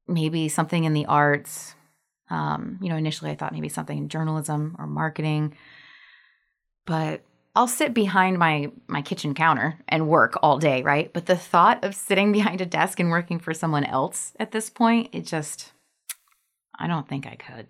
maybe 0.07 0.47
something 0.47 0.83
in 0.83 0.93
the 0.93 1.05
arts 1.07 1.75
um, 2.29 2.79
you 2.81 2.89
know, 2.89 2.95
initially 2.95 3.31
I 3.31 3.35
thought 3.35 3.53
maybe 3.53 3.69
something 3.69 3.97
in 3.97 4.09
journalism 4.09 4.75
or 4.79 4.87
marketing, 4.87 5.55
but 6.85 7.21
I'll 7.55 7.67
sit 7.67 7.93
behind 7.93 8.37
my 8.37 8.71
my 8.87 9.01
kitchen 9.01 9.33
counter 9.33 9.79
and 9.87 10.07
work 10.07 10.37
all 10.43 10.57
day, 10.57 10.83
right? 10.83 11.11
But 11.13 11.25
the 11.25 11.37
thought 11.37 11.83
of 11.83 11.95
sitting 11.95 12.31
behind 12.33 12.61
a 12.61 12.65
desk 12.65 12.99
and 12.99 13.09
working 13.09 13.39
for 13.39 13.53
someone 13.53 13.85
else 13.85 14.33
at 14.39 14.51
this 14.51 14.69
point, 14.69 15.09
it 15.13 15.25
just 15.25 15.71
I 16.77 16.87
don't 16.87 17.07
think 17.07 17.25
I 17.25 17.35
could. 17.35 17.67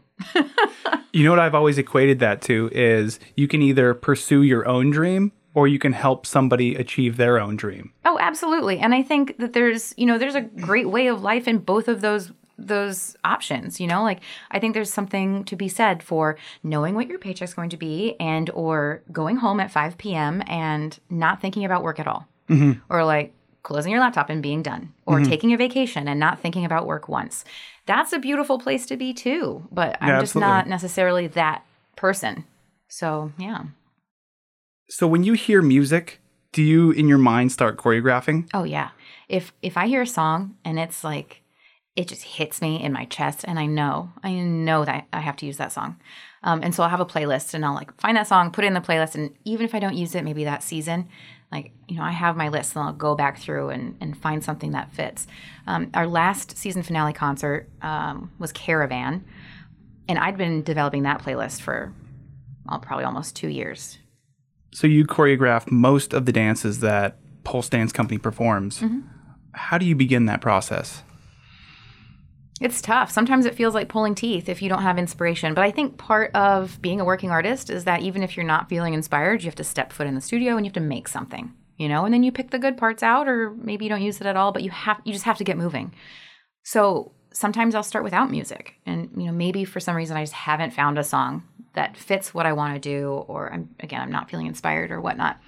you 1.14 1.24
know 1.24 1.30
what 1.30 1.40
I've 1.40 1.56
always 1.56 1.78
equated 1.78 2.20
that 2.20 2.42
to 2.44 2.70
is 2.74 3.20
you 3.36 3.48
can 3.48 3.62
either 3.62 3.94
pursue 3.94 4.42
your 4.42 4.68
own 4.68 4.90
dream 4.90 5.32
or 5.54 5.68
you 5.68 5.80
can 5.80 5.94
help 5.94 6.26
somebody 6.26 6.76
achieve 6.76 7.18
their 7.18 7.40
own 7.40 7.56
dream. 7.56 7.94
Oh, 8.04 8.18
absolutely. 8.20 8.80
And 8.80 8.94
I 8.94 9.02
think 9.02 9.38
that 9.38 9.54
there's, 9.54 9.94
you 9.98 10.06
know, 10.06 10.18
there's 10.18 10.36
a 10.36 10.42
great 10.42 10.90
way 10.90 11.08
of 11.08 11.24
life 11.24 11.48
in 11.48 11.60
both 11.60 11.88
of 11.88 12.02
those 12.02 12.32
those 12.58 13.16
options 13.24 13.80
you 13.80 13.88
know? 13.88 14.04
Like 14.04 14.22
i 14.52 14.60
think 14.60 14.74
there's 14.74 14.94
something 14.94 15.44
to 15.46 15.56
be 15.56 15.68
said 15.68 16.04
for 16.04 16.38
knowing 16.64 16.96
what 16.96 17.08
your 17.08 17.20
paycheck's 17.20 17.54
going 17.54 17.70
to 17.70 17.78
be 17.78 18.16
and 18.20 18.50
or 18.52 19.02
going 19.12 19.38
home 19.38 19.60
at 19.60 19.72
5 19.72 19.98
p.m 19.98 20.44
and 20.48 21.00
not 21.10 21.42
thinking 21.42 21.66
about 21.66 21.84
work 21.84 22.00
at 22.00 22.08
all. 22.08 22.28
Mm-hmm. 22.50 22.74
or 22.94 23.04
like 23.04 23.34
closing 23.64 23.92
your 23.92 24.00
laptop 24.00 24.30
and 24.30 24.44
being 24.44 24.62
done. 24.62 24.94
Or 25.08 25.18
mm-hmm. 25.18 25.30
taking 25.32 25.52
a 25.52 25.58
vacation 25.58 26.08
and 26.08 26.20
not 26.20 26.40
thinking 26.40 26.64
about 26.64 26.86
work 26.86 27.10
once. 27.10 27.44
That's 27.88 28.14
a 28.14 28.20
beautiful 28.20 28.60
place 28.60 28.86
to 28.86 28.98
be 28.98 29.14
too 29.14 29.68
but 29.72 29.98
i'm 30.02 30.10
yeah, 30.10 30.20
just 30.20 30.36
not 30.36 30.68
necessarily 30.68 31.28
that 31.28 31.66
person. 31.96 32.46
So 32.88 33.32
yeah. 33.38 33.64
So 34.90 35.08
when 35.08 35.24
you 35.24 35.34
hear 35.34 35.62
music 35.62 36.20
do 36.56 36.64
you 36.64 36.92
in 36.92 37.10
your 37.10 37.18
mind 37.18 37.52
start 37.52 37.76
choreographing? 37.76 38.48
Oh 38.54 38.64
yeah. 38.64 38.92
If 39.28 39.52
if 39.62 39.76
i 39.76 39.88
hear 39.88 40.04
a 40.04 40.08
song 40.08 40.56
and 40.64 40.80
it's 40.80 41.04
like 41.04 41.42
it 41.96 42.08
just 42.08 42.24
hits 42.24 42.62
me 42.62 42.82
in 42.82 42.92
my 42.92 43.06
chest 43.06 43.46
and 43.48 43.60
i 43.60 43.66
know 43.66 44.12
i 44.24 44.34
know 44.34 44.86
that 44.86 45.08
i 45.14 45.20
have 45.20 45.36
to 45.38 45.46
use 45.46 45.58
that 45.58 45.72
song. 45.72 45.98
Um, 46.44 46.62
and 46.62 46.76
so 46.76 46.84
i'll 46.84 46.90
have 46.90 47.00
a 47.00 47.06
playlist 47.06 47.54
and 47.54 47.66
i'll 47.66 47.74
like 47.74 48.00
find 48.00 48.18
that 48.18 48.28
song 48.28 48.52
put 48.52 48.64
it 48.64 48.68
in 48.68 48.74
the 48.74 48.82
playlist 48.82 49.16
and 49.16 49.34
even 49.46 49.66
if 49.66 49.74
i 49.74 49.80
don't 49.80 49.96
use 49.96 50.16
it 50.16 50.24
maybe 50.24 50.44
that 50.44 50.64
season 50.64 51.08
like 51.52 51.72
you 51.88 51.98
know 51.98 52.04
i 52.04 52.12
have 52.12 52.36
my 52.36 52.50
list 52.50 52.76
and 52.76 52.86
i'll 52.86 52.94
go 52.94 53.16
back 53.16 53.40
through 53.40 53.70
and, 53.70 53.98
and 54.02 54.18
find 54.18 54.44
something 54.44 54.72
that 54.72 54.94
fits. 54.94 55.28
Um, 55.68 55.90
our 55.94 56.08
last 56.08 56.58
season 56.58 56.84
finale 56.84 57.14
concert 57.14 57.70
um, 57.82 58.32
was 58.40 58.52
caravan 58.52 59.26
and 60.08 60.20
i'd 60.20 60.38
been 60.38 60.64
developing 60.64 61.04
that 61.04 61.22
playlist 61.22 61.62
for 61.62 61.94
well, 62.68 62.80
probably 62.80 63.06
almost 63.06 63.36
two 63.36 63.48
years. 63.48 64.00
So 64.74 64.88
you 64.88 65.06
choreograph 65.06 65.72
most 65.72 66.14
of 66.14 66.26
the 66.26 66.32
dances 66.32 66.80
that 66.80 67.18
pulse 67.44 67.70
dance 67.70 67.92
company 67.92 68.18
performs. 68.18 68.80
Mm-hmm. 68.80 69.02
how 69.54 69.78
do 69.78 69.86
you 69.86 69.96
begin 69.96 70.26
that 70.26 70.42
process 70.42 71.04
it's 72.62 72.82
tough. 72.82 73.12
Sometimes 73.12 73.46
it 73.46 73.56
feels 73.56 73.74
like 73.74 73.90
pulling 73.90 74.16
teeth 74.16 74.48
if 74.48 74.62
you 74.62 74.70
don't 74.70 74.82
have 74.82 74.98
inspiration. 74.98 75.54
But 75.54 75.66
I 75.66 75.72
think 75.72 75.98
part 75.98 76.34
of 76.34 76.82
being 76.82 77.02
a 77.02 77.06
working 77.06 77.30
artist 77.30 77.70
is 77.70 77.84
that 77.84 78.02
even 78.02 78.24
if 78.24 78.38
you're 78.38 78.46
not 78.46 78.70
feeling 78.70 78.94
inspired, 78.94 79.44
you 79.44 79.48
have 79.48 79.56
to 79.56 79.64
step 79.64 79.92
foot 79.92 80.08
in 80.08 80.16
the 80.16 80.22
studio 80.22 80.56
and 80.56 80.66
you 80.66 80.70
have 80.70 80.76
to 80.76 80.80
make 80.80 81.10
something, 81.10 81.54
you 81.78 81.90
know, 81.90 82.06
and 82.06 82.14
then 82.14 82.24
you 82.24 82.32
pick 82.32 82.52
the 82.52 82.60
good 82.60 82.78
parts 82.78 83.04
out 83.04 83.28
or 83.28 83.52
maybe 83.52 83.84
you 83.84 83.90
don't 83.90 84.02
use 84.02 84.22
it 84.22 84.28
at 84.28 84.38
all, 84.38 84.54
but 84.54 84.64
you 84.64 84.70
have 84.70 85.02
you 85.04 85.12
just 85.12 85.26
have 85.26 85.38
to 85.38 85.44
get 85.44 85.58
moving. 85.58 85.94
So 86.64 87.12
sometimes 87.34 87.76
I'll 87.76 87.84
start 87.84 88.06
without 88.06 88.32
music. 88.32 88.76
And 88.86 89.10
you 89.18 89.26
know, 89.26 89.34
maybe 89.34 89.66
for 89.66 89.82
some 89.82 89.96
reason 89.96 90.16
I 90.16 90.24
just 90.24 90.34
haven't 90.34 90.74
found 90.74 90.98
a 90.98 91.04
song 91.04 91.44
that 91.74 91.98
fits 91.98 92.34
what 92.34 92.46
I 92.46 92.54
want 92.54 92.74
to 92.74 92.80
do 92.80 93.10
or 93.28 93.52
I'm 93.52 93.76
again, 93.82 94.00
I'm 94.00 94.12
not 94.12 94.30
feeling 94.30 94.48
inspired 94.48 94.92
or 94.92 95.02
whatnot. 95.02 95.42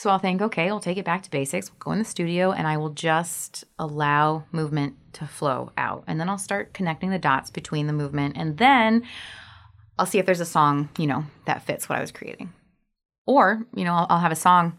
So 0.00 0.08
I'll 0.08 0.18
think, 0.18 0.40
okay, 0.40 0.70
I'll 0.70 0.80
take 0.80 0.96
it 0.96 1.04
back 1.04 1.22
to 1.24 1.30
basics, 1.30 1.68
go 1.78 1.92
in 1.92 1.98
the 1.98 2.06
studio, 2.06 2.52
and 2.52 2.66
I 2.66 2.78
will 2.78 2.88
just 2.88 3.66
allow 3.78 4.44
movement 4.50 4.94
to 5.12 5.26
flow 5.26 5.72
out. 5.76 6.04
And 6.06 6.18
then 6.18 6.26
I'll 6.30 6.38
start 6.38 6.72
connecting 6.72 7.10
the 7.10 7.18
dots 7.18 7.50
between 7.50 7.86
the 7.86 7.92
movement. 7.92 8.34
And 8.38 8.56
then 8.56 9.02
I'll 9.98 10.06
see 10.06 10.18
if 10.18 10.24
there's 10.24 10.40
a 10.40 10.46
song, 10.46 10.88
you 10.96 11.06
know, 11.06 11.24
that 11.44 11.66
fits 11.66 11.86
what 11.86 11.98
I 11.98 12.00
was 12.00 12.12
creating. 12.12 12.50
Or, 13.26 13.66
you 13.74 13.84
know, 13.84 13.92
I'll, 13.92 14.06
I'll 14.08 14.20
have 14.20 14.32
a 14.32 14.36
song 14.36 14.78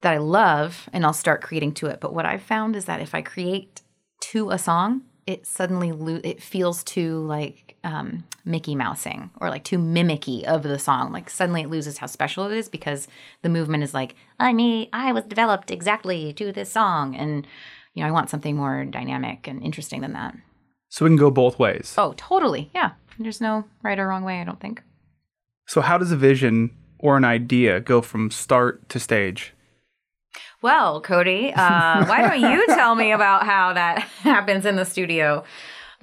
that 0.00 0.14
I 0.14 0.16
love 0.16 0.88
and 0.94 1.04
I'll 1.04 1.12
start 1.12 1.42
creating 1.42 1.74
to 1.74 1.88
it. 1.88 2.00
But 2.00 2.14
what 2.14 2.24
I've 2.24 2.40
found 2.40 2.76
is 2.76 2.86
that 2.86 3.02
if 3.02 3.14
I 3.14 3.20
create 3.20 3.82
to 4.20 4.48
a 4.48 4.56
song, 4.56 5.02
it 5.26 5.46
suddenly 5.46 5.92
lo- 5.92 6.22
it 6.24 6.42
feels 6.42 6.82
too 6.82 7.18
like 7.26 7.69
um, 7.84 8.24
Mickey 8.44 8.74
Mousing 8.74 9.30
or 9.40 9.48
like 9.48 9.64
too 9.64 9.78
mimicky 9.78 10.44
of 10.44 10.62
the 10.62 10.78
song. 10.78 11.12
Like 11.12 11.30
suddenly 11.30 11.62
it 11.62 11.70
loses 11.70 11.98
how 11.98 12.06
special 12.06 12.46
it 12.46 12.56
is 12.56 12.68
because 12.68 13.08
the 13.42 13.48
movement 13.48 13.82
is 13.82 13.94
like 13.94 14.14
I 14.38 14.52
mean 14.52 14.88
I 14.92 15.12
was 15.12 15.24
developed 15.24 15.70
exactly 15.70 16.32
to 16.34 16.52
this 16.52 16.70
song, 16.70 17.14
and 17.16 17.46
you 17.94 18.02
know 18.02 18.08
I 18.08 18.12
want 18.12 18.30
something 18.30 18.56
more 18.56 18.84
dynamic 18.84 19.46
and 19.46 19.62
interesting 19.62 20.00
than 20.00 20.12
that. 20.12 20.34
So 20.88 21.06
it 21.06 21.10
can 21.10 21.16
go 21.16 21.30
both 21.30 21.58
ways. 21.58 21.94
Oh, 21.96 22.14
totally. 22.16 22.70
Yeah, 22.74 22.92
there's 23.18 23.40
no 23.40 23.64
right 23.82 23.98
or 23.98 24.08
wrong 24.08 24.24
way. 24.24 24.40
I 24.40 24.44
don't 24.44 24.60
think. 24.60 24.82
So 25.66 25.80
how 25.80 25.98
does 25.98 26.10
a 26.10 26.16
vision 26.16 26.76
or 26.98 27.16
an 27.16 27.24
idea 27.24 27.80
go 27.80 28.02
from 28.02 28.30
start 28.30 28.88
to 28.88 28.98
stage? 28.98 29.54
Well, 30.62 31.00
Cody, 31.00 31.52
uh, 31.54 32.06
why 32.06 32.20
don't 32.20 32.52
you 32.52 32.66
tell 32.74 32.94
me 32.94 33.12
about 33.12 33.46
how 33.46 33.72
that 33.72 33.98
happens 34.22 34.66
in 34.66 34.76
the 34.76 34.84
studio? 34.84 35.44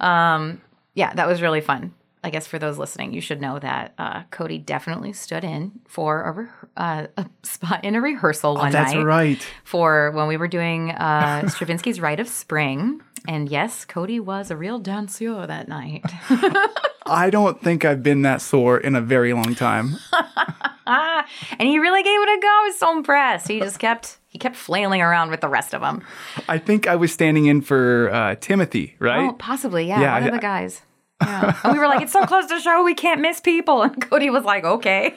Um, 0.00 0.60
yeah, 0.98 1.14
that 1.14 1.26
was 1.28 1.40
really 1.40 1.60
fun. 1.60 1.94
I 2.24 2.30
guess 2.30 2.48
for 2.48 2.58
those 2.58 2.78
listening, 2.78 3.12
you 3.14 3.20
should 3.20 3.40
know 3.40 3.60
that 3.60 3.94
uh, 3.96 4.24
Cody 4.32 4.58
definitely 4.58 5.12
stood 5.12 5.44
in 5.44 5.70
for 5.86 6.22
a, 6.24 6.32
re- 6.32 6.48
uh, 6.76 7.06
a 7.16 7.26
spot 7.44 7.84
in 7.84 7.94
a 7.94 8.00
rehearsal 8.00 8.54
one 8.56 8.68
Oh, 8.68 8.72
That's 8.72 8.92
night 8.92 8.96
That's 8.98 9.06
right. 9.06 9.46
for 9.62 10.10
when 10.10 10.26
we 10.26 10.36
were 10.36 10.48
doing 10.48 10.90
uh, 10.90 11.42
Stravinsky's 11.48 12.00
Rite 12.00 12.18
of 12.18 12.26
Spring. 12.28 13.00
And 13.28 13.48
yes, 13.48 13.84
Cody 13.84 14.18
was 14.18 14.50
a 14.50 14.56
real 14.56 14.80
danseur 14.80 15.46
that 15.46 15.68
night. 15.68 16.02
I 17.06 17.30
don't 17.30 17.60
think 17.62 17.84
I've 17.84 18.02
been 18.02 18.22
that 18.22 18.42
sore 18.42 18.78
in 18.78 18.96
a 18.96 19.00
very 19.00 19.32
long 19.32 19.54
time. 19.54 19.96
and 20.86 21.68
he 21.68 21.78
really 21.78 22.02
gave 22.02 22.20
it 22.20 22.28
a 22.28 22.40
go. 22.40 22.48
I 22.48 22.64
was 22.66 22.78
so 22.78 22.96
impressed. 22.96 23.48
He 23.48 23.60
just 23.60 23.78
kept 23.78 24.18
he 24.28 24.38
kept 24.38 24.56
flailing 24.56 25.00
around 25.00 25.30
with 25.30 25.40
the 25.40 25.48
rest 25.48 25.72
of 25.74 25.80
them. 25.82 26.02
I 26.48 26.58
think 26.58 26.86
I 26.86 26.96
was 26.96 27.12
standing 27.12 27.46
in 27.46 27.60
for 27.62 28.10
uh, 28.12 28.34
Timothy, 28.40 28.96
right? 28.98 29.28
Oh, 29.30 29.32
possibly, 29.34 29.86
yeah. 29.86 30.00
Yeah, 30.00 30.14
one 30.14 30.22
I- 30.24 30.26
of 30.26 30.32
the 30.34 30.40
guys. 30.40 30.82
Yeah. 31.22 31.58
and 31.64 31.72
we 31.72 31.78
were 31.78 31.86
like, 31.88 32.02
it's 32.02 32.12
so 32.12 32.24
close 32.26 32.46
to 32.46 32.60
show, 32.60 32.84
we 32.84 32.94
can't 32.94 33.20
miss 33.20 33.40
people. 33.40 33.82
And 33.88 34.00
Cody 34.08 34.30
was 34.30 34.44
like, 34.44 34.64
okay. 34.64 35.14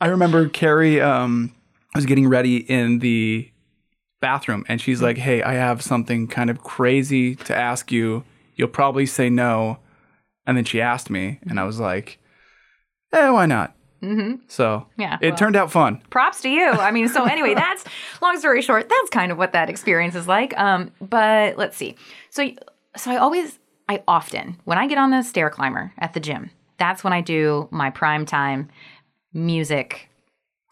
I 0.00 0.06
remember 0.06 0.48
Carrie 0.48 1.00
um, 1.00 1.54
was 1.94 2.06
getting 2.06 2.26
ready 2.28 2.56
in 2.56 2.98
the 3.00 3.50
bathroom, 4.20 4.64
and 4.68 4.80
she's 4.80 5.00
like, 5.02 5.18
"Hey, 5.18 5.42
I 5.42 5.54
have 5.54 5.82
something 5.82 6.26
kind 6.26 6.48
of 6.50 6.62
crazy 6.62 7.34
to 7.36 7.56
ask 7.56 7.92
you. 7.92 8.24
You'll 8.56 8.68
probably 8.68 9.06
say 9.06 9.30
no." 9.30 9.78
And 10.46 10.56
then 10.56 10.64
she 10.64 10.80
asked 10.80 11.08
me, 11.10 11.38
and 11.48 11.60
I 11.60 11.64
was 11.64 11.78
like, 11.78 12.18
"Eh, 13.12 13.30
why 13.30 13.46
not?" 13.46 13.74
Mm-hmm. 14.02 14.42
So 14.48 14.86
Yeah, 14.96 15.18
it 15.20 15.28
well. 15.30 15.36
turned 15.36 15.54
out 15.54 15.70
fun. 15.70 16.02
props 16.10 16.40
to 16.42 16.48
you. 16.48 16.66
I 16.68 16.90
mean, 16.90 17.08
so 17.08 17.24
anyway, 17.24 17.54
that's 17.54 17.84
long 18.20 18.36
story 18.40 18.60
short, 18.62 18.88
that's 18.88 19.10
kind 19.10 19.30
of 19.30 19.38
what 19.38 19.52
that 19.52 19.70
experience 19.70 20.16
is 20.16 20.26
like. 20.26 20.58
Um, 20.58 20.90
but 21.00 21.56
let's 21.56 21.76
see. 21.76 21.94
So 22.30 22.50
so 22.96 23.12
I 23.12 23.16
always 23.18 23.58
I 23.88 24.02
often 24.08 24.58
when 24.64 24.78
I 24.78 24.86
get 24.86 24.98
on 24.98 25.10
the 25.10 25.22
stair 25.22 25.50
climber 25.50 25.92
at 25.98 26.14
the 26.14 26.20
gym, 26.20 26.50
that's 26.78 27.04
when 27.04 27.12
I 27.12 27.20
do 27.20 27.68
my 27.70 27.90
prime 27.90 28.26
time 28.26 28.68
music 29.32 30.08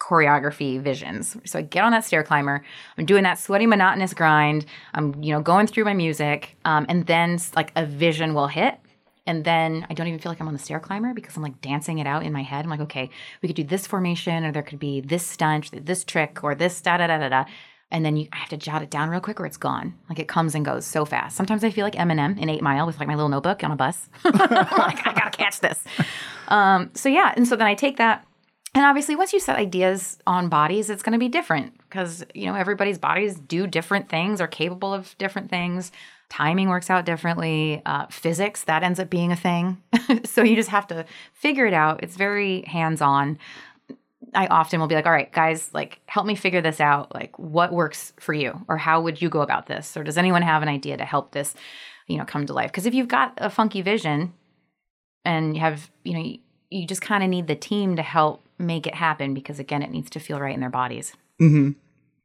choreography 0.00 0.80
visions. 0.80 1.36
So 1.44 1.58
I 1.58 1.62
get 1.62 1.84
on 1.84 1.92
that 1.92 2.04
stair 2.04 2.22
climber, 2.22 2.64
I'm 2.96 3.04
doing 3.04 3.22
that 3.24 3.38
sweaty 3.38 3.66
monotonous 3.66 4.14
grind, 4.14 4.64
I'm 4.94 5.22
you 5.22 5.32
know 5.32 5.42
going 5.42 5.66
through 5.66 5.84
my 5.84 5.94
music, 5.94 6.56
um, 6.64 6.86
and 6.88 7.06
then 7.06 7.38
like 7.54 7.72
a 7.76 7.84
vision 7.84 8.34
will 8.34 8.48
hit 8.48 8.78
and 9.26 9.44
then 9.44 9.86
I 9.88 9.94
don't 9.94 10.08
even 10.08 10.18
feel 10.18 10.32
like 10.32 10.40
I'm 10.40 10.48
on 10.48 10.54
the 10.54 10.58
stair 10.58 10.80
climber 10.80 11.14
because 11.14 11.36
I'm 11.36 11.42
like 11.42 11.60
dancing 11.60 11.98
it 11.98 12.06
out 12.06 12.24
in 12.24 12.32
my 12.32 12.42
head. 12.42 12.64
I'm 12.64 12.70
like, 12.70 12.80
okay, 12.80 13.10
we 13.40 13.48
could 13.48 13.56
do 13.56 13.64
this 13.64 13.86
formation, 13.86 14.44
or 14.44 14.50
there 14.50 14.62
could 14.62 14.80
be 14.80 15.00
this 15.00 15.24
stunt, 15.26 15.86
this 15.86 16.02
trick, 16.02 16.42
or 16.42 16.56
this 16.56 16.80
da 16.80 16.96
da 16.96 17.06
da 17.06 17.18
da 17.18 17.28
da. 17.28 17.44
And 17.92 18.04
then 18.04 18.16
you, 18.16 18.28
I 18.32 18.36
have 18.36 18.48
to 18.50 18.56
jot 18.56 18.82
it 18.82 18.90
down 18.90 19.08
real 19.10 19.20
quick, 19.20 19.40
or 19.40 19.46
it's 19.46 19.56
gone. 19.56 19.94
Like 20.08 20.18
it 20.18 20.28
comes 20.28 20.54
and 20.54 20.64
goes 20.64 20.86
so 20.86 21.04
fast. 21.04 21.36
Sometimes 21.36 21.64
I 21.64 21.70
feel 21.70 21.84
like 21.84 21.94
Eminem 21.94 22.40
in 22.40 22.48
Eight 22.48 22.62
Mile 22.62 22.86
with 22.86 22.98
like 22.98 23.08
my 23.08 23.14
little 23.14 23.28
notebook 23.28 23.64
on 23.64 23.72
a 23.72 23.76
bus. 23.76 24.08
Like, 24.24 25.06
I 25.06 25.12
gotta 25.14 25.30
catch 25.30 25.60
this. 25.60 25.82
Um, 26.48 26.90
so 26.94 27.08
yeah, 27.08 27.32
and 27.36 27.46
so 27.46 27.56
then 27.56 27.66
I 27.66 27.74
take 27.74 27.96
that, 27.98 28.26
and 28.74 28.84
obviously 28.84 29.16
once 29.16 29.32
you 29.32 29.40
set 29.40 29.56
ideas 29.56 30.18
on 30.26 30.48
bodies, 30.48 30.90
it's 30.90 31.02
going 31.02 31.12
to 31.12 31.18
be 31.18 31.28
different 31.28 31.76
because 31.80 32.24
you 32.34 32.46
know 32.46 32.54
everybody's 32.54 32.98
bodies 32.98 33.36
do 33.36 33.66
different 33.66 34.08
things, 34.08 34.40
are 34.40 34.48
capable 34.48 34.94
of 34.94 35.16
different 35.18 35.50
things 35.50 35.92
timing 36.30 36.68
works 36.68 36.88
out 36.88 37.04
differently 37.04 37.82
uh, 37.84 38.06
physics 38.06 38.64
that 38.64 38.82
ends 38.82 38.98
up 38.98 39.10
being 39.10 39.32
a 39.32 39.36
thing 39.36 39.82
so 40.24 40.42
you 40.42 40.56
just 40.56 40.70
have 40.70 40.86
to 40.86 41.04
figure 41.34 41.66
it 41.66 41.74
out 41.74 42.02
it's 42.02 42.16
very 42.16 42.62
hands-on 42.62 43.36
i 44.34 44.46
often 44.46 44.80
will 44.80 44.86
be 44.86 44.94
like 44.94 45.06
all 45.06 45.12
right 45.12 45.32
guys 45.32 45.72
like 45.72 46.00
help 46.06 46.26
me 46.26 46.34
figure 46.34 46.60
this 46.60 46.80
out 46.80 47.12
like 47.14 47.36
what 47.38 47.72
works 47.72 48.12
for 48.18 48.32
you 48.32 48.64
or 48.68 48.76
how 48.76 49.00
would 49.00 49.20
you 49.20 49.28
go 49.28 49.40
about 49.40 49.66
this 49.66 49.96
or 49.96 50.04
does 50.04 50.18
anyone 50.18 50.42
have 50.42 50.62
an 50.62 50.68
idea 50.68 50.96
to 50.96 51.04
help 51.04 51.32
this 51.32 51.54
you 52.06 52.16
know 52.18 52.24
come 52.24 52.46
to 52.46 52.52
life 52.52 52.70
because 52.70 52.86
if 52.86 52.94
you've 52.94 53.08
got 53.08 53.32
a 53.38 53.50
funky 53.50 53.82
vision 53.82 54.32
and 55.24 55.54
you 55.54 55.60
have 55.60 55.90
you 56.04 56.12
know 56.12 56.20
you, 56.20 56.38
you 56.70 56.86
just 56.86 57.02
kind 57.02 57.22
of 57.22 57.30
need 57.30 57.46
the 57.46 57.56
team 57.56 57.96
to 57.96 58.02
help 58.02 58.42
make 58.58 58.86
it 58.86 58.94
happen 58.94 59.34
because 59.34 59.58
again 59.58 59.82
it 59.82 59.90
needs 59.90 60.10
to 60.10 60.20
feel 60.20 60.40
right 60.40 60.54
in 60.54 60.60
their 60.60 60.70
bodies 60.70 61.14
mm-hmm. 61.40 61.70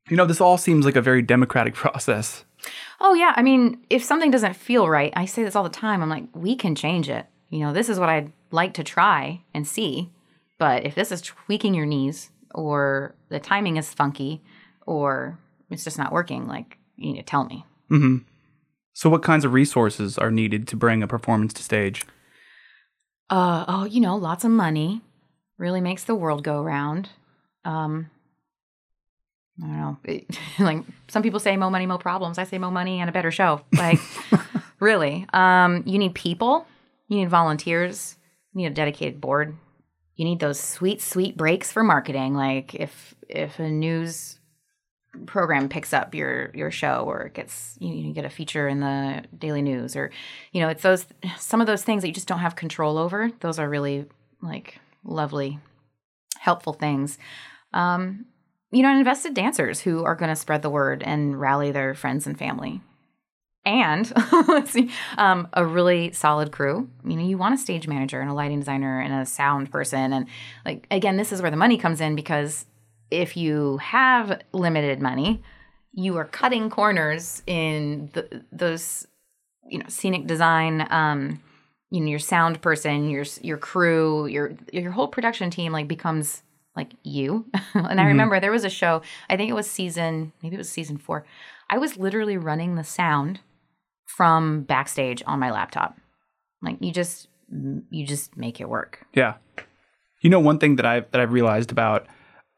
You 0.09 0.17
know, 0.17 0.25
this 0.25 0.41
all 0.41 0.57
seems 0.57 0.85
like 0.85 0.95
a 0.95 1.01
very 1.01 1.21
democratic 1.21 1.73
process. 1.75 2.45
Oh 2.99 3.13
yeah, 3.13 3.33
I 3.35 3.43
mean, 3.43 3.83
if 3.89 4.03
something 4.03 4.31
doesn't 4.31 4.55
feel 4.55 4.89
right, 4.89 5.13
I 5.15 5.25
say 5.25 5.43
this 5.43 5.55
all 5.55 5.63
the 5.63 5.69
time. 5.69 6.01
I'm 6.01 6.09
like, 6.09 6.25
we 6.33 6.55
can 6.55 6.75
change 6.75 7.09
it. 7.09 7.25
You 7.49 7.59
know, 7.59 7.73
this 7.73 7.89
is 7.89 7.99
what 7.99 8.09
I'd 8.09 8.31
like 8.51 8.73
to 8.75 8.83
try 8.83 9.41
and 9.53 9.67
see. 9.67 10.11
But 10.57 10.85
if 10.85 10.95
this 10.95 11.11
is 11.11 11.21
tweaking 11.21 11.73
your 11.73 11.85
knees 11.85 12.29
or 12.53 13.15
the 13.29 13.39
timing 13.39 13.77
is 13.77 13.93
funky 13.93 14.41
or 14.85 15.37
it's 15.69 15.83
just 15.83 15.97
not 15.97 16.11
working, 16.13 16.47
like 16.47 16.77
you 16.95 17.11
need 17.11 17.17
to 17.19 17.23
tell 17.23 17.45
me. 17.45 17.65
So, 18.93 19.09
what 19.09 19.23
kinds 19.23 19.43
of 19.43 19.51
resources 19.53 20.17
are 20.17 20.31
needed 20.31 20.67
to 20.69 20.75
bring 20.77 21.03
a 21.03 21.07
performance 21.07 21.53
to 21.55 21.63
stage? 21.63 22.03
Uh 23.29 23.65
oh, 23.67 23.83
you 23.85 23.99
know, 23.99 24.15
lots 24.15 24.43
of 24.45 24.51
money 24.51 25.01
really 25.57 25.81
makes 25.81 26.03
the 26.03 26.15
world 26.15 26.43
go 26.43 26.61
round. 26.63 27.09
Um 27.65 28.09
I 29.61 29.67
don't 29.67 29.77
know. 29.77 29.97
It- 30.03 30.37
like 30.59 30.83
some 31.07 31.23
people 31.23 31.39
say 31.39 31.57
more 31.57 31.71
money, 31.71 31.85
more 31.85 31.97
problems. 31.97 32.37
I 32.37 32.43
say 32.43 32.57
more 32.57 32.71
money 32.71 32.99
and 33.01 33.09
a 33.09 33.13
better 33.13 33.31
show. 33.31 33.61
Like 33.73 33.99
really. 34.79 35.25
Um 35.33 35.83
you 35.85 35.97
need 35.97 36.13
people, 36.15 36.65
you 37.07 37.17
need 37.17 37.29
volunteers, 37.29 38.15
you 38.53 38.59
need 38.59 38.67
a 38.67 38.75
dedicated 38.75 39.19
board. 39.19 39.55
You 40.15 40.25
need 40.25 40.39
those 40.39 40.59
sweet 40.59 41.01
sweet 41.01 41.35
breaks 41.35 41.71
for 41.71 41.83
marketing. 41.83 42.35
Like 42.35 42.75
if 42.75 43.15
if 43.27 43.59
a 43.59 43.69
news 43.69 44.39
program 45.25 45.69
picks 45.69 45.93
up 45.93 46.13
your 46.13 46.51
your 46.53 46.71
show 46.71 47.05
or 47.07 47.23
it 47.23 47.33
gets 47.33 47.75
you, 47.79 47.93
you 47.93 48.13
get 48.13 48.25
a 48.25 48.29
feature 48.29 48.67
in 48.67 48.79
the 48.79 49.23
daily 49.37 49.61
news 49.61 49.95
or 49.95 50.11
you 50.51 50.61
know 50.61 50.69
it's 50.69 50.83
those 50.83 51.05
some 51.37 51.61
of 51.61 51.67
those 51.67 51.83
things 51.83 52.01
that 52.01 52.07
you 52.07 52.13
just 52.13 52.27
don't 52.27 52.39
have 52.39 52.55
control 52.55 52.97
over. 52.97 53.31
Those 53.41 53.59
are 53.59 53.69
really 53.69 54.05
like 54.41 54.79
lovely 55.03 55.59
helpful 56.37 56.73
things. 56.73 57.17
Um 57.73 58.25
you 58.71 58.81
know 58.81 58.89
and 58.89 58.99
invested 58.99 59.33
dancers 59.33 59.81
who 59.81 60.03
are 60.03 60.15
going 60.15 60.29
to 60.29 60.35
spread 60.35 60.61
the 60.61 60.69
word 60.69 61.03
and 61.03 61.39
rally 61.39 61.71
their 61.71 61.93
friends 61.93 62.27
and 62.27 62.37
family 62.37 62.81
and 63.65 64.11
let's 64.47 64.71
see 64.71 64.91
um, 65.17 65.47
a 65.53 65.65
really 65.65 66.11
solid 66.11 66.51
crew. 66.51 66.89
You 67.03 67.15
know 67.15 67.23
you 67.23 67.37
want 67.37 67.55
a 67.55 67.57
stage 67.57 67.87
manager 67.87 68.21
and 68.21 68.29
a 68.29 68.33
lighting 68.33 68.59
designer 68.59 68.99
and 68.99 69.13
a 69.13 69.25
sound 69.25 69.71
person. 69.71 70.13
And 70.13 70.27
like 70.65 70.87
again 70.91 71.17
this 71.17 71.31
is 71.31 71.41
where 71.41 71.51
the 71.51 71.57
money 71.57 71.77
comes 71.77 72.01
in 72.01 72.15
because 72.15 72.65
if 73.11 73.37
you 73.37 73.77
have 73.77 74.41
limited 74.51 75.01
money 75.01 75.41
you 75.95 76.17
are 76.17 76.25
cutting 76.25 76.69
corners 76.69 77.41
in 77.47 78.09
the, 78.13 78.43
those 78.51 79.07
you 79.67 79.79
know 79.79 79.85
scenic 79.87 80.27
design 80.27 80.85
um 80.91 81.41
you 81.89 82.01
know 82.01 82.07
your 82.07 82.19
sound 82.19 82.61
person 82.61 83.09
your 83.09 83.25
your 83.41 83.57
crew 83.57 84.27
your 84.27 84.53
your 84.71 84.91
whole 84.91 85.07
production 85.07 85.49
team 85.49 85.71
like 85.71 85.87
becomes 85.87 86.43
like 86.75 86.93
you. 87.03 87.45
And 87.73 88.01
i 88.01 88.05
remember 88.05 88.39
there 88.39 88.51
was 88.51 88.65
a 88.65 88.69
show 88.69 89.01
i 89.29 89.37
think 89.37 89.49
it 89.49 89.53
was 89.53 89.69
season 89.69 90.33
maybe 90.43 90.55
it 90.55 90.59
was 90.59 90.69
season 90.69 90.97
4 90.97 91.25
i 91.69 91.77
was 91.77 91.97
literally 91.97 92.37
running 92.37 92.75
the 92.75 92.83
sound 92.83 93.39
from 94.15 94.63
backstage 94.63 95.21
on 95.25 95.39
my 95.39 95.51
laptop 95.51 95.97
like 96.61 96.77
you 96.79 96.91
just 96.91 97.27
you 97.89 98.05
just 98.05 98.35
make 98.37 98.59
it 98.61 98.67
work 98.69 99.05
Yeah. 99.13 99.35
You 100.21 100.29
know, 100.31 100.39
one 100.39 100.57
thing 100.57 100.77
that 100.77 100.85
I've 100.85 101.09
that 101.11 101.21
I've 101.21 101.31
realized 101.33 101.71
about 101.71 102.07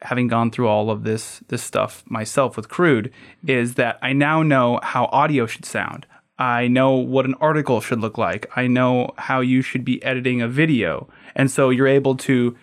having 0.02 0.28
gone 0.30 0.52
through 0.52 0.68
all 0.70 0.90
of 0.90 1.04
this 1.04 1.42
this 1.50 1.62
stuff 1.64 2.04
myself 2.08 2.56
with 2.56 2.70
Crude 2.70 3.12
is 3.46 3.74
that 3.76 3.98
I 4.02 4.14
now 4.14 4.42
know 4.44 4.80
how 4.84 5.06
audio 5.12 5.46
should 5.48 5.66
sound. 5.66 6.06
I 6.40 6.68
know 6.68 6.92
what 6.94 7.26
an 7.26 7.34
article 7.42 7.82
should 7.82 8.00
look 8.00 8.18
like. 8.18 8.46
I 8.56 8.68
know 8.68 9.12
how 9.18 9.42
you 9.42 9.62
should 9.62 9.84
be 9.84 10.02
editing 10.04 10.42
a 10.42 10.48
video. 10.48 11.10
And 11.36 11.52
so 11.52 11.70
you're 11.70 11.88
able 12.00 12.16
to 12.18 12.56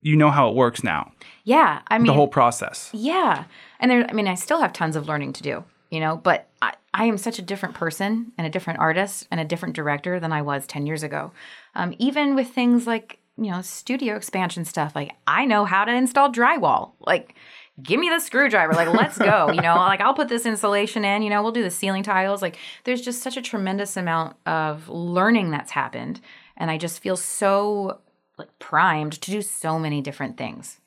you 0.00 0.16
know 0.16 0.30
how 0.30 0.48
it 0.48 0.54
works 0.54 0.82
now. 0.84 1.12
yeah 1.44 1.80
i 1.88 1.98
mean 1.98 2.06
The 2.06 2.12
whole 2.14 2.28
process. 2.28 2.90
Yeah. 2.94 3.44
And 3.80 3.90
there, 3.90 4.06
I 4.08 4.12
mean, 4.14 4.28
I 4.28 4.36
still 4.36 4.60
have 4.60 4.72
tons 4.72 4.96
of 4.96 5.06
learning 5.08 5.32
to 5.34 5.42
do, 5.42 5.64
you 5.90 6.00
know, 6.00 6.16
but 6.16 6.48
I, 6.62 6.74
I 6.92 7.04
am 7.04 7.18
such 7.18 7.38
a 7.38 7.42
different 7.42 7.74
person 7.74 8.32
and 8.36 8.46
a 8.46 8.50
different 8.50 8.80
artist 8.80 9.26
and 9.30 9.40
a 9.40 9.44
different 9.44 9.74
director 9.74 10.18
than 10.18 10.32
I 10.32 10.42
was 10.42 10.66
10 10.66 10.86
years 10.86 11.02
ago. 11.02 11.32
Um, 11.74 11.94
even 11.98 12.34
with 12.34 12.48
things 12.48 12.86
like, 12.86 13.18
you 13.36 13.50
know, 13.50 13.62
studio 13.62 14.16
expansion 14.16 14.64
stuff, 14.64 14.94
like 14.94 15.12
I 15.26 15.44
know 15.44 15.64
how 15.64 15.84
to 15.84 15.92
install 15.92 16.32
drywall. 16.32 16.92
Like, 17.00 17.34
give 17.82 18.00
me 18.00 18.08
the 18.08 18.20
screwdriver. 18.20 18.72
Like, 18.72 18.88
let's 18.88 19.18
go. 19.18 19.50
You 19.52 19.60
know, 19.60 19.76
like 19.76 20.00
I'll 20.00 20.14
put 20.14 20.28
this 20.28 20.46
insulation 20.46 21.04
in, 21.04 21.22
you 21.22 21.30
know, 21.30 21.42
we'll 21.42 21.52
do 21.52 21.62
the 21.62 21.70
ceiling 21.70 22.02
tiles. 22.02 22.42
Like, 22.42 22.56
there's 22.84 23.02
just 23.02 23.22
such 23.22 23.36
a 23.36 23.42
tremendous 23.42 23.96
amount 23.96 24.36
of 24.46 24.88
learning 24.88 25.50
that's 25.50 25.70
happened. 25.70 26.20
And 26.56 26.70
I 26.70 26.78
just 26.78 27.00
feel 27.00 27.16
so 27.16 28.00
like 28.38 28.58
primed 28.58 29.12
to 29.20 29.30
do 29.30 29.42
so 29.42 29.78
many 29.78 30.00
different 30.00 30.36
things. 30.36 30.80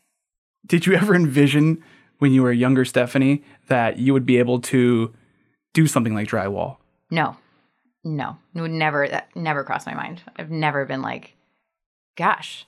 Did 0.65 0.85
you 0.85 0.93
ever 0.93 1.15
envision 1.15 1.83
when 2.19 2.31
you 2.31 2.43
were 2.43 2.51
younger 2.51 2.85
Stephanie 2.85 3.43
that 3.69 3.97
you 3.97 4.13
would 4.13 4.25
be 4.25 4.37
able 4.37 4.59
to 4.61 5.13
do 5.73 5.87
something 5.87 6.13
like 6.13 6.27
drywall? 6.27 6.77
No, 7.09 7.37
no, 8.03 8.37
it 8.55 8.61
would 8.61 8.71
never, 8.71 9.07
that 9.07 9.35
never 9.35 9.63
crossed 9.63 9.87
my 9.87 9.93
mind. 9.93 10.21
I've 10.35 10.51
never 10.51 10.85
been 10.85 11.01
like, 11.01 11.35
gosh, 12.17 12.65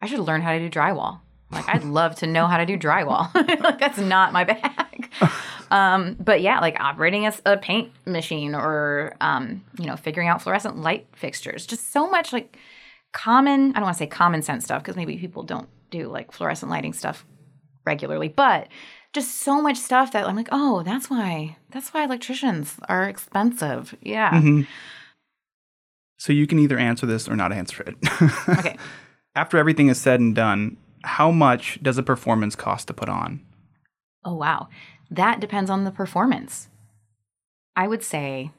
I 0.00 0.06
should 0.06 0.20
learn 0.20 0.42
how 0.42 0.52
to 0.52 0.58
do 0.58 0.70
drywall. 0.70 1.20
Like, 1.50 1.68
I'd 1.68 1.84
love 1.84 2.16
to 2.16 2.26
know 2.26 2.46
how 2.46 2.56
to 2.56 2.66
do 2.66 2.76
drywall. 2.76 3.32
like, 3.62 3.78
that's 3.78 3.98
not 3.98 4.32
my 4.32 4.44
bag. 4.44 5.10
um, 5.70 6.16
but 6.18 6.40
yeah, 6.40 6.60
like 6.60 6.80
operating 6.80 7.26
as 7.26 7.40
a 7.46 7.56
paint 7.56 7.92
machine 8.06 8.54
or, 8.54 9.14
um, 9.20 9.64
you 9.78 9.86
know, 9.86 9.96
figuring 9.96 10.28
out 10.28 10.42
fluorescent 10.42 10.78
light 10.78 11.06
fixtures. 11.12 11.66
Just 11.66 11.92
so 11.92 12.10
much 12.10 12.32
like 12.32 12.58
common, 13.12 13.70
I 13.70 13.74
don't 13.74 13.84
want 13.84 13.96
to 13.96 13.98
say 13.98 14.06
common 14.06 14.42
sense 14.42 14.64
stuff 14.64 14.82
because 14.82 14.96
maybe 14.96 15.16
people 15.16 15.44
don't 15.44 15.68
do 15.90 16.08
like 16.08 16.32
fluorescent 16.32 16.70
lighting 16.70 16.92
stuff 16.92 17.24
regularly, 17.86 18.28
but 18.28 18.68
just 19.14 19.36
so 19.40 19.62
much 19.62 19.78
stuff 19.78 20.12
that 20.12 20.26
I'm 20.26 20.36
like, 20.36 20.48
oh, 20.52 20.82
that's 20.82 21.08
why 21.08 21.56
that's 21.70 21.94
why 21.94 22.04
electricians 22.04 22.76
are 22.88 23.08
expensive. 23.08 23.96
Yeah. 24.02 24.32
Mm-hmm. 24.32 24.62
So 26.18 26.32
you 26.32 26.46
can 26.46 26.58
either 26.58 26.78
answer 26.78 27.06
this 27.06 27.28
or 27.28 27.36
not 27.36 27.52
answer 27.52 27.82
it. 27.82 27.96
Okay. 28.58 28.76
After 29.36 29.58
everything 29.58 29.88
is 29.88 30.00
said 30.00 30.20
and 30.20 30.32
done, 30.32 30.76
how 31.02 31.32
much 31.32 31.82
does 31.82 31.98
a 31.98 32.04
performance 32.04 32.54
cost 32.54 32.86
to 32.86 32.94
put 32.94 33.08
on? 33.08 33.40
Oh 34.24 34.34
wow. 34.34 34.68
That 35.10 35.40
depends 35.40 35.70
on 35.70 35.84
the 35.84 35.90
performance. 35.90 36.68
I 37.76 37.88
would 37.88 38.02
say 38.02 38.52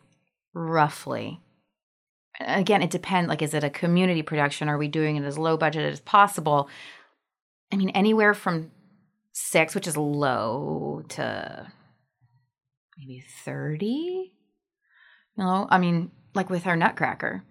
roughly. 0.53 1.39
Again, 2.39 2.81
it 2.81 2.89
depends 2.89 3.29
like 3.29 3.41
is 3.41 3.53
it 3.53 3.63
a 3.63 3.69
community 3.69 4.21
production? 4.21 4.67
Are 4.67 4.77
we 4.77 4.87
doing 4.87 5.15
it 5.15 5.23
as 5.23 5.37
low 5.37 5.57
budget 5.57 5.91
as 5.91 5.99
possible? 6.01 6.69
I 7.71 7.77
mean, 7.77 7.89
anywhere 7.89 8.33
from 8.33 8.71
six, 9.35 9.75
which 9.75 9.85
is 9.85 9.97
low, 9.97 11.03
to 11.09 11.67
maybe 12.97 13.23
30. 13.43 13.85
You 13.85 14.31
know, 15.37 15.67
I 15.69 15.77
mean, 15.77 16.11
like 16.33 16.49
with 16.49 16.65
our 16.65 16.77
Nutcracker. 16.77 17.43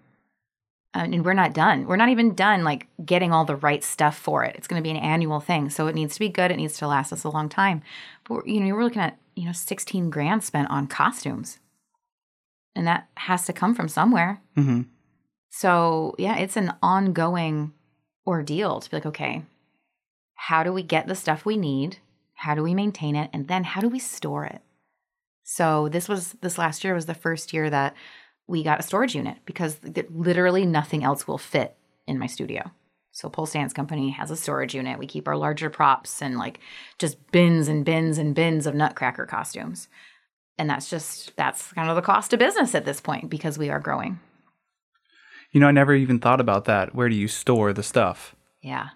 And 0.95 1.25
we're 1.25 1.33
not 1.33 1.53
done. 1.53 1.87
We're 1.87 1.97
not 1.97 2.07
even 2.07 2.35
done 2.35 2.63
like 2.63 2.87
getting 3.05 3.33
all 3.33 3.43
the 3.43 3.57
right 3.57 3.83
stuff 3.83 4.17
for 4.17 4.45
it. 4.45 4.55
It's 4.55 4.65
going 4.65 4.81
to 4.81 4.83
be 4.83 4.91
an 4.91 5.03
annual 5.03 5.41
thing, 5.41 5.69
so 5.69 5.87
it 5.87 5.95
needs 5.95 6.13
to 6.13 6.21
be 6.21 6.29
good. 6.29 6.51
It 6.51 6.55
needs 6.55 6.77
to 6.77 6.87
last 6.87 7.11
us 7.11 7.25
a 7.25 7.29
long 7.29 7.49
time. 7.49 7.81
But 8.23 8.47
you 8.47 8.61
know, 8.61 8.73
we're 8.73 8.85
looking 8.85 9.01
at 9.01 9.17
you 9.35 9.43
know 9.43 9.51
sixteen 9.51 10.09
grand 10.09 10.45
spent 10.45 10.69
on 10.69 10.87
costumes, 10.87 11.59
and 12.77 12.87
that 12.87 13.09
has 13.15 13.45
to 13.47 13.51
come 13.51 13.75
from 13.75 13.89
somewhere. 13.89 14.41
Mm-hmm. 14.55 14.83
So 15.49 16.15
yeah, 16.17 16.37
it's 16.37 16.55
an 16.55 16.71
ongoing 16.81 17.73
ordeal 18.25 18.79
to 18.79 18.89
be 18.89 18.95
like, 18.95 19.05
okay, 19.05 19.43
how 20.35 20.63
do 20.63 20.71
we 20.71 20.83
get 20.83 21.07
the 21.07 21.15
stuff 21.15 21.45
we 21.45 21.57
need? 21.57 21.97
How 22.35 22.53
do 22.53 22.61
we 22.61 22.75
maintain 22.75 23.15
it? 23.15 23.29
And 23.33 23.47
then 23.47 23.63
how 23.63 23.81
do 23.81 23.89
we 23.89 23.99
store 23.99 24.45
it? 24.45 24.61
So 25.43 25.89
this 25.89 26.07
was 26.09 26.35
this 26.41 26.57
last 26.57 26.83
year 26.83 26.93
was 26.93 27.05
the 27.05 27.13
first 27.13 27.53
year 27.53 27.69
that 27.69 27.95
we 28.47 28.63
got 28.63 28.79
a 28.79 28.83
storage 28.83 29.15
unit 29.15 29.37
because 29.45 29.79
literally 30.09 30.65
nothing 30.65 31.03
else 31.03 31.27
will 31.27 31.37
fit 31.37 31.75
in 32.07 32.19
my 32.19 32.27
studio. 32.27 32.71
So 33.11 33.29
Pulse 33.29 33.53
Dance 33.53 33.71
Company 33.71 34.09
has 34.09 34.29
a 34.29 34.35
storage 34.35 34.75
unit. 34.75 34.99
We 34.99 35.07
keep 35.07 35.27
our 35.27 35.37
larger 35.37 35.69
props 35.69 36.21
and 36.21 36.37
like 36.37 36.59
just 36.99 37.31
bins 37.31 37.67
and 37.67 37.85
bins 37.85 38.17
and 38.17 38.35
bins 38.35 38.67
of 38.67 38.75
Nutcracker 38.75 39.25
costumes. 39.25 39.87
And 40.57 40.69
that's 40.69 40.89
just 40.89 41.35
that's 41.37 41.71
kind 41.71 41.89
of 41.89 41.95
the 41.95 42.01
cost 42.01 42.33
of 42.33 42.39
business 42.39 42.75
at 42.75 42.85
this 42.85 42.99
point 42.99 43.29
because 43.29 43.57
we 43.57 43.69
are 43.69 43.79
growing. 43.79 44.19
You 45.51 45.61
know, 45.61 45.67
I 45.67 45.71
never 45.71 45.95
even 45.95 46.19
thought 46.19 46.41
about 46.41 46.65
that. 46.65 46.93
Where 46.93 47.07
do 47.07 47.15
you 47.15 47.29
store 47.29 47.71
the 47.71 47.83
stuff? 47.83 48.35
Yeah. 48.61 48.89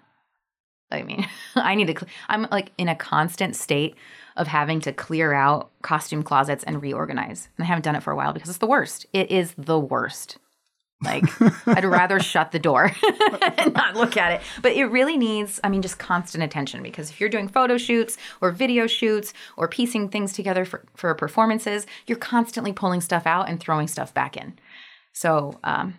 I 0.90 1.02
mean, 1.02 1.26
I 1.54 1.74
need 1.74 1.94
to 1.94 2.06
I'm 2.28 2.46
like 2.50 2.72
in 2.78 2.88
a 2.88 2.94
constant 2.94 3.56
state 3.56 3.96
of 4.36 4.46
having 4.46 4.80
to 4.80 4.92
clear 4.92 5.32
out 5.32 5.70
costume 5.82 6.22
closets 6.22 6.64
and 6.64 6.80
reorganize. 6.80 7.48
And 7.56 7.64
I 7.64 7.66
haven't 7.66 7.82
done 7.82 7.96
it 7.96 8.02
for 8.02 8.12
a 8.12 8.16
while 8.16 8.32
because 8.32 8.48
it's 8.48 8.58
the 8.58 8.66
worst. 8.66 9.06
It 9.12 9.30
is 9.30 9.54
the 9.58 9.78
worst. 9.78 10.38
Like, 11.02 11.24
I'd 11.66 11.84
rather 11.84 12.20
shut 12.20 12.52
the 12.52 12.58
door 12.58 12.92
and 13.58 13.72
not 13.74 13.96
look 13.96 14.16
at 14.16 14.32
it. 14.32 14.42
But 14.60 14.72
it 14.72 14.84
really 14.86 15.16
needs, 15.16 15.58
I 15.64 15.68
mean, 15.68 15.82
just 15.82 15.98
constant 15.98 16.44
attention 16.44 16.82
because 16.82 17.10
if 17.10 17.20
you're 17.20 17.30
doing 17.30 17.48
photo 17.48 17.78
shoots 17.78 18.18
or 18.40 18.50
video 18.50 18.86
shoots 18.86 19.32
or 19.56 19.66
piecing 19.66 20.08
things 20.10 20.32
together 20.32 20.64
for, 20.64 20.84
for 20.94 21.14
performances, 21.14 21.86
you're 22.06 22.18
constantly 22.18 22.72
pulling 22.72 23.00
stuff 23.00 23.26
out 23.26 23.48
and 23.48 23.58
throwing 23.58 23.88
stuff 23.88 24.12
back 24.12 24.36
in. 24.36 24.58
So, 25.12 25.58
um, 25.64 25.94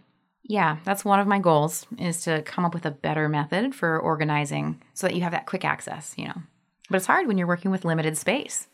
yeah, 0.51 0.79
that's 0.83 1.05
one 1.05 1.21
of 1.21 1.27
my 1.27 1.39
goals 1.39 1.85
is 1.97 2.23
to 2.23 2.41
come 2.41 2.65
up 2.65 2.73
with 2.73 2.85
a 2.85 2.91
better 2.91 3.29
method 3.29 3.73
for 3.73 3.97
organizing 3.97 4.81
so 4.93 5.07
that 5.07 5.15
you 5.15 5.21
have 5.21 5.31
that 5.31 5.45
quick 5.45 5.63
access, 5.63 6.13
you 6.17 6.25
know. 6.25 6.41
But 6.89 6.97
it's 6.97 7.05
hard 7.05 7.25
when 7.25 7.37
you're 7.37 7.47
working 7.47 7.71
with 7.71 7.85
limited 7.85 8.17
space. 8.17 8.67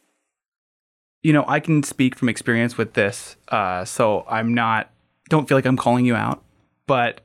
You 1.21 1.33
know, 1.33 1.45
I 1.47 1.59
can 1.59 1.83
speak 1.83 2.15
from 2.15 2.29
experience 2.29 2.79
with 2.79 2.93
this, 2.93 3.35
uh, 3.49 3.85
so 3.85 4.25
I'm 4.27 4.55
not, 4.55 4.89
don't 5.29 5.47
feel 5.47 5.55
like 5.55 5.65
I'm 5.65 5.77
calling 5.77 6.03
you 6.03 6.15
out. 6.15 6.43
But 6.87 7.21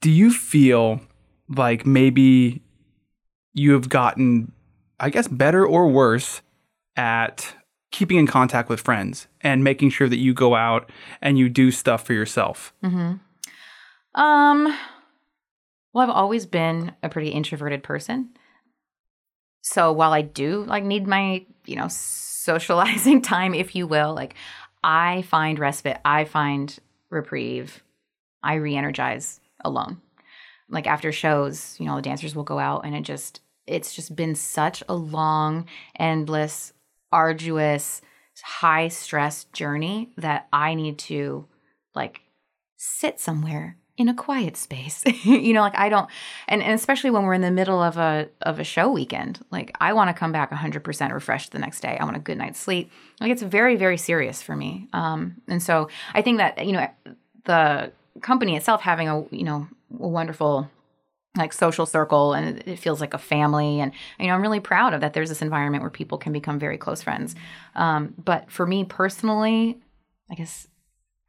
do 0.00 0.10
you 0.10 0.32
feel 0.32 1.00
like 1.48 1.86
maybe 1.86 2.62
you 3.54 3.72
have 3.72 3.88
gotten, 3.88 4.50
I 4.98 5.10
guess, 5.10 5.28
better 5.28 5.64
or 5.64 5.86
worse 5.86 6.42
at 6.96 7.54
keeping 7.92 8.18
in 8.18 8.26
contact 8.26 8.68
with 8.68 8.80
friends 8.80 9.28
and 9.42 9.62
making 9.62 9.90
sure 9.90 10.08
that 10.08 10.18
you 10.18 10.34
go 10.34 10.56
out 10.56 10.90
and 11.22 11.38
you 11.38 11.48
do 11.48 11.70
stuff 11.70 12.04
for 12.04 12.14
yourself? 12.14 12.74
Um, 14.16 14.74
well, 15.92 16.02
I've 16.02 16.14
always 16.14 16.46
been 16.46 16.92
a 17.02 17.08
pretty 17.08 17.28
introverted 17.28 17.82
person. 17.82 18.30
So 19.60 19.92
while 19.92 20.12
I 20.12 20.22
do 20.22 20.64
like 20.64 20.84
need 20.84 21.06
my, 21.06 21.44
you 21.66 21.76
know, 21.76 21.88
socializing 21.88 23.22
time, 23.22 23.54
if 23.54 23.74
you 23.76 23.86
will, 23.86 24.14
like 24.14 24.34
I 24.82 25.22
find 25.22 25.58
respite, 25.58 25.98
I 26.04 26.24
find 26.24 26.76
reprieve, 27.10 27.82
I 28.42 28.54
re-energize 28.54 29.40
alone. 29.64 30.00
Like 30.68 30.86
after 30.86 31.12
shows, 31.12 31.76
you 31.78 31.86
know, 31.86 31.96
the 31.96 32.02
dancers 32.02 32.34
will 32.34 32.44
go 32.44 32.58
out 32.58 32.84
and 32.84 32.94
it 32.94 33.02
just 33.02 33.40
it's 33.66 33.94
just 33.94 34.14
been 34.14 34.34
such 34.34 34.82
a 34.88 34.94
long, 34.94 35.66
endless, 35.98 36.72
arduous, 37.10 38.00
high 38.42 38.88
stress 38.88 39.44
journey 39.44 40.10
that 40.16 40.46
I 40.52 40.74
need 40.74 40.98
to 40.98 41.46
like 41.94 42.20
sit 42.76 43.18
somewhere 43.18 43.76
in 43.96 44.08
a 44.08 44.14
quiet 44.14 44.56
space. 44.56 45.02
you 45.24 45.52
know, 45.52 45.60
like 45.60 45.76
I 45.76 45.88
don't 45.88 46.08
and, 46.48 46.62
and 46.62 46.72
especially 46.72 47.10
when 47.10 47.22
we're 47.24 47.34
in 47.34 47.40
the 47.40 47.50
middle 47.50 47.82
of 47.82 47.96
a 47.96 48.28
of 48.42 48.58
a 48.58 48.64
show 48.64 48.90
weekend, 48.90 49.44
like 49.50 49.74
I 49.80 49.92
want 49.92 50.08
to 50.08 50.14
come 50.14 50.32
back 50.32 50.50
100% 50.50 51.12
refreshed 51.12 51.52
the 51.52 51.58
next 51.58 51.80
day. 51.80 51.96
I 51.98 52.04
want 52.04 52.16
a 52.16 52.20
good 52.20 52.38
night's 52.38 52.58
sleep. 52.60 52.90
Like 53.20 53.30
it's 53.30 53.42
very 53.42 53.76
very 53.76 53.96
serious 53.96 54.42
for 54.42 54.54
me. 54.56 54.88
Um 54.92 55.36
and 55.48 55.62
so 55.62 55.88
I 56.14 56.22
think 56.22 56.38
that 56.38 56.64
you 56.66 56.72
know 56.72 56.86
the 57.44 57.92
company 58.20 58.56
itself 58.56 58.80
having 58.82 59.08
a 59.08 59.24
you 59.30 59.44
know 59.44 59.68
a 60.00 60.08
wonderful 60.08 60.70
like 61.36 61.52
social 61.52 61.84
circle 61.84 62.32
and 62.32 62.62
it- 62.66 62.78
feels 62.78 63.00
like 63.00 63.12
a 63.12 63.18
family 63.18 63.78
and 63.80 63.92
you 64.18 64.26
know 64.26 64.32
i'm 64.34 64.40
really 64.40 64.58
proud 64.58 64.94
of 64.94 65.02
that 65.02 65.12
there's 65.12 65.28
this 65.28 65.42
environment 65.42 65.82
where 65.82 65.90
people 65.90 66.16
can 66.16 66.32
become 66.32 66.58
very 66.58 66.78
close 66.78 67.02
friends 67.02 67.34
um, 67.74 68.14
but 68.16 68.50
for 68.50 68.66
me 68.66 68.84
personally 68.84 69.78
i 70.30 70.34
guess 70.34 70.66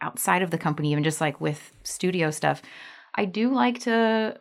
outside 0.02 0.42
of 0.42 0.52
the 0.52 0.58
company 0.58 0.92
even 0.92 1.04
just 1.04 1.22
like 1.22 1.42
with 1.42 1.72
studio 1.84 2.30
stuff 2.32 2.62
i 3.16 3.26
do 3.26 3.54
like 3.54 3.80
to 3.80 4.38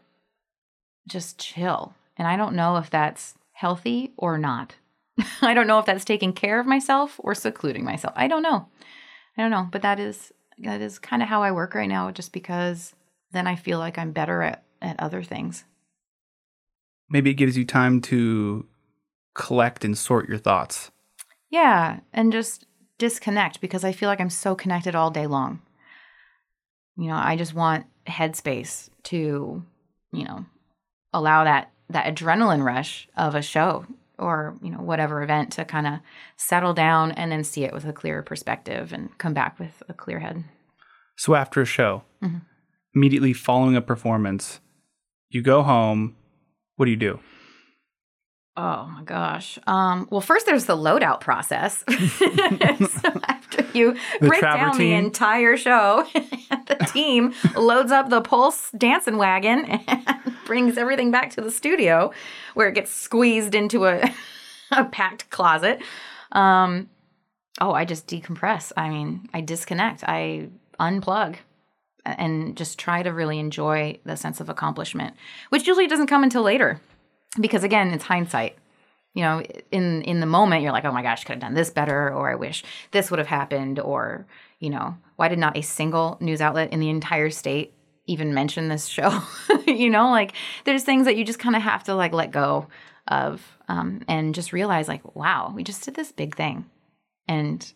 just 1.09 1.39
chill. 1.39 1.95
And 2.17 2.27
i 2.27 2.37
don't 2.37 2.57
know 2.57 2.77
if 2.77 2.91
that's 2.91 3.35
healthy 3.57 4.13
or 4.17 4.39
not. 4.39 4.77
I 5.43 5.55
don't 5.55 5.67
know 5.67 5.79
if 5.79 5.87
that's 5.87 6.05
taking 6.05 6.35
care 6.35 6.61
of 6.61 6.67
myself 6.67 7.19
or 7.19 7.35
secluding 7.35 7.85
myself. 7.85 8.13
I 8.17 8.29
don't 8.29 8.43
know. 8.43 8.69
I 9.37 9.43
don't 9.43 9.51
know. 9.51 9.67
But 9.71 9.83
that 9.83 9.99
is 9.99 10.33
that 10.59 10.81
is 10.81 10.99
kind 10.99 11.23
of 11.23 11.29
how 11.29 11.43
i 11.43 11.53
work 11.53 11.75
right 11.75 11.89
now 11.89 12.11
just 12.11 12.33
because 12.33 12.95
then 13.33 13.47
i 13.47 13.55
feel 13.55 13.79
like 13.79 13.99
i'm 13.99 14.13
better 14.13 14.43
at 14.43 14.65
at 14.81 14.99
other 14.99 15.23
things. 15.23 15.65
Maybe 17.09 17.31
it 17.31 17.35
gives 17.35 17.57
you 17.57 17.65
time 17.65 18.01
to 18.03 18.67
collect 19.35 19.85
and 19.85 19.97
sort 19.97 20.29
your 20.29 20.39
thoughts. 20.39 20.91
Yeah, 21.51 22.01
and 22.13 22.33
just 22.33 22.67
disconnect 22.99 23.61
because 23.61 23.85
I 23.85 23.93
feel 23.93 24.09
like 24.09 24.21
I'm 24.21 24.31
so 24.31 24.55
connected 24.55 24.95
all 24.95 25.11
day 25.11 25.27
long. 25.27 25.61
You 26.97 27.09
know, 27.09 27.17
I 27.17 27.37
just 27.37 27.55
want 27.55 27.87
headspace 28.07 28.89
to, 29.05 29.63
you 30.13 30.25
know, 30.25 30.47
allow 31.13 31.45
that 31.45 31.71
that 31.91 32.13
adrenaline 32.13 32.65
rush 32.65 33.09
of 33.17 33.35
a 33.35 33.43
show 33.43 33.87
or, 34.19 34.57
you 34.63 34.71
know, 34.71 34.79
whatever 34.79 35.23
event 35.23 35.53
to 35.53 35.65
kind 35.65 35.87
of 35.87 36.01
settle 36.37 36.75
down 36.75 37.13
and 37.13 37.31
then 37.31 37.45
see 37.45 37.65
it 37.65 37.73
with 37.73 37.85
a 37.85 37.93
clearer 37.93 38.23
perspective 38.23 38.93
and 38.93 39.17
come 39.19 39.35
back 39.35 39.59
with 39.59 39.83
a 39.89 39.95
clear 39.95 40.19
head. 40.19 40.45
So 41.17 41.35
after 41.35 41.61
a 41.61 41.67
show, 41.67 42.03
mm-hmm. 42.23 42.39
immediately 42.95 43.33
following 43.33 43.77
a 43.77 43.83
performance, 43.83 44.61
you 45.29 45.43
go 45.43 45.63
home. 45.63 46.17
What 46.77 46.87
do 46.87 46.91
you 46.91 46.97
do? 46.97 47.21
Oh 48.59 48.87
my 48.87 49.03
gosh. 49.03 49.59
Um, 49.67 50.09
well, 50.11 50.23
first 50.23 50.47
there's 50.47 50.65
the 50.65 50.77
loadout 50.77 51.21
process. 51.21 51.85
so 51.89 53.21
after 53.29 53.67
you 53.75 53.97
The 54.21 54.29
break 54.29 54.41
down 54.41 54.79
the 54.79 54.95
entire 54.95 55.59
show, 55.59 56.07
the 56.15 56.89
team 56.91 57.35
loads 57.55 57.93
up 57.93 58.09
the 58.09 58.23
Pulse 58.23 58.71
dancing 58.71 59.19
wagon 59.19 59.67
and 59.87 60.03
brings 60.47 60.79
everything 60.79 61.11
back 61.11 61.31
to 61.33 61.43
the 61.43 61.51
studio 61.51 62.13
where 62.55 62.69
it 62.69 62.75
gets 62.75 62.91
squeezed 62.91 63.55
into 63.55 63.85
a, 63.85 64.03
a 64.71 64.87
packed 64.87 65.29
closet. 65.29 65.83
Um, 66.33 66.89
oh, 67.61 67.73
I 67.73 67.85
just 67.85 68.07
decompress. 68.07 68.73
I 68.75 68.89
mean, 68.89 69.29
I 69.35 69.43
disconnect. 69.43 70.03
I 70.03 70.49
unplug 70.81 71.37
and 72.07 72.57
just 72.57 72.79
try 72.79 73.03
to 73.03 73.13
really 73.13 73.39
enjoy 73.39 73.99
the 74.05 74.17
sense 74.17 74.41
of 74.41 74.49
accomplishment, 74.49 75.15
which 75.51 75.67
usually 75.67 75.89
doesn't 75.89 76.07
come 76.07 76.23
until 76.23 76.43
later 76.43 76.81
because 77.41 77.65
again 77.65 77.91
it's 77.91 78.05
hindsight 78.05 78.57
you 79.15 79.23
know 79.23 79.43
in 79.71 80.03
in 80.03 80.21
the 80.21 80.27
moment 80.27 80.63
you're 80.63 80.73
like 80.73 80.85
oh 80.85 80.93
my 80.93 81.03
gosh 81.03 81.25
could 81.25 81.33
have 81.35 81.41
done 81.41 81.55
this 81.55 81.71
better 81.71 82.13
or 82.13 82.31
i 82.31 82.35
wish 82.35 82.65
this 82.93 83.11
would 83.11 83.19
have 83.19 83.29
happened 83.29 83.79
or 83.79 84.27
you 84.61 84.71
know 84.71 84.97
why 85.17 85.29
did 85.29 85.39
not 85.39 85.57
a 85.57 85.63
single 85.63 86.17
news 86.21 86.41
outlet 86.41 86.73
in 86.73 86.81
the 86.81 86.91
entire 86.91 87.31
state 87.31 87.73
even 88.07 88.35
mention 88.35 88.69
this 88.69 88.87
show. 88.87 89.23
you 89.67 89.91
know, 89.91 90.11
like 90.11 90.33
there's 90.65 90.85
things 90.85 91.07
that 91.07 91.17
you 91.17 91.25
just 91.25 91.39
kind 91.39 91.57
of 91.57 91.63
have 91.63 91.85
to 91.85 91.95
like 91.95 92.13
let 92.13 92.31
go 92.31 92.67
of 93.09 93.43
um, 93.69 94.03
and 94.09 94.35
just 94.35 94.53
realize 94.53 94.89
like, 94.89 95.15
wow, 95.15 95.53
we 95.55 95.63
just 95.63 95.85
did 95.85 95.95
this 95.95 96.13
big 96.13 96.37
thing. 96.37 96.65
And 97.29 97.73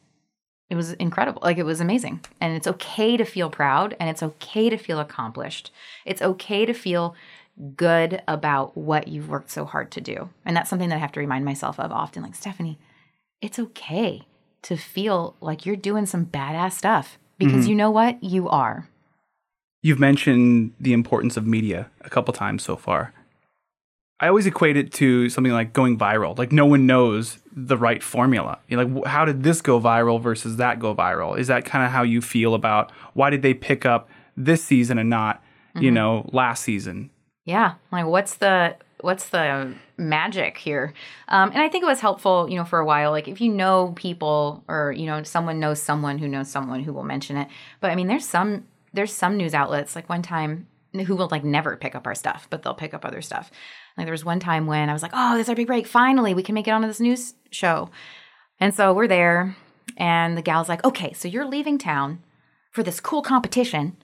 it 0.69 0.77
was 0.77 0.93
incredible. 0.95 1.43
Like 1.43 1.59
it 1.59 1.65
was 1.65 1.81
amazing. 1.81 2.21
And 2.41 2.57
it's 2.57 2.67
okay 2.67 3.17
to 3.17 3.25
feel 3.25 3.51
proud 3.51 3.97
and 3.99 4.09
it's 4.09 4.23
okay 4.23 4.71
to 4.71 4.77
feel 4.77 5.01
accomplished. 5.01 5.73
It's 6.07 6.23
okay 6.23 6.65
to 6.65 6.73
feel 6.73 7.15
good 7.77 8.23
about 8.27 8.77
what 8.77 9.09
you've 9.09 9.29
worked 9.29 9.51
so 9.51 9.65
hard 9.65 9.91
to 9.93 10.01
do. 10.01 10.31
And 10.45 10.57
that's 10.57 10.71
something 10.71 10.89
that 10.89 10.97
I 10.97 10.99
have 10.99 11.13
to 11.13 11.21
remind 11.21 11.45
myself 11.45 11.79
of 11.79 11.93
often 11.93 12.23
like, 12.23 12.35
Stephanie, 12.35 12.79
it's 13.41 13.59
okay 13.59 14.23
to 14.63 14.77
feel 14.77 15.37
like 15.41 15.65
you're 15.65 15.77
doing 15.77 16.07
some 16.07 16.27
badass 16.27 16.73
stuff 16.73 17.19
because 17.39 17.63
mm-hmm. 17.63 17.71
you 17.71 17.75
know 17.75 17.91
what? 17.91 18.23
You 18.23 18.49
are. 18.49 18.89
You've 19.83 19.99
mentioned 19.99 20.73
the 20.79 20.93
importance 20.93 21.37
of 21.37 21.47
media 21.47 21.91
a 22.03 22.11
couple 22.11 22.35
times 22.35 22.63
so 22.63 22.77
far. 22.77 23.15
I 24.21 24.29
always 24.29 24.47
equate 24.47 24.77
it 24.77 24.93
to 24.95 25.31
something 25.31 25.53
like 25.53 25.73
going 25.73 25.99
viral. 25.99 26.37
Like 26.37 26.53
no 26.53 26.67
one 26.67 26.87
knows 26.87 27.39
the 27.51 27.79
right 27.79 28.03
formula. 28.03 28.59
You're 28.69 28.85
like, 28.85 29.07
how 29.07 29.25
did 29.25 29.43
this 29.43 29.63
go 29.63 29.81
viral 29.81 30.21
versus 30.21 30.57
that 30.57 30.79
go 30.79 30.95
viral? 30.95 31.39
Is 31.39 31.47
that 31.47 31.65
kind 31.65 31.85
of 31.87 31.91
how 31.91 32.03
you 32.03 32.21
feel 32.21 32.55
about 32.55 32.93
why 33.15 33.31
did 33.31 33.41
they 33.41 33.55
pick 33.55 33.87
up 33.87 34.11
this 34.37 34.63
season 34.63 34.99
and 34.99 35.09
not, 35.09 35.43
you 35.75 35.81
mm-hmm. 35.81 35.95
know, 35.95 36.31
last 36.33 36.63
season? 36.63 37.11
Yeah, 37.45 37.75
like 37.91 38.07
what's 38.07 38.37
the 38.37 38.77
what's 39.01 39.31
the 39.31 39.75
magic 39.97 40.59
here? 40.59 40.93
Um, 41.29 41.51
and 41.51 41.61
I 41.61 41.69
think 41.69 41.83
it 41.83 41.87
was 41.87 42.01
helpful, 42.01 42.49
you 42.49 42.57
know, 42.57 42.65
for 42.65 42.79
a 42.79 42.85
while. 42.85 43.11
Like 43.11 43.29
if 43.29 43.41
you 43.41 43.51
know 43.51 43.93
people, 43.97 44.63
or 44.69 44.93
you 44.93 45.07
know, 45.07 45.23
someone 45.23 45.59
knows 45.59 45.81
someone 45.81 46.19
who 46.19 46.29
knows 46.29 46.51
someone 46.51 46.83
who 46.83 46.93
will 46.93 47.05
mention 47.05 47.37
it. 47.37 47.49
But 47.81 47.91
I 47.91 47.95
mean, 47.95 48.09
there's 48.09 48.27
some 48.29 48.67
there's 48.93 49.13
some 49.13 49.37
news 49.37 49.55
outlets. 49.55 49.97
Like 49.97 50.09
one 50.09 50.23
time, 50.23 50.67
who 51.07 51.17
will 51.17 51.29
like 51.31 51.45
never 51.45 51.77
pick 51.77 51.95
up 51.95 52.07
our 52.07 52.15
stuff, 52.15 52.47
but 52.51 52.63
they'll 52.63 52.75
pick 52.75 52.95
up 52.95 53.05
other 53.05 53.23
stuff. 53.23 53.51
Like 53.97 54.07
there 54.07 54.13
was 54.13 54.25
one 54.25 54.41
time 54.41 54.67
when 54.67 54.89
I 54.89 54.93
was 54.93 55.03
like, 55.03 55.13
oh, 55.15 55.35
this 55.35 55.47
is 55.47 55.49
our 55.49 55.55
big 55.55 55.67
break. 55.67 55.87
Finally, 55.87 56.35
we 56.35 56.43
can 56.43 56.55
make 56.55 56.69
it 56.69 56.73
onto 56.73 56.89
this 56.89 57.01
news 57.01 57.35
show. 57.51 57.91
And 58.59 58.75
so 58.75 58.93
we're 58.93 59.09
there, 59.09 59.57
and 59.97 60.37
the 60.37 60.43
gal's 60.43 60.69
like, 60.69 60.85
okay, 60.85 61.15
so 61.15 61.29
you're 61.29 61.47
leaving 61.47 61.79
town 61.79 62.23
for 62.71 62.83
this 62.83 63.01
cool 63.01 63.23
competition 63.23 63.97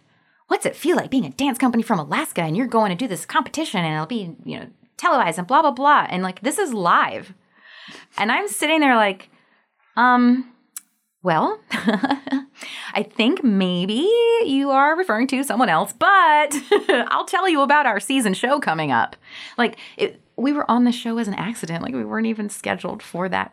what's 0.48 0.66
it 0.66 0.76
feel 0.76 0.96
like 0.96 1.10
being 1.10 1.24
a 1.26 1.30
dance 1.30 1.58
company 1.58 1.82
from 1.82 1.98
Alaska 1.98 2.42
and 2.42 2.56
you're 2.56 2.66
going 2.66 2.90
to 2.90 2.96
do 2.96 3.08
this 3.08 3.26
competition 3.26 3.84
and 3.84 3.94
it'll 3.94 4.06
be, 4.06 4.34
you 4.44 4.58
know, 4.60 4.66
televised 4.96 5.38
and 5.38 5.46
blah 5.46 5.62
blah 5.62 5.70
blah. 5.70 6.06
And 6.08 6.22
like 6.22 6.40
this 6.40 6.58
is 6.58 6.72
live. 6.72 7.34
And 8.18 8.32
I'm 8.32 8.48
sitting 8.48 8.80
there 8.80 8.96
like, 8.96 9.28
um, 9.96 10.52
well, 11.22 11.60
I 11.72 13.02
think 13.02 13.42
maybe 13.44 14.08
you 14.44 14.70
are 14.70 14.96
referring 14.96 15.26
to 15.28 15.42
someone 15.44 15.68
else, 15.68 15.92
but 15.92 16.54
I'll 17.08 17.24
tell 17.26 17.48
you 17.48 17.60
about 17.62 17.86
our 17.86 18.00
season 18.00 18.34
show 18.34 18.58
coming 18.60 18.90
up. 18.92 19.16
Like 19.58 19.78
it, 19.96 20.20
we 20.36 20.52
were 20.52 20.68
on 20.70 20.84
the 20.84 20.92
show 20.92 21.18
as 21.18 21.28
an 21.28 21.34
accident. 21.34 21.82
Like 21.82 21.94
we 21.94 22.04
weren't 22.04 22.26
even 22.26 22.48
scheduled 22.48 23.02
for 23.02 23.28
that 23.28 23.52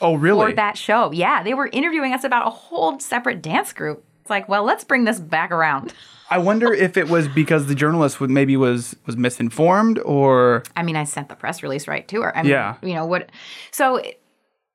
Oh, 0.00 0.14
really? 0.14 0.50
for 0.50 0.56
that 0.56 0.76
show. 0.76 1.12
Yeah, 1.12 1.42
they 1.42 1.54
were 1.54 1.68
interviewing 1.72 2.12
us 2.12 2.24
about 2.24 2.46
a 2.46 2.50
whole 2.50 2.98
separate 2.98 3.40
dance 3.42 3.72
group. 3.72 4.04
It's 4.22 4.30
like, 4.30 4.48
well, 4.48 4.64
let's 4.64 4.84
bring 4.84 5.04
this 5.04 5.20
back 5.20 5.50
around. 5.50 5.92
I 6.30 6.38
wonder 6.38 6.72
if 6.86 6.96
it 6.96 7.08
was 7.10 7.28
because 7.28 7.66
the 7.66 7.74
journalist 7.74 8.20
would 8.20 8.30
maybe 8.30 8.56
was 8.56 8.96
was 9.04 9.16
misinformed 9.16 9.98
or 9.98 10.62
I 10.74 10.82
mean, 10.82 10.96
I 10.96 11.04
sent 11.04 11.28
the 11.28 11.34
press 11.36 11.62
release 11.62 11.86
right 11.86 12.06
to 12.08 12.22
her. 12.22 12.36
I 12.36 12.42
mean, 12.42 12.52
Yeah. 12.52 12.76
you 12.82 12.94
know 12.94 13.04
what? 13.04 13.30
So, 13.72 14.00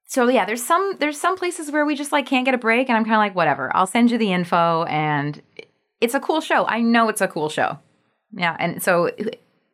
so 0.06 0.28
yeah, 0.28 0.46
there's 0.46 0.64
some 0.64 0.96
there's 1.00 1.20
some 1.20 1.36
places 1.36 1.72
where 1.72 1.86
we 1.86 1.96
just 1.96 2.12
like 2.12 2.26
can't 2.28 2.46
get 2.46 2.54
a 2.54 2.58
break, 2.60 2.90
and 2.90 2.98
I'm 2.98 3.04
kind 3.04 3.16
of 3.16 3.20
like, 3.20 3.36
whatever. 3.36 3.76
I'll 3.76 3.88
send 3.88 4.12
you 4.12 4.18
the 4.18 4.32
info, 4.32 4.84
and 4.84 5.42
it's 6.00 6.14
a 6.14 6.20
cool 6.20 6.42
show. 6.42 6.66
I 6.68 6.82
know 6.82 7.10
it's 7.10 7.22
a 7.22 7.28
cool 7.28 7.50
show. 7.50 7.80
Yeah, 8.34 8.56
and 8.60 8.84
so 8.84 9.10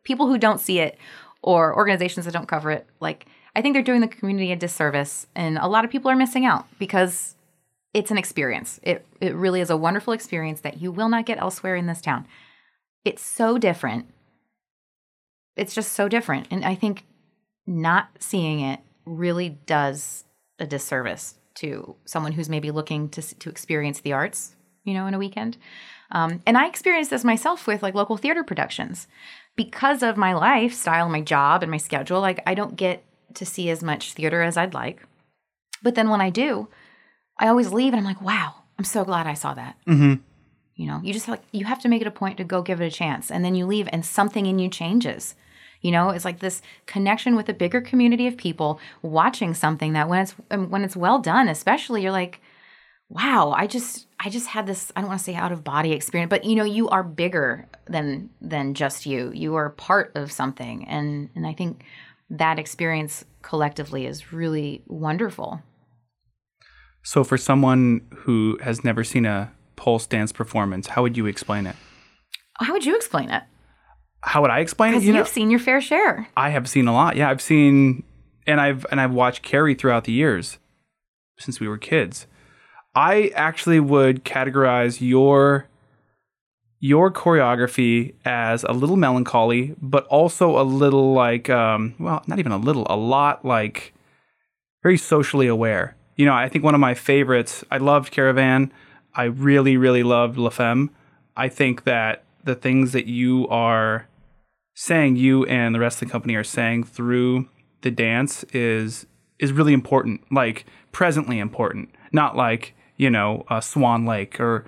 people 0.04 0.26
who 0.28 0.38
don't 0.38 0.60
see 0.60 0.78
it 0.78 0.96
or 1.42 1.74
organizations 1.76 2.24
that 2.26 2.32
don't 2.32 2.48
cover 2.48 2.70
it, 2.70 2.86
like 3.00 3.26
I 3.56 3.60
think 3.62 3.74
they're 3.74 3.82
doing 3.82 4.00
the 4.00 4.08
community 4.08 4.50
a 4.52 4.56
disservice, 4.56 5.26
and 5.34 5.58
a 5.58 5.66
lot 5.66 5.84
of 5.84 5.90
people 5.90 6.10
are 6.10 6.16
missing 6.16 6.44
out 6.46 6.66
because 6.78 7.34
it's 7.94 8.10
an 8.10 8.18
experience. 8.18 8.80
It 8.82 9.06
it 9.20 9.34
really 9.34 9.60
is 9.60 9.70
a 9.70 9.76
wonderful 9.76 10.12
experience 10.12 10.60
that 10.60 10.82
you 10.82 10.92
will 10.92 11.08
not 11.08 11.24
get 11.24 11.38
elsewhere 11.38 11.76
in 11.76 11.86
this 11.86 12.02
town. 12.02 12.26
It's 13.04 13.22
so 13.22 13.56
different. 13.56 14.06
It's 15.56 15.74
just 15.74 15.92
so 15.92 16.08
different, 16.08 16.48
and 16.50 16.64
I 16.64 16.74
think 16.74 17.04
not 17.66 18.08
seeing 18.18 18.60
it 18.60 18.80
really 19.06 19.48
does 19.48 20.24
a 20.58 20.66
disservice 20.66 21.36
to 21.54 21.94
someone 22.04 22.32
who's 22.32 22.48
maybe 22.48 22.72
looking 22.72 23.08
to 23.10 23.22
to 23.22 23.48
experience 23.48 24.00
the 24.00 24.12
arts, 24.12 24.56
you 24.82 24.92
know, 24.92 25.06
in 25.06 25.14
a 25.14 25.18
weekend. 25.18 25.56
Um, 26.10 26.42
and 26.46 26.58
I 26.58 26.66
experienced 26.66 27.10
this 27.10 27.24
myself 27.24 27.66
with 27.66 27.82
like 27.82 27.94
local 27.94 28.16
theater 28.16 28.42
productions 28.44 29.06
because 29.56 30.02
of 30.02 30.16
my 30.16 30.32
lifestyle, 30.32 31.08
my 31.08 31.20
job, 31.20 31.62
and 31.62 31.70
my 31.70 31.78
schedule. 31.78 32.20
Like 32.20 32.42
I 32.44 32.54
don't 32.54 32.76
get 32.76 33.04
to 33.34 33.46
see 33.46 33.70
as 33.70 33.82
much 33.82 34.12
theater 34.12 34.42
as 34.42 34.56
I'd 34.56 34.74
like, 34.74 35.06
but 35.82 35.94
then 35.94 36.10
when 36.10 36.20
I 36.20 36.30
do, 36.30 36.68
I 37.38 37.48
always 37.48 37.72
leave 37.72 37.92
and 37.92 38.00
I'm 38.00 38.04
like, 38.06 38.22
wow, 38.22 38.54
I'm 38.78 38.84
so 38.84 39.04
glad 39.04 39.26
I 39.26 39.34
saw 39.34 39.54
that. 39.54 39.76
Mhm. 39.86 40.20
You 40.76 40.86
know, 40.86 41.00
you 41.04 41.12
just 41.12 41.28
like 41.28 41.42
you 41.52 41.64
have 41.66 41.80
to 41.80 41.88
make 41.88 42.00
it 42.00 42.06
a 42.08 42.10
point 42.10 42.36
to 42.38 42.44
go 42.44 42.62
give 42.62 42.80
it 42.80 42.86
a 42.86 42.90
chance, 42.90 43.30
and 43.30 43.44
then 43.44 43.54
you 43.54 43.64
leave, 43.64 43.88
and 43.92 44.04
something 44.04 44.46
in 44.46 44.58
you 44.58 44.68
changes. 44.68 45.36
You 45.82 45.92
know, 45.92 46.10
it's 46.10 46.24
like 46.24 46.40
this 46.40 46.62
connection 46.86 47.36
with 47.36 47.48
a 47.48 47.54
bigger 47.54 47.80
community 47.80 48.26
of 48.26 48.36
people 48.36 48.80
watching 49.02 49.54
something 49.54 49.92
that 49.92 50.08
when 50.08 50.22
it's 50.22 50.34
um, 50.50 50.70
when 50.70 50.82
it's 50.82 50.96
well 50.96 51.18
done, 51.20 51.48
especially 51.48 52.02
you're 52.02 52.10
like, 52.10 52.40
wow, 53.08 53.52
I 53.56 53.66
just 53.68 54.08
I 54.18 54.30
just 54.30 54.48
had 54.48 54.66
this 54.66 54.90
I 54.96 55.00
don't 55.00 55.08
want 55.08 55.20
to 55.20 55.24
say 55.24 55.34
out 55.36 55.52
of 55.52 55.62
body 55.62 55.92
experience, 55.92 56.30
but 56.30 56.44
you 56.44 56.56
know, 56.56 56.64
you 56.64 56.88
are 56.88 57.04
bigger 57.04 57.68
than 57.86 58.30
than 58.40 58.74
just 58.74 59.06
you. 59.06 59.30
You 59.32 59.54
are 59.54 59.70
part 59.70 60.10
of 60.16 60.32
something, 60.32 60.88
and 60.88 61.30
and 61.36 61.46
I 61.46 61.52
think 61.52 61.84
that 62.30 62.58
experience 62.58 63.24
collectively 63.42 64.06
is 64.06 64.32
really 64.32 64.82
wonderful. 64.88 65.62
So 67.04 67.22
for 67.22 67.36
someone 67.36 68.00
who 68.14 68.58
has 68.62 68.82
never 68.82 69.04
seen 69.04 69.26
a 69.26 69.52
pulse 69.76 70.06
dance 70.06 70.32
performance, 70.32 70.88
how 70.88 71.02
would 71.02 71.16
you 71.16 71.26
explain 71.26 71.66
it? 71.66 71.76
How 72.54 72.72
would 72.72 72.84
you 72.84 72.96
explain 72.96 73.30
it? 73.30 73.42
How 74.22 74.40
would 74.40 74.50
I 74.50 74.60
explain 74.60 74.90
it? 74.90 74.92
Because 74.96 75.06
You 75.06 75.14
you've 75.14 75.26
know, 75.26 75.30
seen 75.30 75.50
your 75.50 75.60
fair 75.60 75.80
share. 75.80 76.28
I 76.36 76.50
have 76.50 76.68
seen 76.68 76.88
a 76.88 76.92
lot. 76.94 77.16
Yeah, 77.16 77.28
I've 77.28 77.42
seen 77.42 78.04
and 78.46 78.60
I've 78.60 78.86
and 78.90 79.00
I've 79.00 79.12
watched 79.12 79.42
Carrie 79.42 79.74
throughout 79.74 80.04
the 80.04 80.12
years 80.12 80.58
since 81.38 81.60
we 81.60 81.68
were 81.68 81.78
kids. 81.78 82.26
I 82.94 83.32
actually 83.34 83.80
would 83.80 84.24
categorize 84.24 85.00
your 85.00 85.66
your 86.80 87.10
choreography 87.10 88.14
as 88.24 88.62
a 88.64 88.72
little 88.72 88.96
melancholy, 88.96 89.74
but 89.80 90.06
also 90.06 90.58
a 90.58 90.62
little 90.62 91.12
like 91.12 91.50
um 91.50 91.94
well, 91.98 92.22
not 92.26 92.38
even 92.38 92.52
a 92.52 92.56
little, 92.58 92.86
a 92.88 92.96
lot 92.96 93.44
like 93.44 93.92
very 94.82 94.96
socially 94.96 95.48
aware. 95.48 95.96
You 96.16 96.26
know, 96.26 96.34
I 96.34 96.48
think 96.48 96.64
one 96.64 96.74
of 96.74 96.80
my 96.80 96.94
favorites, 96.94 97.64
I 97.70 97.78
loved 97.78 98.12
Caravan. 98.12 98.72
I 99.14 99.24
really, 99.24 99.76
really 99.76 100.02
loved 100.02 100.36
La 100.36 100.50
Femme. 100.50 100.90
I 101.36 101.48
think 101.48 101.84
that 101.84 102.24
the 102.44 102.54
things 102.54 102.92
that 102.92 103.06
you 103.06 103.48
are 103.48 104.06
saying 104.74 105.16
you 105.16 105.44
and 105.46 105.74
the 105.74 105.80
rest 105.80 106.02
of 106.02 106.08
the 106.08 106.12
company 106.12 106.34
are 106.34 106.44
saying 106.44 106.84
through 106.84 107.48
the 107.82 107.90
dance 107.90 108.44
is 108.52 109.06
is 109.38 109.52
really 109.52 109.72
important 109.72 110.20
like 110.32 110.66
presently 110.90 111.38
important 111.38 111.88
not 112.12 112.36
like 112.36 112.74
you 112.96 113.08
know 113.08 113.44
uh, 113.48 113.60
swan 113.60 114.04
lake 114.04 114.40
or 114.40 114.64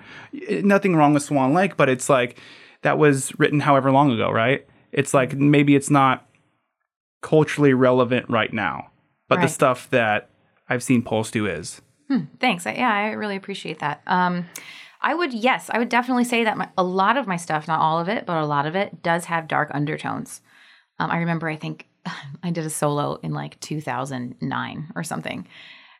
nothing 0.63 0.95
wrong 0.95 1.13
with 1.13 1.23
swan 1.23 1.53
lake 1.53 1.75
but 1.75 1.89
it's 1.89 2.09
like 2.09 2.39
that 2.83 2.97
was 2.97 3.37
written 3.37 3.59
however 3.59 3.91
long 3.91 4.11
ago 4.11 4.31
right 4.31 4.65
it's 4.91 5.13
like 5.13 5.33
maybe 5.33 5.75
it's 5.75 5.89
not 5.89 6.27
culturally 7.21 7.73
relevant 7.73 8.29
right 8.29 8.53
now 8.53 8.89
but 9.27 9.41
the 9.41 9.47
stuff 9.47 9.89
that 9.89 10.29
i've 10.69 10.83
seen 10.83 11.01
pulse 11.01 11.31
do 11.31 11.45
is 11.45 11.81
Thanks. 12.39 12.65
I, 12.65 12.73
yeah, 12.73 12.93
I 12.93 13.11
really 13.11 13.35
appreciate 13.35 13.79
that. 13.79 14.01
Um, 14.07 14.47
I 15.01 15.13
would, 15.13 15.33
yes, 15.33 15.69
I 15.69 15.77
would 15.77 15.89
definitely 15.89 16.23
say 16.23 16.43
that 16.43 16.57
my, 16.57 16.69
a 16.77 16.83
lot 16.83 17.17
of 17.17 17.27
my 17.27 17.35
stuff, 17.35 17.67
not 17.67 17.79
all 17.79 17.99
of 17.99 18.09
it, 18.09 18.25
but 18.25 18.37
a 18.37 18.45
lot 18.45 18.65
of 18.65 18.75
it 18.75 19.03
does 19.03 19.25
have 19.25 19.47
dark 19.47 19.69
undertones. 19.73 20.41
Um, 20.99 21.11
I 21.11 21.17
remember, 21.17 21.49
I 21.49 21.55
think 21.57 21.87
I 22.43 22.51
did 22.51 22.65
a 22.65 22.69
solo 22.69 23.19
in 23.21 23.33
like 23.33 23.59
2009 23.59 24.91
or 24.95 25.03
something, 25.03 25.47